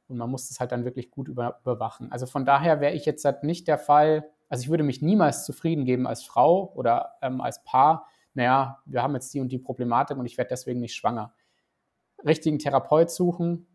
Und 0.07 0.17
man 0.17 0.29
muss 0.29 0.49
das 0.49 0.59
halt 0.59 0.71
dann 0.71 0.85
wirklich 0.85 1.09
gut 1.09 1.29
über, 1.29 1.59
überwachen. 1.61 2.11
Also 2.11 2.25
von 2.25 2.45
daher 2.45 2.81
wäre 2.81 2.93
ich 2.93 3.05
jetzt 3.05 3.23
halt 3.25 3.43
nicht 3.43 3.67
der 3.67 3.77
Fall, 3.77 4.29
also 4.49 4.63
ich 4.63 4.69
würde 4.69 4.83
mich 4.83 5.01
niemals 5.01 5.45
zufrieden 5.45 5.85
geben 5.85 6.07
als 6.07 6.23
Frau 6.23 6.71
oder 6.75 7.13
ähm, 7.21 7.41
als 7.41 7.63
Paar, 7.63 8.07
naja, 8.33 8.81
wir 8.85 9.03
haben 9.03 9.13
jetzt 9.13 9.33
die 9.33 9.39
und 9.39 9.51
die 9.51 9.59
Problematik 9.59 10.17
und 10.17 10.25
ich 10.25 10.37
werde 10.37 10.49
deswegen 10.49 10.79
nicht 10.79 10.95
schwanger. 10.95 11.33
Richtigen 12.25 12.59
Therapeut 12.59 13.11
suchen, 13.11 13.67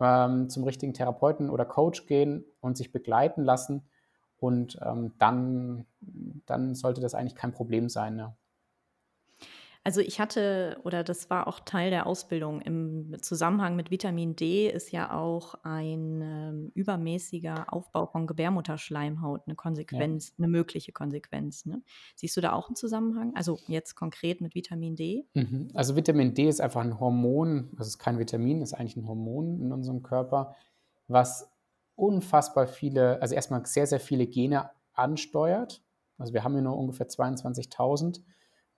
ähm, 0.00 0.48
zum 0.48 0.64
richtigen 0.64 0.94
Therapeuten 0.94 1.50
oder 1.50 1.64
Coach 1.64 2.06
gehen 2.06 2.44
und 2.60 2.76
sich 2.76 2.92
begleiten 2.92 3.42
lassen 3.42 3.88
und 4.36 4.78
ähm, 4.82 5.14
dann, 5.18 5.86
dann 6.00 6.74
sollte 6.74 7.00
das 7.00 7.14
eigentlich 7.14 7.36
kein 7.36 7.52
Problem 7.52 7.88
sein. 7.88 8.16
Ne? 8.16 8.36
Also 9.86 10.00
ich 10.00 10.18
hatte, 10.18 10.78
oder 10.82 11.04
das 11.04 11.28
war 11.28 11.46
auch 11.46 11.60
Teil 11.60 11.90
der 11.90 12.06
Ausbildung, 12.06 12.62
im 12.62 13.16
Zusammenhang 13.20 13.76
mit 13.76 13.90
Vitamin 13.90 14.34
D 14.34 14.66
ist 14.70 14.92
ja 14.92 15.14
auch 15.14 15.56
ein 15.62 16.22
ähm, 16.22 16.72
übermäßiger 16.74 17.70
Aufbau 17.70 18.06
von 18.06 18.26
Gebärmutterschleimhaut 18.26 19.42
eine 19.46 19.56
Konsequenz, 19.56 20.30
ja. 20.30 20.34
eine 20.38 20.48
mögliche 20.48 20.92
Konsequenz. 20.92 21.66
Ne? 21.66 21.82
Siehst 22.16 22.34
du 22.34 22.40
da 22.40 22.54
auch 22.54 22.68
einen 22.68 22.76
Zusammenhang? 22.76 23.34
Also 23.36 23.58
jetzt 23.66 23.94
konkret 23.94 24.40
mit 24.40 24.54
Vitamin 24.54 24.96
D? 24.96 25.26
Mhm. 25.34 25.68
Also 25.74 25.96
Vitamin 25.96 26.32
D 26.32 26.48
ist 26.48 26.62
einfach 26.62 26.80
ein 26.80 26.98
Hormon, 26.98 27.68
das 27.76 27.88
ist 27.88 27.98
kein 27.98 28.18
Vitamin, 28.18 28.62
ist 28.62 28.72
eigentlich 28.72 28.96
ein 28.96 29.06
Hormon 29.06 29.60
in 29.60 29.70
unserem 29.70 30.02
Körper, 30.02 30.54
was 31.08 31.52
unfassbar 31.94 32.68
viele, 32.68 33.20
also 33.20 33.34
erstmal 33.34 33.66
sehr, 33.66 33.86
sehr 33.86 34.00
viele 34.00 34.26
Gene 34.26 34.70
ansteuert. 34.94 35.82
Also 36.16 36.32
wir 36.32 36.42
haben 36.42 36.54
hier 36.54 36.62
nur 36.62 36.78
ungefähr 36.78 37.06
22.000 37.06 38.22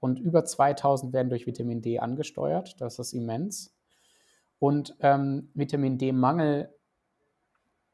und 0.00 0.18
über 0.18 0.44
2000 0.44 1.12
werden 1.12 1.30
durch 1.30 1.46
Vitamin 1.46 1.82
D 1.82 1.98
angesteuert. 1.98 2.80
Das 2.80 2.98
ist 2.98 3.12
immens. 3.12 3.74
Und 4.58 4.96
ähm, 5.00 5.50
Vitamin 5.54 5.98
D-Mangel 5.98 6.74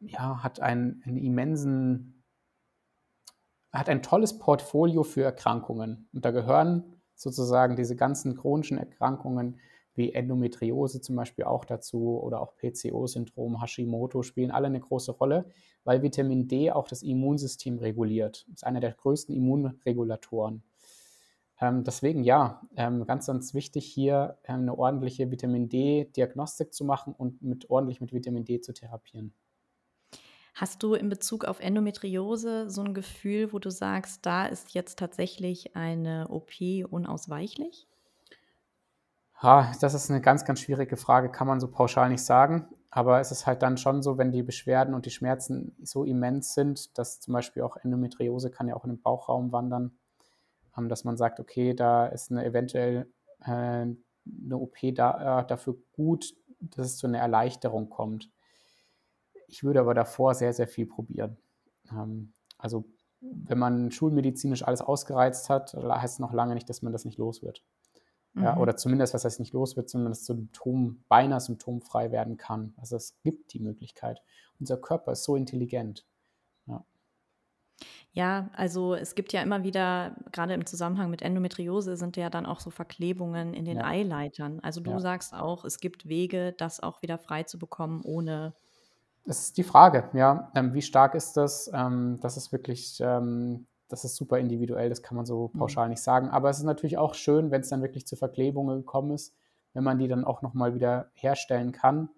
ja, 0.01 0.43
hat 0.43 0.61
einen, 0.61 1.03
einen 1.05 1.17
immensen, 1.17 2.23
hat 3.73 3.89
ein 3.89 4.03
tolles 4.03 4.39
Portfolio 4.39 5.03
für 5.03 5.23
Erkrankungen. 5.23 6.09
Und 6.13 6.25
da 6.25 6.31
gehören 6.31 6.97
sozusagen 7.15 7.77
diese 7.77 7.97
ganzen 7.97 8.37
chronischen 8.37 8.79
Erkrankungen 8.79 9.59
wie 9.95 10.13
Endometriose 10.13 11.01
zum 11.01 11.17
Beispiel 11.17 11.45
auch 11.45 11.65
dazu 11.65 12.19
oder 12.21 12.41
auch 12.41 12.57
PCO-Syndrom, 12.57 13.61
Hashimoto 13.61 14.23
spielen 14.23 14.51
alle 14.51 14.67
eine 14.67 14.81
große 14.81 15.13
Rolle, 15.13 15.45
weil 15.85 16.03
Vitamin 16.03 16.49
D 16.49 16.71
auch 16.71 16.89
das 16.89 17.03
Immunsystem 17.03 17.79
reguliert. 17.79 18.45
Das 18.49 18.59
ist 18.59 18.67
einer 18.67 18.81
der 18.81 18.93
größten 18.93 19.35
Immunregulatoren. 19.35 20.63
Ähm, 21.63 21.85
deswegen 21.85 22.25
ja, 22.25 22.61
ähm, 22.75 23.07
ganz, 23.07 23.29
ganz 23.29 23.55
wichtig 23.55 23.87
hier 23.87 24.37
ähm, 24.43 24.63
eine 24.63 24.77
ordentliche 24.77 25.31
Vitamin 25.31 25.69
D-Diagnostik 25.69 26.75
zu 26.75 26.85
machen 26.85 27.15
und 27.17 27.41
mit 27.41 27.71
ordentlich 27.71 28.01
mit 28.01 28.13
Vitamin 28.13 28.45
D 28.45 28.61
zu 28.61 28.75
therapieren. 28.75 29.33
Hast 30.55 30.83
du 30.83 30.95
in 30.95 31.09
Bezug 31.09 31.45
auf 31.45 31.61
Endometriose 31.61 32.69
so 32.69 32.83
ein 32.83 32.95
Gefühl, 32.95 33.53
wo 33.53 33.61
du 33.61 33.71
sagst, 33.71 34.27
da 34.27 34.47
ist 34.47 34.75
jetzt 34.75 34.99
tatsächlich 34.99 35.77
eine 35.77 36.27
OP 36.31 36.51
unausweichlich? 36.91 37.87
Ha, 39.37 39.73
das 39.81 39.95
ist 39.95 40.11
eine 40.11 40.21
ganz, 40.21 40.45
ganz 40.45 40.61
schwierige 40.61 40.97
Frage, 40.97 41.31
kann 41.31 41.47
man 41.47 41.61
so 41.61 41.69
pauschal 41.69 42.11
nicht 42.11 42.25
sagen. 42.25 42.67
Aber 42.91 43.21
es 43.21 43.31
ist 43.31 43.47
halt 43.47 43.63
dann 43.63 43.79
schon 43.79 44.03
so, 44.03 44.19
wenn 44.19 44.33
die 44.33 44.43
Beschwerden 44.43 44.95
und 44.95 45.07
die 45.07 45.11
Schmerzen 45.11 45.77
so 45.81 46.03
immens 46.03 46.55
sind, 46.55 46.99
dass 46.99 47.21
zum 47.21 47.33
Beispiel 47.35 47.63
auch 47.63 47.77
Endometriose 47.77 48.51
kann 48.51 48.67
ja 48.67 48.75
auch 48.75 48.85
in 48.85 48.91
den 48.91 49.01
Bauchraum 49.01 49.53
wandern, 49.53 49.97
dass 50.89 51.05
man 51.05 51.17
sagt, 51.17 51.41
okay, 51.41 51.75
da 51.75 52.07
ist 52.07 52.31
eine 52.31 52.45
eventuell 52.45 53.07
äh, 53.41 53.51
eine 53.51 53.97
OP 54.57 54.77
da, 54.95 55.41
äh, 55.41 55.47
dafür 55.47 55.77
gut, 55.93 56.35
dass 56.61 56.87
es 56.87 56.97
zu 56.97 57.07
einer 57.07 57.19
Erleichterung 57.19 57.91
kommt. 57.91 58.31
Ich 59.49 59.65
würde 59.65 59.81
aber 59.81 59.95
davor 59.95 60.35
sehr, 60.35 60.53
sehr 60.53 60.69
viel 60.69 60.87
probieren. 60.87 61.37
Ähm, 61.91 62.33
also 62.59 62.85
wenn 63.21 63.59
man 63.59 63.91
schulmedizinisch 63.91 64.65
alles 64.65 64.83
ausgereizt 64.83 65.49
hat, 65.49 65.75
heißt 65.75 66.15
es 66.15 66.19
noch 66.19 66.33
lange 66.33 66.55
nicht, 66.55 66.69
dass 66.69 66.83
man 66.83 66.93
das 66.93 67.05
nicht 67.05 67.19
los 67.19 67.43
wird. 67.43 67.63
Ja, 68.35 68.55
mhm. 68.55 68.63
oder 68.63 68.77
zumindest, 68.77 69.13
was 69.13 69.25
heißt 69.25 69.41
nicht 69.41 69.53
los 69.53 69.77
wird, 69.77 69.91
sondern 69.91 70.13
das 70.13 70.25
Symptom 70.25 71.05
beinahe 71.09 71.41
symptomfrei 71.41 72.11
werden 72.13 72.39
kann. 72.39 72.73
Also 72.79 72.97
es 72.97 73.19
gibt 73.23 73.53
die 73.53 73.61
Möglichkeit. 73.61 74.23
Unser 74.59 74.79
Körper 74.79 75.13
ist 75.13 75.25
so 75.25 75.37
intelligent. 75.37 76.07
Ja. 76.67 76.85
Ja, 78.13 78.51
also 78.55 78.95
es 78.95 79.15
gibt 79.15 79.33
ja 79.33 79.43
immer 79.43 79.65
wieder, 79.65 80.17
gerade 80.33 80.55
im 80.55 80.67
Zusammenhang 80.67 81.11
mit 81.11 81.23
Endometriose, 81.23 81.97
sind 81.97 82.17
ja 82.17 82.31
dann 82.31 82.47
auch 82.47 82.61
so 82.61 82.71
Verklebungen 82.71 83.55
in 83.55 83.65
den 83.65 83.79
ja. 83.79 83.85
Eileitern. 83.85 84.61
Also 84.61 84.81
du 84.81 84.91
ja. 84.91 85.01
sagst 85.01 85.35
auch, 85.35 85.65
es 85.65 85.81
gibt 85.81 86.09
Wege, 86.09 86.53
das 86.53 86.81
auch 86.81 87.03
wieder 87.03 87.19
frei 87.19 87.45
zu 87.45 87.59
bekommen, 87.59 88.03
ohne. 88.05 88.53
Das 89.25 89.41
ist 89.41 89.57
die 89.57 89.63
Frage, 89.63 90.11
ja. 90.13 90.51
Ähm, 90.55 90.75
wie 90.75 90.83
stark 90.83 91.15
ist 91.15 91.37
das? 91.37 91.71
Ähm, 91.73 92.19
das 92.21 92.37
ist 92.37 92.53
wirklich 92.53 92.99
ähm, 93.01 93.67
das 93.93 94.05
ist 94.05 94.17
super 94.17 94.39
individuell, 94.39 94.89
das 94.89 95.03
kann 95.03 95.17
man 95.17 95.27
so 95.27 95.51
mhm. 95.53 95.59
pauschal 95.59 95.89
nicht 95.91 96.03
sagen. 96.03 96.31
Aber 96.31 96.49
es 96.49 96.59
ist 96.59 96.65
natürlich 96.65 96.97
auch 96.97 97.15
schön, 97.15 97.51
wenn 97.51 97.61
es 97.61 97.69
dann 97.69 97.83
wirklich 97.83 98.07
zu 98.07 98.17
Verklebungen 98.17 98.79
gekommen 98.79 99.13
ist, 99.13 99.35
wenn 99.75 99.85
man 99.85 99.99
die 99.99 100.09
dann 100.09 100.25
auch 100.25 100.41
nochmal 100.41 100.75
wieder 100.75 101.11
herstellen 101.13 101.73
kann, 101.73 102.09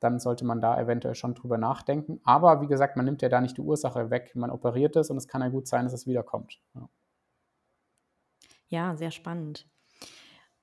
dann 0.00 0.18
sollte 0.18 0.44
man 0.44 0.60
da 0.60 0.80
eventuell 0.80 1.14
schon 1.14 1.34
drüber 1.34 1.58
nachdenken. 1.58 2.20
Aber 2.24 2.60
wie 2.60 2.66
gesagt, 2.66 2.96
man 2.96 3.04
nimmt 3.04 3.22
ja 3.22 3.28
da 3.28 3.40
nicht 3.40 3.56
die 3.56 3.62
Ursache 3.62 4.10
weg, 4.10 4.32
man 4.34 4.50
operiert 4.50 4.96
es 4.96 5.10
und 5.10 5.16
es 5.16 5.28
kann 5.28 5.42
ja 5.42 5.48
gut 5.48 5.68
sein, 5.68 5.84
dass 5.84 5.92
es 5.92 6.06
wiederkommt. 6.06 6.60
Ja, 6.74 6.88
ja 8.68 8.96
sehr 8.96 9.10
spannend. 9.10 9.68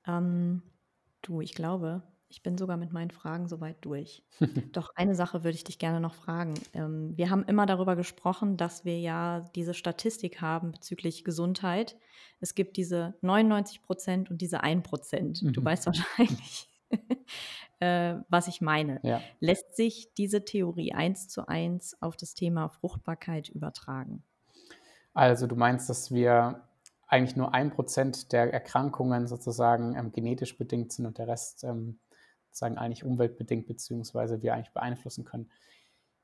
Ähm, 0.05 0.63
du, 1.21 1.41
ich 1.41 1.53
glaube, 1.53 2.01
ich 2.29 2.43
bin 2.43 2.57
sogar 2.57 2.77
mit 2.77 2.91
meinen 2.91 3.11
Fragen 3.11 3.47
soweit 3.47 3.77
durch. 3.85 4.23
Doch 4.73 4.91
eine 4.95 5.15
Sache 5.15 5.43
würde 5.43 5.55
ich 5.55 5.63
dich 5.63 5.79
gerne 5.79 6.01
noch 6.01 6.13
fragen. 6.13 6.55
Ähm, 6.73 7.15
wir 7.15 7.29
haben 7.29 7.43
immer 7.43 7.65
darüber 7.65 7.95
gesprochen, 7.95 8.57
dass 8.57 8.83
wir 8.83 8.99
ja 8.99 9.41
diese 9.55 9.73
Statistik 9.73 10.41
haben 10.41 10.71
bezüglich 10.71 11.23
Gesundheit. 11.23 11.97
Es 12.39 12.53
gibt 12.53 12.77
diese 12.77 13.15
99 13.21 13.81
Prozent 13.81 14.29
und 14.29 14.41
diese 14.41 14.61
1 14.61 14.83
Prozent. 14.83 15.41
Mhm. 15.41 15.53
Du 15.53 15.63
weißt 15.63 15.85
wahrscheinlich, 15.85 16.69
äh, 17.79 18.15
was 18.29 18.47
ich 18.47 18.61
meine. 18.61 18.99
Ja. 19.03 19.21
Lässt 19.39 19.75
sich 19.75 20.13
diese 20.15 20.43
Theorie 20.45 20.93
eins 20.93 21.27
zu 21.27 21.47
eins 21.47 21.95
auf 22.01 22.17
das 22.17 22.33
Thema 22.33 22.69
Fruchtbarkeit 22.69 23.49
übertragen? 23.49 24.23
Also 25.13 25.47
du 25.47 25.55
meinst, 25.55 25.89
dass 25.89 26.11
wir 26.11 26.61
eigentlich 27.07 27.35
nur 27.35 27.53
ein 27.53 27.71
Prozent 27.71 28.31
der 28.33 28.53
Erkrankungen 28.53 29.27
sozusagen 29.27 29.95
ähm, 29.95 30.11
genetisch 30.11 30.57
bedingt 30.57 30.91
sind 30.91 31.05
und 31.05 31.17
der 31.17 31.27
Rest 31.27 31.63
ähm, 31.63 31.99
sozusagen 32.47 32.77
eigentlich 32.77 33.03
umweltbedingt, 33.03 33.67
beziehungsweise 33.67 34.41
wir 34.41 34.53
eigentlich 34.53 34.73
beeinflussen 34.73 35.23
können. 35.23 35.49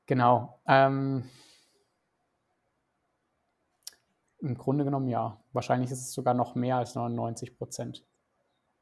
Genau. 0.06 0.60
Ähm, 0.66 1.28
Im 4.40 4.58
Grunde 4.58 4.84
genommen 4.84 5.08
ja. 5.08 5.40
Wahrscheinlich 5.52 5.90
ist 5.90 6.00
es 6.00 6.12
sogar 6.12 6.34
noch 6.34 6.54
mehr 6.54 6.76
als 6.76 6.94
99 6.94 7.56
Prozent. 7.56 8.04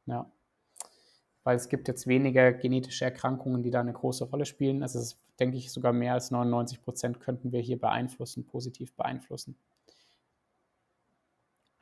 Ja. 0.07 0.31
Weil 1.45 1.57
es 1.57 1.69
gibt 1.69 1.89
jetzt 1.89 2.07
weniger 2.07 2.53
genetische 2.53 3.05
Erkrankungen, 3.05 3.63
die 3.63 3.71
da 3.71 3.81
eine 3.81 3.93
große 3.93 4.25
Rolle 4.25 4.47
spielen. 4.47 4.83
Also 4.83 4.99
ist, 4.99 5.19
denke 5.41 5.57
ich, 5.57 5.73
sogar 5.73 5.93
mehr 5.93 6.15
als 6.15 6.31
99 6.31 6.83
Prozent 6.83 7.21
könnten 7.21 7.53
wir 7.53 7.61
hier 7.61 7.79
beeinflussen, 7.79 8.47
positiv 8.47 8.93
beeinflussen. 8.95 9.57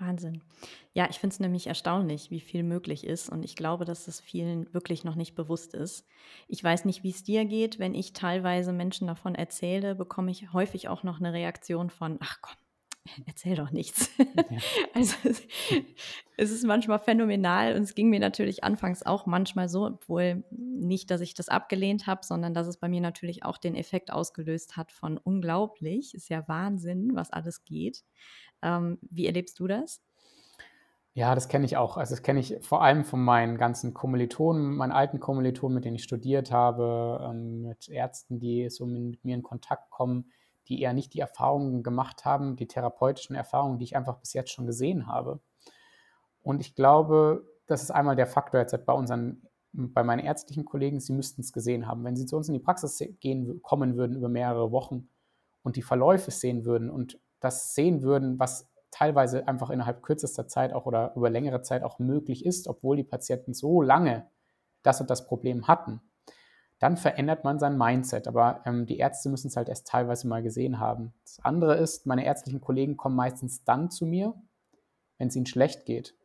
Wahnsinn. 0.01 0.41
Ja, 0.95 1.09
ich 1.11 1.19
finde 1.19 1.35
es 1.35 1.41
nämlich 1.41 1.67
erstaunlich, 1.67 2.31
wie 2.31 2.41
viel 2.41 2.63
möglich 2.63 3.07
ist. 3.07 3.29
Und 3.29 3.45
ich 3.45 3.55
glaube, 3.55 3.85
dass 3.85 4.09
es 4.09 4.21
vielen 4.21 4.73
wirklich 4.73 5.05
noch 5.05 5.15
nicht 5.15 5.35
bewusst 5.35 5.75
ist. 5.75 6.07
Ich 6.49 6.65
weiß 6.65 6.87
nicht, 6.87 7.05
wie 7.05 7.11
es 7.11 7.23
dir 7.23 7.45
geht. 7.45 7.79
Wenn 7.79 7.95
ich 7.95 8.15
teilweise 8.15 8.73
Menschen 8.73 9.07
davon 9.07 9.35
erzähle, 9.35 9.95
bekomme 9.95 10.31
ich 10.31 10.53
häufig 10.53 10.89
auch 10.89 11.03
noch 11.03 11.21
eine 11.21 11.33
Reaktion 11.33 11.91
von, 11.91 12.17
ach 12.21 12.39
komm, 12.41 12.57
erzähl 13.27 13.57
doch 13.57 13.71
nichts. 13.71 14.11
Ja. 14.19 14.59
also 14.95 15.17
es 16.37 16.51
ist 16.51 16.65
manchmal 16.65 16.99
phänomenal 16.99 17.77
und 17.77 17.83
es 17.83 17.95
ging 17.95 18.11
mir 18.11 18.21
natürlich 18.21 18.65
anfangs 18.65 19.05
auch 19.05 19.27
manchmal 19.27 19.69
so, 19.69 19.87
obwohl 19.87 20.45
nicht, 20.51 21.11
dass 21.11 21.21
ich 21.21 21.35
das 21.35 21.49
abgelehnt 21.49 22.07
habe, 22.07 22.25
sondern 22.25 22.55
dass 22.55 22.67
es 22.67 22.77
bei 22.77 22.89
mir 22.89 23.01
natürlich 23.01 23.45
auch 23.45 23.59
den 23.59 23.75
Effekt 23.75 24.13
ausgelöst 24.13 24.77
hat 24.77 24.93
von 24.93 25.19
unglaublich, 25.19 26.15
ist 26.15 26.29
ja 26.29 26.47
Wahnsinn, 26.49 27.15
was 27.15 27.31
alles 27.31 27.65
geht. 27.65 28.05
Ähm, 28.63 28.99
wie 29.03 29.27
erlebst 29.27 29.59
du 29.59 29.67
das? 29.67 30.03
Ja, 31.13 31.35
das 31.35 31.49
kenne 31.49 31.67
ich 31.67 31.77
auch. 31.77 31.97
Also 31.97 32.15
das 32.15 32.23
kenne 32.23 32.39
ich 32.39 32.57
vor 32.61 32.83
allem 32.83 33.05
von 33.05 33.23
meinen 33.23 33.59
ganzen 33.59 33.95
Kommilitonen, 33.95 34.77
meinen 34.77 34.93
alten 34.93 35.19
Kommilitonen, 35.19 35.75
mit 35.75 35.85
denen 35.85 35.97
ich 35.97 36.05
studiert 36.05 36.53
habe, 36.53 37.21
ähm, 37.29 37.63
mit 37.63 37.89
Ärzten, 37.89 38.39
die 38.39 38.71
so 38.71 38.87
mit 38.87 39.25
mir 39.25 39.35
in 39.35 39.43
Kontakt 39.43 39.91
kommen, 39.91 40.31
die 40.71 40.81
eher 40.81 40.95
nicht 40.95 41.13
die 41.15 41.21
Erfahrungen 41.21 41.83
gemacht 41.83 42.25
haben, 42.25 42.57
die 42.57 42.67
therapeutischen 42.69 43.37
Erfahrungen, 43.37 43.79
die 43.79 43.85
ich 43.85 43.97
einfach 43.97 44.19
bis 44.19 44.33
jetzt 44.33 44.53
schon 44.53 44.67
gesehen 44.67 45.07
habe. 45.07 45.41
Und 46.43 46.61
ich 46.61 46.75
glaube, 46.75 47.45
das 47.67 47.83
ist 47.83 47.91
einmal 47.91 48.17
der 48.17 48.27
Faktor 48.27 48.61
jetzt 48.61 48.87
bei 48.87 48.93
unseren, 48.93 49.43
bei 49.73 50.03
meinen 50.03 50.21
ärztlichen 50.21 50.65
Kollegen, 50.65 51.01
sie 51.01 51.13
müssten 51.13 51.43
es 51.43 51.53
gesehen 51.53 51.87
haben. 51.87 52.05
Wenn 52.05 52.17
sie 52.17 52.27
zu 52.27 52.37
uns 52.37 52.49
in 52.49 52.55
die 52.55 52.61
Praxis 52.61 53.03
gehen, 53.21 53.61
kommen 53.63 53.97
würden 53.97 54.17
über 54.17 54.29
mehrere 54.29 54.73
Wochen 54.73 55.09
und 55.63 55.77
die 55.77 55.83
Verläufe 55.83 56.31
sehen 56.31 56.65
würden 56.65 56.89
und 56.89 57.21
das 57.41 57.75
sehen 57.75 58.03
würden, 58.03 58.39
was 58.39 58.71
teilweise 58.91 59.47
einfach 59.47 59.71
innerhalb 59.71 60.03
kürzester 60.03 60.49
Zeit 60.49 60.73
auch 60.73 60.87
oder 60.87 61.15
über 61.15 61.31
längere 61.31 61.63
Zeit 61.63 61.83
auch 61.83 61.99
möglich 61.99 62.45
ist, 62.45 62.69
obwohl 62.69 62.97
die 62.97 63.05
Patienten 63.05 63.55
so 63.55 63.83
lange 63.83 64.29
das 64.83 65.01
und 65.01 65.11
das 65.11 65.27
Problem 65.27 65.69
hatten, 65.69 66.01
dann 66.81 66.97
verändert 66.97 67.45
man 67.45 67.59
sein 67.59 67.79
Mindset. 67.79 68.27
Aber 68.27 68.63
ähm, 68.65 68.87
die 68.87 68.99
Ärzte 68.99 69.29
müssen 69.29 69.49
es 69.49 69.57
halt 69.57 69.69
erst 69.69 69.87
teilweise 69.87 70.27
mal 70.27 70.43
gesehen 70.43 70.81
haben. 70.81 71.13
Das 71.23 71.39
andere 71.45 71.77
ist, 71.77 72.07
meine 72.07 72.25
ärztlichen 72.25 72.61
Kollegen 72.61 72.97
kommen 72.97 73.15
meistens 73.15 73.63
dann 73.65 73.91
zu 73.91 74.07
mir, 74.07 74.35
wenn 75.19 75.29
es 75.29 75.37
ihnen 75.37 75.47
schlecht 75.47 75.85
geht 75.85 76.17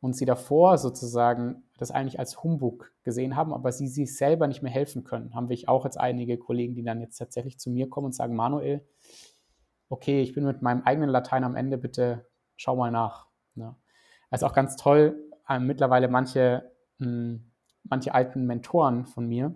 und 0.00 0.16
sie 0.16 0.24
davor 0.24 0.78
sozusagen 0.78 1.62
das 1.76 1.90
eigentlich 1.90 2.18
als 2.18 2.42
Humbug 2.42 2.90
gesehen 3.04 3.36
haben, 3.36 3.52
aber 3.52 3.70
sie 3.70 3.86
sich 3.86 4.16
selber 4.16 4.46
nicht 4.46 4.62
mehr 4.62 4.72
helfen 4.72 5.04
können. 5.04 5.34
Haben 5.34 5.50
wir 5.50 5.58
auch 5.68 5.84
jetzt 5.84 6.00
einige 6.00 6.38
Kollegen, 6.38 6.74
die 6.74 6.82
dann 6.82 7.00
jetzt 7.00 7.18
tatsächlich 7.18 7.58
zu 7.58 7.70
mir 7.70 7.88
kommen 7.88 8.06
und 8.06 8.14
sagen, 8.14 8.34
Manuel, 8.34 8.86
okay, 9.90 10.22
ich 10.22 10.32
bin 10.32 10.44
mit 10.44 10.62
meinem 10.62 10.82
eigenen 10.82 11.10
Latein 11.10 11.44
am 11.44 11.54
Ende, 11.54 11.76
bitte 11.76 12.26
schau 12.56 12.76
mal 12.76 12.90
nach. 12.90 13.26
Ja. 13.56 13.76
Also 14.30 14.46
auch 14.46 14.54
ganz 14.54 14.76
toll, 14.76 15.30
äh, 15.48 15.58
mittlerweile 15.58 16.08
manche, 16.08 16.72
mh, 16.98 17.06
hm, 17.06 17.52
manche 17.84 18.14
alten 18.14 18.46
Mentoren 18.46 19.06
von 19.06 19.26
mir 19.26 19.54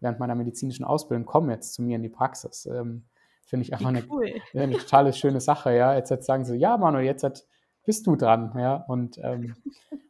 während 0.00 0.18
meiner 0.18 0.34
medizinischen 0.34 0.84
Ausbildung 0.84 1.26
kommen 1.26 1.50
jetzt 1.50 1.74
zu 1.74 1.82
mir 1.82 1.96
in 1.96 2.02
die 2.02 2.08
Praxis. 2.08 2.66
Ähm, 2.66 3.04
Finde 3.46 3.64
ich 3.64 3.72
einfach 3.72 3.88
eine, 3.88 4.04
cool. 4.10 4.30
eine, 4.54 4.76
totale 4.76 5.12
schöne 5.12 5.40
Sache. 5.40 5.74
Ja, 5.74 5.94
jetzt, 5.94 6.10
jetzt 6.10 6.26
sagen 6.26 6.44
sie, 6.44 6.56
ja, 6.56 6.76
Manuel, 6.76 7.06
jetzt 7.06 7.24
hat, 7.24 7.46
bist 7.84 8.06
du 8.06 8.14
dran. 8.14 8.52
Ja, 8.58 8.76
und 8.88 9.18
ähm, 9.22 9.54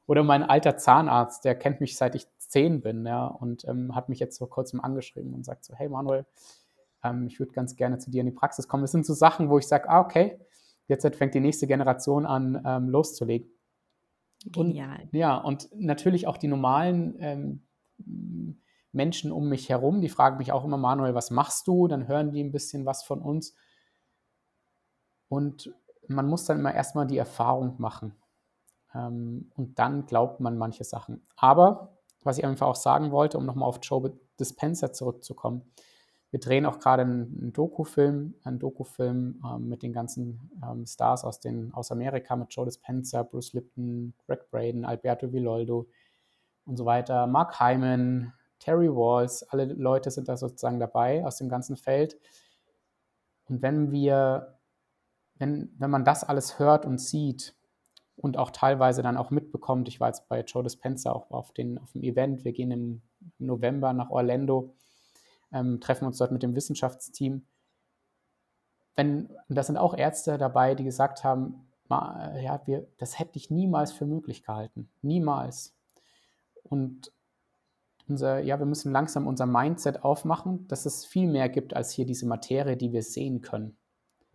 oder 0.06 0.24
mein 0.24 0.42
alter 0.42 0.76
Zahnarzt, 0.76 1.44
der 1.44 1.54
kennt 1.54 1.80
mich 1.80 1.96
seit 1.96 2.14
ich 2.14 2.26
zehn 2.38 2.80
bin, 2.80 3.06
ja, 3.06 3.26
und 3.26 3.66
ähm, 3.68 3.94
hat 3.94 4.08
mich 4.08 4.18
jetzt 4.18 4.38
vor 4.38 4.48
kurzem 4.48 4.80
angeschrieben 4.80 5.34
und 5.34 5.44
sagt 5.44 5.64
so, 5.64 5.74
hey 5.74 5.88
Manuel, 5.88 6.26
ähm, 7.04 7.26
ich 7.26 7.38
würde 7.38 7.52
ganz 7.52 7.76
gerne 7.76 7.98
zu 7.98 8.10
dir 8.10 8.20
in 8.20 8.26
die 8.26 8.32
Praxis 8.32 8.66
kommen. 8.66 8.82
Das 8.82 8.92
sind 8.92 9.06
so 9.06 9.14
Sachen, 9.14 9.50
wo 9.50 9.58
ich 9.58 9.66
sage, 9.66 9.88
ah, 9.88 10.00
okay, 10.00 10.40
jetzt 10.88 11.06
fängt 11.14 11.34
die 11.34 11.40
nächste 11.40 11.66
Generation 11.66 12.26
an, 12.26 12.60
ähm, 12.64 12.88
loszulegen. 12.88 13.48
Genial. 14.46 15.02
Und, 15.02 15.12
ja, 15.12 15.36
und 15.36 15.68
natürlich 15.74 16.26
auch 16.26 16.38
die 16.38 16.48
normalen 16.48 17.16
ähm, 17.20 17.62
Menschen 18.92 19.32
um 19.32 19.48
mich 19.48 19.68
herum, 19.68 20.00
die 20.00 20.08
fragen 20.08 20.38
mich 20.38 20.52
auch 20.52 20.64
immer, 20.64 20.76
Manuel, 20.76 21.14
was 21.14 21.30
machst 21.30 21.66
du? 21.66 21.88
Dann 21.88 22.08
hören 22.08 22.32
die 22.32 22.42
ein 22.42 22.52
bisschen 22.52 22.86
was 22.86 23.02
von 23.02 23.20
uns. 23.20 23.54
Und 25.28 25.74
man 26.08 26.26
muss 26.26 26.44
dann 26.44 26.58
immer 26.58 26.74
erstmal 26.74 27.06
die 27.06 27.18
Erfahrung 27.18 27.74
machen. 27.78 28.14
Ähm, 28.94 29.50
und 29.56 29.78
dann 29.78 30.06
glaubt 30.06 30.40
man 30.40 30.56
manche 30.56 30.84
Sachen. 30.84 31.26
Aber, 31.36 31.98
was 32.24 32.38
ich 32.38 32.44
einfach 32.44 32.66
auch 32.66 32.76
sagen 32.76 33.10
wollte, 33.10 33.38
um 33.38 33.44
nochmal 33.44 33.68
auf 33.68 33.80
Joe 33.82 34.12
Dispenser 34.40 34.92
zurückzukommen, 34.92 35.62
wir 36.30 36.40
drehen 36.40 36.66
auch 36.66 36.78
gerade 36.78 37.02
einen, 37.02 37.52
Dokufilm, 37.54 38.34
einen 38.44 38.58
Dokufilm 38.58 39.42
ähm, 39.44 39.68
mit 39.68 39.82
den 39.82 39.94
ganzen 39.94 40.50
ähm, 40.62 40.86
Stars 40.86 41.24
aus, 41.24 41.40
den, 41.40 41.72
aus 41.72 41.90
Amerika, 41.90 42.36
mit 42.36 42.54
Joe 42.54 42.66
Dispenza, 42.66 43.22
Bruce 43.22 43.54
Lipton, 43.54 44.14
Greg 44.26 44.50
Braden, 44.50 44.84
Alberto 44.84 45.32
Villoldo 45.32 45.86
und 46.66 46.76
so 46.76 46.84
weiter, 46.84 47.26
Mark 47.26 47.58
Hyman, 47.60 48.34
Terry 48.58 48.88
Walls, 48.88 49.42
alle 49.44 49.66
Leute 49.66 50.10
sind 50.10 50.28
da 50.28 50.36
sozusagen 50.36 50.80
dabei 50.80 51.24
aus 51.24 51.36
dem 51.36 51.48
ganzen 51.48 51.76
Feld. 51.76 52.18
Und 53.44 53.62
wenn 53.62 53.90
wir, 53.92 54.58
wenn, 55.36 55.74
wenn 55.78 55.90
man 55.90 56.04
das 56.04 56.24
alles 56.24 56.58
hört 56.58 56.84
und 56.84 56.98
sieht, 56.98 57.54
und 58.18 58.36
auch 58.36 58.50
teilweise 58.50 59.02
dann 59.02 59.16
auch 59.16 59.30
mitbekommt. 59.30 59.88
Ich 59.88 60.00
war 60.00 60.08
jetzt 60.08 60.28
bei 60.28 60.42
Joe 60.42 60.62
Dispenza 60.62 61.12
auch 61.12 61.30
auf, 61.30 61.52
den, 61.52 61.78
auf 61.78 61.92
dem 61.92 62.02
Event. 62.02 62.44
Wir 62.44 62.52
gehen 62.52 62.70
im 62.70 63.02
November 63.38 63.92
nach 63.92 64.10
Orlando, 64.10 64.74
ähm, 65.52 65.80
treffen 65.80 66.04
uns 66.04 66.18
dort 66.18 66.32
mit 66.32 66.42
dem 66.42 66.54
Wissenschaftsteam. 66.54 67.46
Wenn, 68.96 69.30
da 69.48 69.62
sind 69.62 69.76
auch 69.76 69.94
Ärzte 69.96 70.36
dabei, 70.36 70.74
die 70.74 70.84
gesagt 70.84 71.22
haben, 71.22 71.68
ja, 71.88 72.60
wir, 72.66 72.86
das 72.98 73.18
hätte 73.18 73.38
ich 73.38 73.50
niemals 73.50 73.92
für 73.92 74.04
möglich 74.04 74.42
gehalten. 74.42 74.90
Niemals. 75.00 75.74
Und 76.64 77.12
unser, 78.08 78.40
ja, 78.40 78.58
wir 78.58 78.66
müssen 78.66 78.92
langsam 78.92 79.26
unser 79.26 79.46
Mindset 79.46 80.02
aufmachen, 80.04 80.66
dass 80.68 80.86
es 80.86 81.04
viel 81.04 81.28
mehr 81.28 81.48
gibt 81.48 81.74
als 81.74 81.90
hier 81.90 82.06
diese 82.06 82.26
Materie, 82.26 82.76
die 82.76 82.92
wir 82.92 83.02
sehen 83.02 83.40
können. 83.40 83.76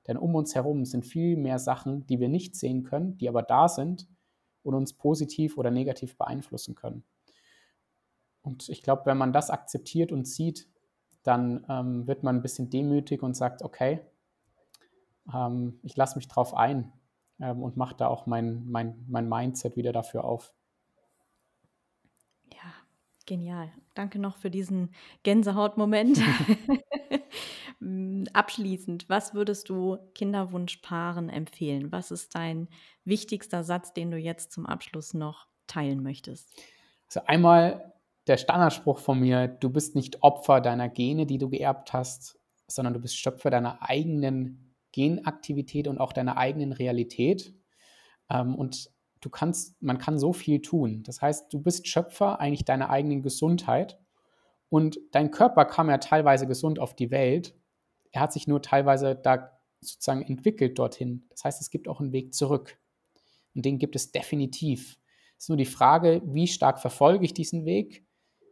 Denn 0.07 0.17
um 0.17 0.35
uns 0.35 0.53
herum 0.55 0.85
sind 0.85 1.05
viel 1.05 1.37
mehr 1.37 1.59
Sachen, 1.59 2.05
die 2.07 2.19
wir 2.19 2.29
nicht 2.29 2.55
sehen 2.55 2.83
können, 2.83 3.17
die 3.17 3.29
aber 3.29 3.41
da 3.41 3.67
sind 3.69 4.07
und 4.63 4.75
uns 4.75 4.93
positiv 4.93 5.57
oder 5.57 5.71
negativ 5.71 6.17
beeinflussen 6.17 6.75
können. 6.75 7.03
Und 8.41 8.67
ich 8.69 8.81
glaube, 8.81 9.05
wenn 9.05 9.17
man 9.17 9.31
das 9.31 9.49
akzeptiert 9.49 10.11
und 10.11 10.27
sieht, 10.27 10.67
dann 11.23 11.65
ähm, 11.69 12.05
wird 12.05 12.23
man 12.23 12.35
ein 12.35 12.41
bisschen 12.41 12.69
demütig 12.69 13.23
und 13.23 13.35
sagt, 13.35 13.61
okay, 13.61 14.01
ähm, 15.33 15.79
ich 15.83 15.95
lasse 15.95 16.17
mich 16.17 16.27
drauf 16.27 16.53
ein 16.53 16.91
ähm, 17.39 17.63
und 17.63 17.77
mache 17.77 17.95
da 17.95 18.07
auch 18.07 18.25
mein, 18.25 18.69
mein, 18.69 19.05
mein 19.07 19.29
Mindset 19.29 19.77
wieder 19.77 19.93
dafür 19.93 20.25
auf. 20.25 20.53
Genial. 23.25 23.71
Danke 23.93 24.19
noch 24.19 24.35
für 24.35 24.49
diesen 24.51 24.93
Gänsehautmoment. 25.23 26.19
Hm, 27.79 28.25
abschließend, 28.33 29.07
was 29.07 29.33
würdest 29.33 29.69
du 29.69 29.97
Kinderwunschpaaren 30.13 31.29
empfehlen? 31.29 31.91
Was 31.91 32.11
ist 32.11 32.35
dein 32.35 32.67
wichtigster 33.05 33.63
Satz, 33.63 33.93
den 33.93 34.11
du 34.11 34.17
jetzt 34.17 34.51
zum 34.51 34.65
Abschluss 34.65 35.13
noch 35.13 35.47
teilen 35.67 36.03
möchtest? 36.03 36.49
Also 37.07 37.25
einmal 37.25 37.93
der 38.27 38.37
Standardspruch 38.37 38.99
von 38.99 39.19
mir, 39.19 39.47
du 39.47 39.69
bist 39.69 39.95
nicht 39.95 40.21
Opfer 40.21 40.61
deiner 40.61 40.89
Gene, 40.89 41.25
die 41.25 41.37
du 41.37 41.49
geerbt 41.49 41.93
hast, 41.93 42.39
sondern 42.67 42.93
du 42.93 42.99
bist 42.99 43.17
Schöpfer 43.17 43.49
deiner 43.49 43.81
eigenen 43.81 44.75
Genaktivität 44.91 45.87
und 45.87 45.97
auch 45.97 46.13
deiner 46.13 46.37
eigenen 46.37 46.71
Realität. 46.71 47.53
Ähm, 48.29 48.55
und 48.55 48.89
du 49.23 49.29
kannst, 49.29 49.81
man 49.81 49.97
kann 49.97 50.19
so 50.19 50.33
viel 50.33 50.61
tun. 50.61 51.03
Das 51.03 51.21
heißt, 51.21 51.53
du 51.53 51.61
bist 51.61 51.87
Schöpfer 51.87 52.39
eigentlich 52.39 52.65
deiner 52.65 52.89
eigenen 52.89 53.21
Gesundheit 53.21 53.99
und 54.69 54.99
dein 55.11 55.31
Körper 55.31 55.65
kam 55.65 55.89
ja 55.89 55.97
teilweise 55.97 56.47
gesund 56.47 56.79
auf 56.79 56.95
die 56.95 57.11
Welt 57.11 57.55
er 58.13 58.21
hat 58.21 58.31
sich 58.31 58.47
nur 58.47 58.61
teilweise 58.61 59.15
da 59.15 59.59
sozusagen 59.81 60.21
entwickelt 60.21 60.79
dorthin. 60.79 61.25
Das 61.29 61.43
heißt, 61.43 61.59
es 61.59 61.71
gibt 61.71 61.89
auch 61.89 61.99
einen 61.99 62.13
Weg 62.13 62.33
zurück. 62.33 62.79
Und 63.53 63.65
den 63.65 63.79
gibt 63.79 63.95
es 63.95 64.11
definitiv. 64.11 64.97
Es 65.37 65.45
ist 65.45 65.49
nur 65.49 65.57
die 65.57 65.65
Frage, 65.65 66.21
wie 66.23 66.47
stark 66.47 66.79
verfolge 66.79 67.25
ich 67.25 67.33
diesen 67.33 67.65
Weg, 67.65 68.05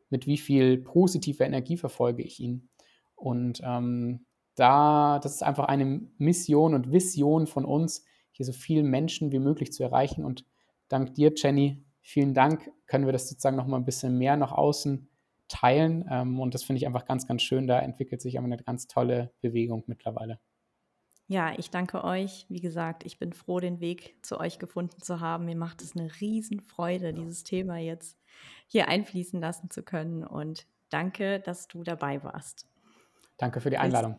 mit 0.10 0.28
wie 0.28 0.38
viel 0.38 0.80
positiver 0.80 1.46
Energie 1.46 1.78
verfolge 1.78 2.24
ich 2.24 2.40
ihn. 2.40 2.70
Und 3.16 3.62
ähm, 3.64 4.26
da, 4.56 5.20
das 5.20 5.36
ist 5.36 5.44
einfach 5.44 5.66
eine 5.66 6.02
Mission 6.18 6.74
und 6.74 6.92
Vision 6.92 7.48
von 7.48 7.64
uns, 7.64 8.04
hier 8.32 8.46
so 8.46 8.52
viele 8.52 8.84
Menschen 8.84 9.32
wie 9.32 9.40
möglich 9.40 9.72
zu 9.72 9.84
erreichen. 9.84 10.26
Und 10.26 10.46
dank 10.92 11.14
dir, 11.14 11.34
Jenny, 11.36 11.84
vielen 12.02 12.34
Dank, 12.34 12.72
können 12.88 13.06
wir 13.06 13.14
das 13.14 13.30
sozusagen 13.30 13.58
noch 13.58 13.68
mal 13.68 13.78
ein 13.78 13.86
bisschen 13.86 14.18
mehr 14.18 14.38
nach 14.38 14.52
außen 14.52 15.08
teilen. 15.48 16.06
Ähm, 16.10 16.40
und 16.40 16.54
das 16.54 16.64
finde 16.64 16.78
ich 16.78 16.88
einfach 16.88 17.06
ganz, 17.06 17.28
ganz 17.28 17.42
schön. 17.42 17.68
Da 17.68 17.80
entwickelt 17.80 18.22
sich 18.22 18.38
aber 18.38 18.46
eine 18.46 18.58
ganz 18.58 18.88
tolle 18.88 19.32
Bewegung 19.42 19.84
mittlerweile. 19.88 20.40
Ja, 21.28 21.54
ich 21.58 21.70
danke 21.70 22.04
euch. 22.04 22.46
Wie 22.50 22.60
gesagt, 22.60 23.06
ich 23.06 23.18
bin 23.18 23.32
froh, 23.32 23.60
den 23.60 23.80
Weg 23.80 24.18
zu 24.22 24.40
euch 24.40 24.60
gefunden 24.60 25.02
zu 25.02 25.20
haben. 25.22 25.46
Mir 25.46 25.56
macht 25.56 25.82
es 25.82 25.96
eine 25.96 26.12
Riesenfreude, 26.20 27.14
dieses 27.14 27.44
Thema 27.44 27.78
jetzt 27.78 28.18
hier 28.68 28.90
einfließen 28.90 29.40
lassen 29.40 29.70
zu 29.70 29.84
können. 29.84 30.26
Und 30.26 30.68
danke, 30.90 31.40
dass 31.40 31.68
du 31.68 31.84
dabei 31.84 32.24
warst. 32.24 32.68
Danke 33.38 33.62
für 33.62 33.70
die 33.70 33.78
Einladung. 33.78 34.18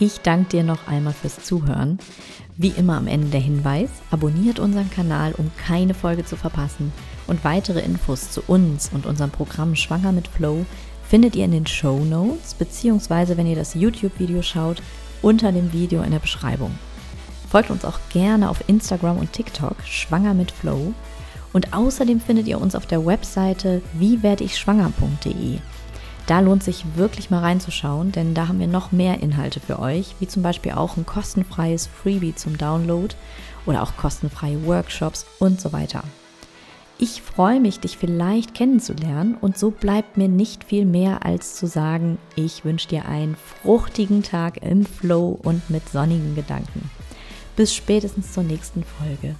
Ich 0.00 0.20
danke 0.22 0.50
dir 0.50 0.64
noch 0.64 0.88
einmal 0.88 1.12
fürs 1.12 1.44
Zuhören. 1.44 1.98
Wie 2.56 2.70
immer 2.70 2.96
am 2.96 3.06
Ende 3.06 3.28
der 3.28 3.40
Hinweis, 3.40 3.90
abonniert 4.10 4.58
unseren 4.58 4.90
Kanal, 4.90 5.34
um 5.36 5.52
keine 5.56 5.94
Folge 5.94 6.24
zu 6.24 6.36
verpassen. 6.36 6.92
Und 7.28 7.44
weitere 7.44 7.80
Infos 7.80 8.32
zu 8.32 8.42
uns 8.46 8.90
und 8.92 9.06
unserem 9.06 9.30
Programm 9.30 9.76
Schwanger 9.76 10.10
mit 10.10 10.26
Flow 10.26 10.66
findet 11.08 11.36
ihr 11.36 11.44
in 11.44 11.52
den 11.52 11.66
Show 11.66 12.04
Notes, 12.04 12.54
beziehungsweise 12.54 13.36
wenn 13.36 13.46
ihr 13.46 13.54
das 13.54 13.74
YouTube-Video 13.74 14.42
schaut, 14.42 14.82
unter 15.22 15.52
dem 15.52 15.72
Video 15.72 16.02
in 16.02 16.10
der 16.10 16.18
Beschreibung. 16.18 16.76
Folgt 17.48 17.70
uns 17.70 17.84
auch 17.84 18.00
gerne 18.12 18.50
auf 18.50 18.68
Instagram 18.68 19.18
und 19.18 19.32
TikTok, 19.32 19.76
Schwanger 19.84 20.34
mit 20.34 20.50
Flow. 20.50 20.92
Und 21.52 21.72
außerdem 21.72 22.20
findet 22.20 22.48
ihr 22.48 22.60
uns 22.60 22.74
auf 22.74 22.86
der 22.86 23.06
Webseite 23.06 23.80
wiewerdeich-schwanger.de. 23.92 25.60
Da 26.26 26.40
lohnt 26.40 26.62
sich 26.62 26.84
wirklich 26.96 27.28
mal 27.28 27.40
reinzuschauen, 27.40 28.10
denn 28.10 28.32
da 28.32 28.48
haben 28.48 28.58
wir 28.58 28.66
noch 28.66 28.92
mehr 28.92 29.22
Inhalte 29.22 29.60
für 29.60 29.78
euch, 29.78 30.14
wie 30.20 30.26
zum 30.26 30.42
Beispiel 30.42 30.72
auch 30.72 30.96
ein 30.96 31.04
kostenfreies 31.04 31.86
Freebie 31.86 32.34
zum 32.34 32.56
Download 32.56 33.14
oder 33.66 33.82
auch 33.82 33.96
kostenfreie 33.96 34.64
Workshops 34.64 35.26
und 35.38 35.60
so 35.60 35.72
weiter. 35.72 36.02
Ich 36.96 37.22
freue 37.22 37.60
mich, 37.60 37.80
dich 37.80 37.98
vielleicht 37.98 38.54
kennenzulernen 38.54 39.36
und 39.38 39.58
so 39.58 39.70
bleibt 39.70 40.16
mir 40.16 40.28
nicht 40.28 40.64
viel 40.64 40.86
mehr 40.86 41.26
als 41.26 41.56
zu 41.56 41.66
sagen, 41.66 42.18
ich 42.36 42.64
wünsche 42.64 42.88
dir 42.88 43.06
einen 43.06 43.36
fruchtigen 43.36 44.22
Tag 44.22 44.62
im 44.62 44.86
Flow 44.86 45.38
und 45.42 45.68
mit 45.68 45.88
sonnigen 45.88 46.36
Gedanken. 46.36 46.90
Bis 47.56 47.74
spätestens 47.74 48.32
zur 48.32 48.44
nächsten 48.44 48.84
Folge. 48.84 49.34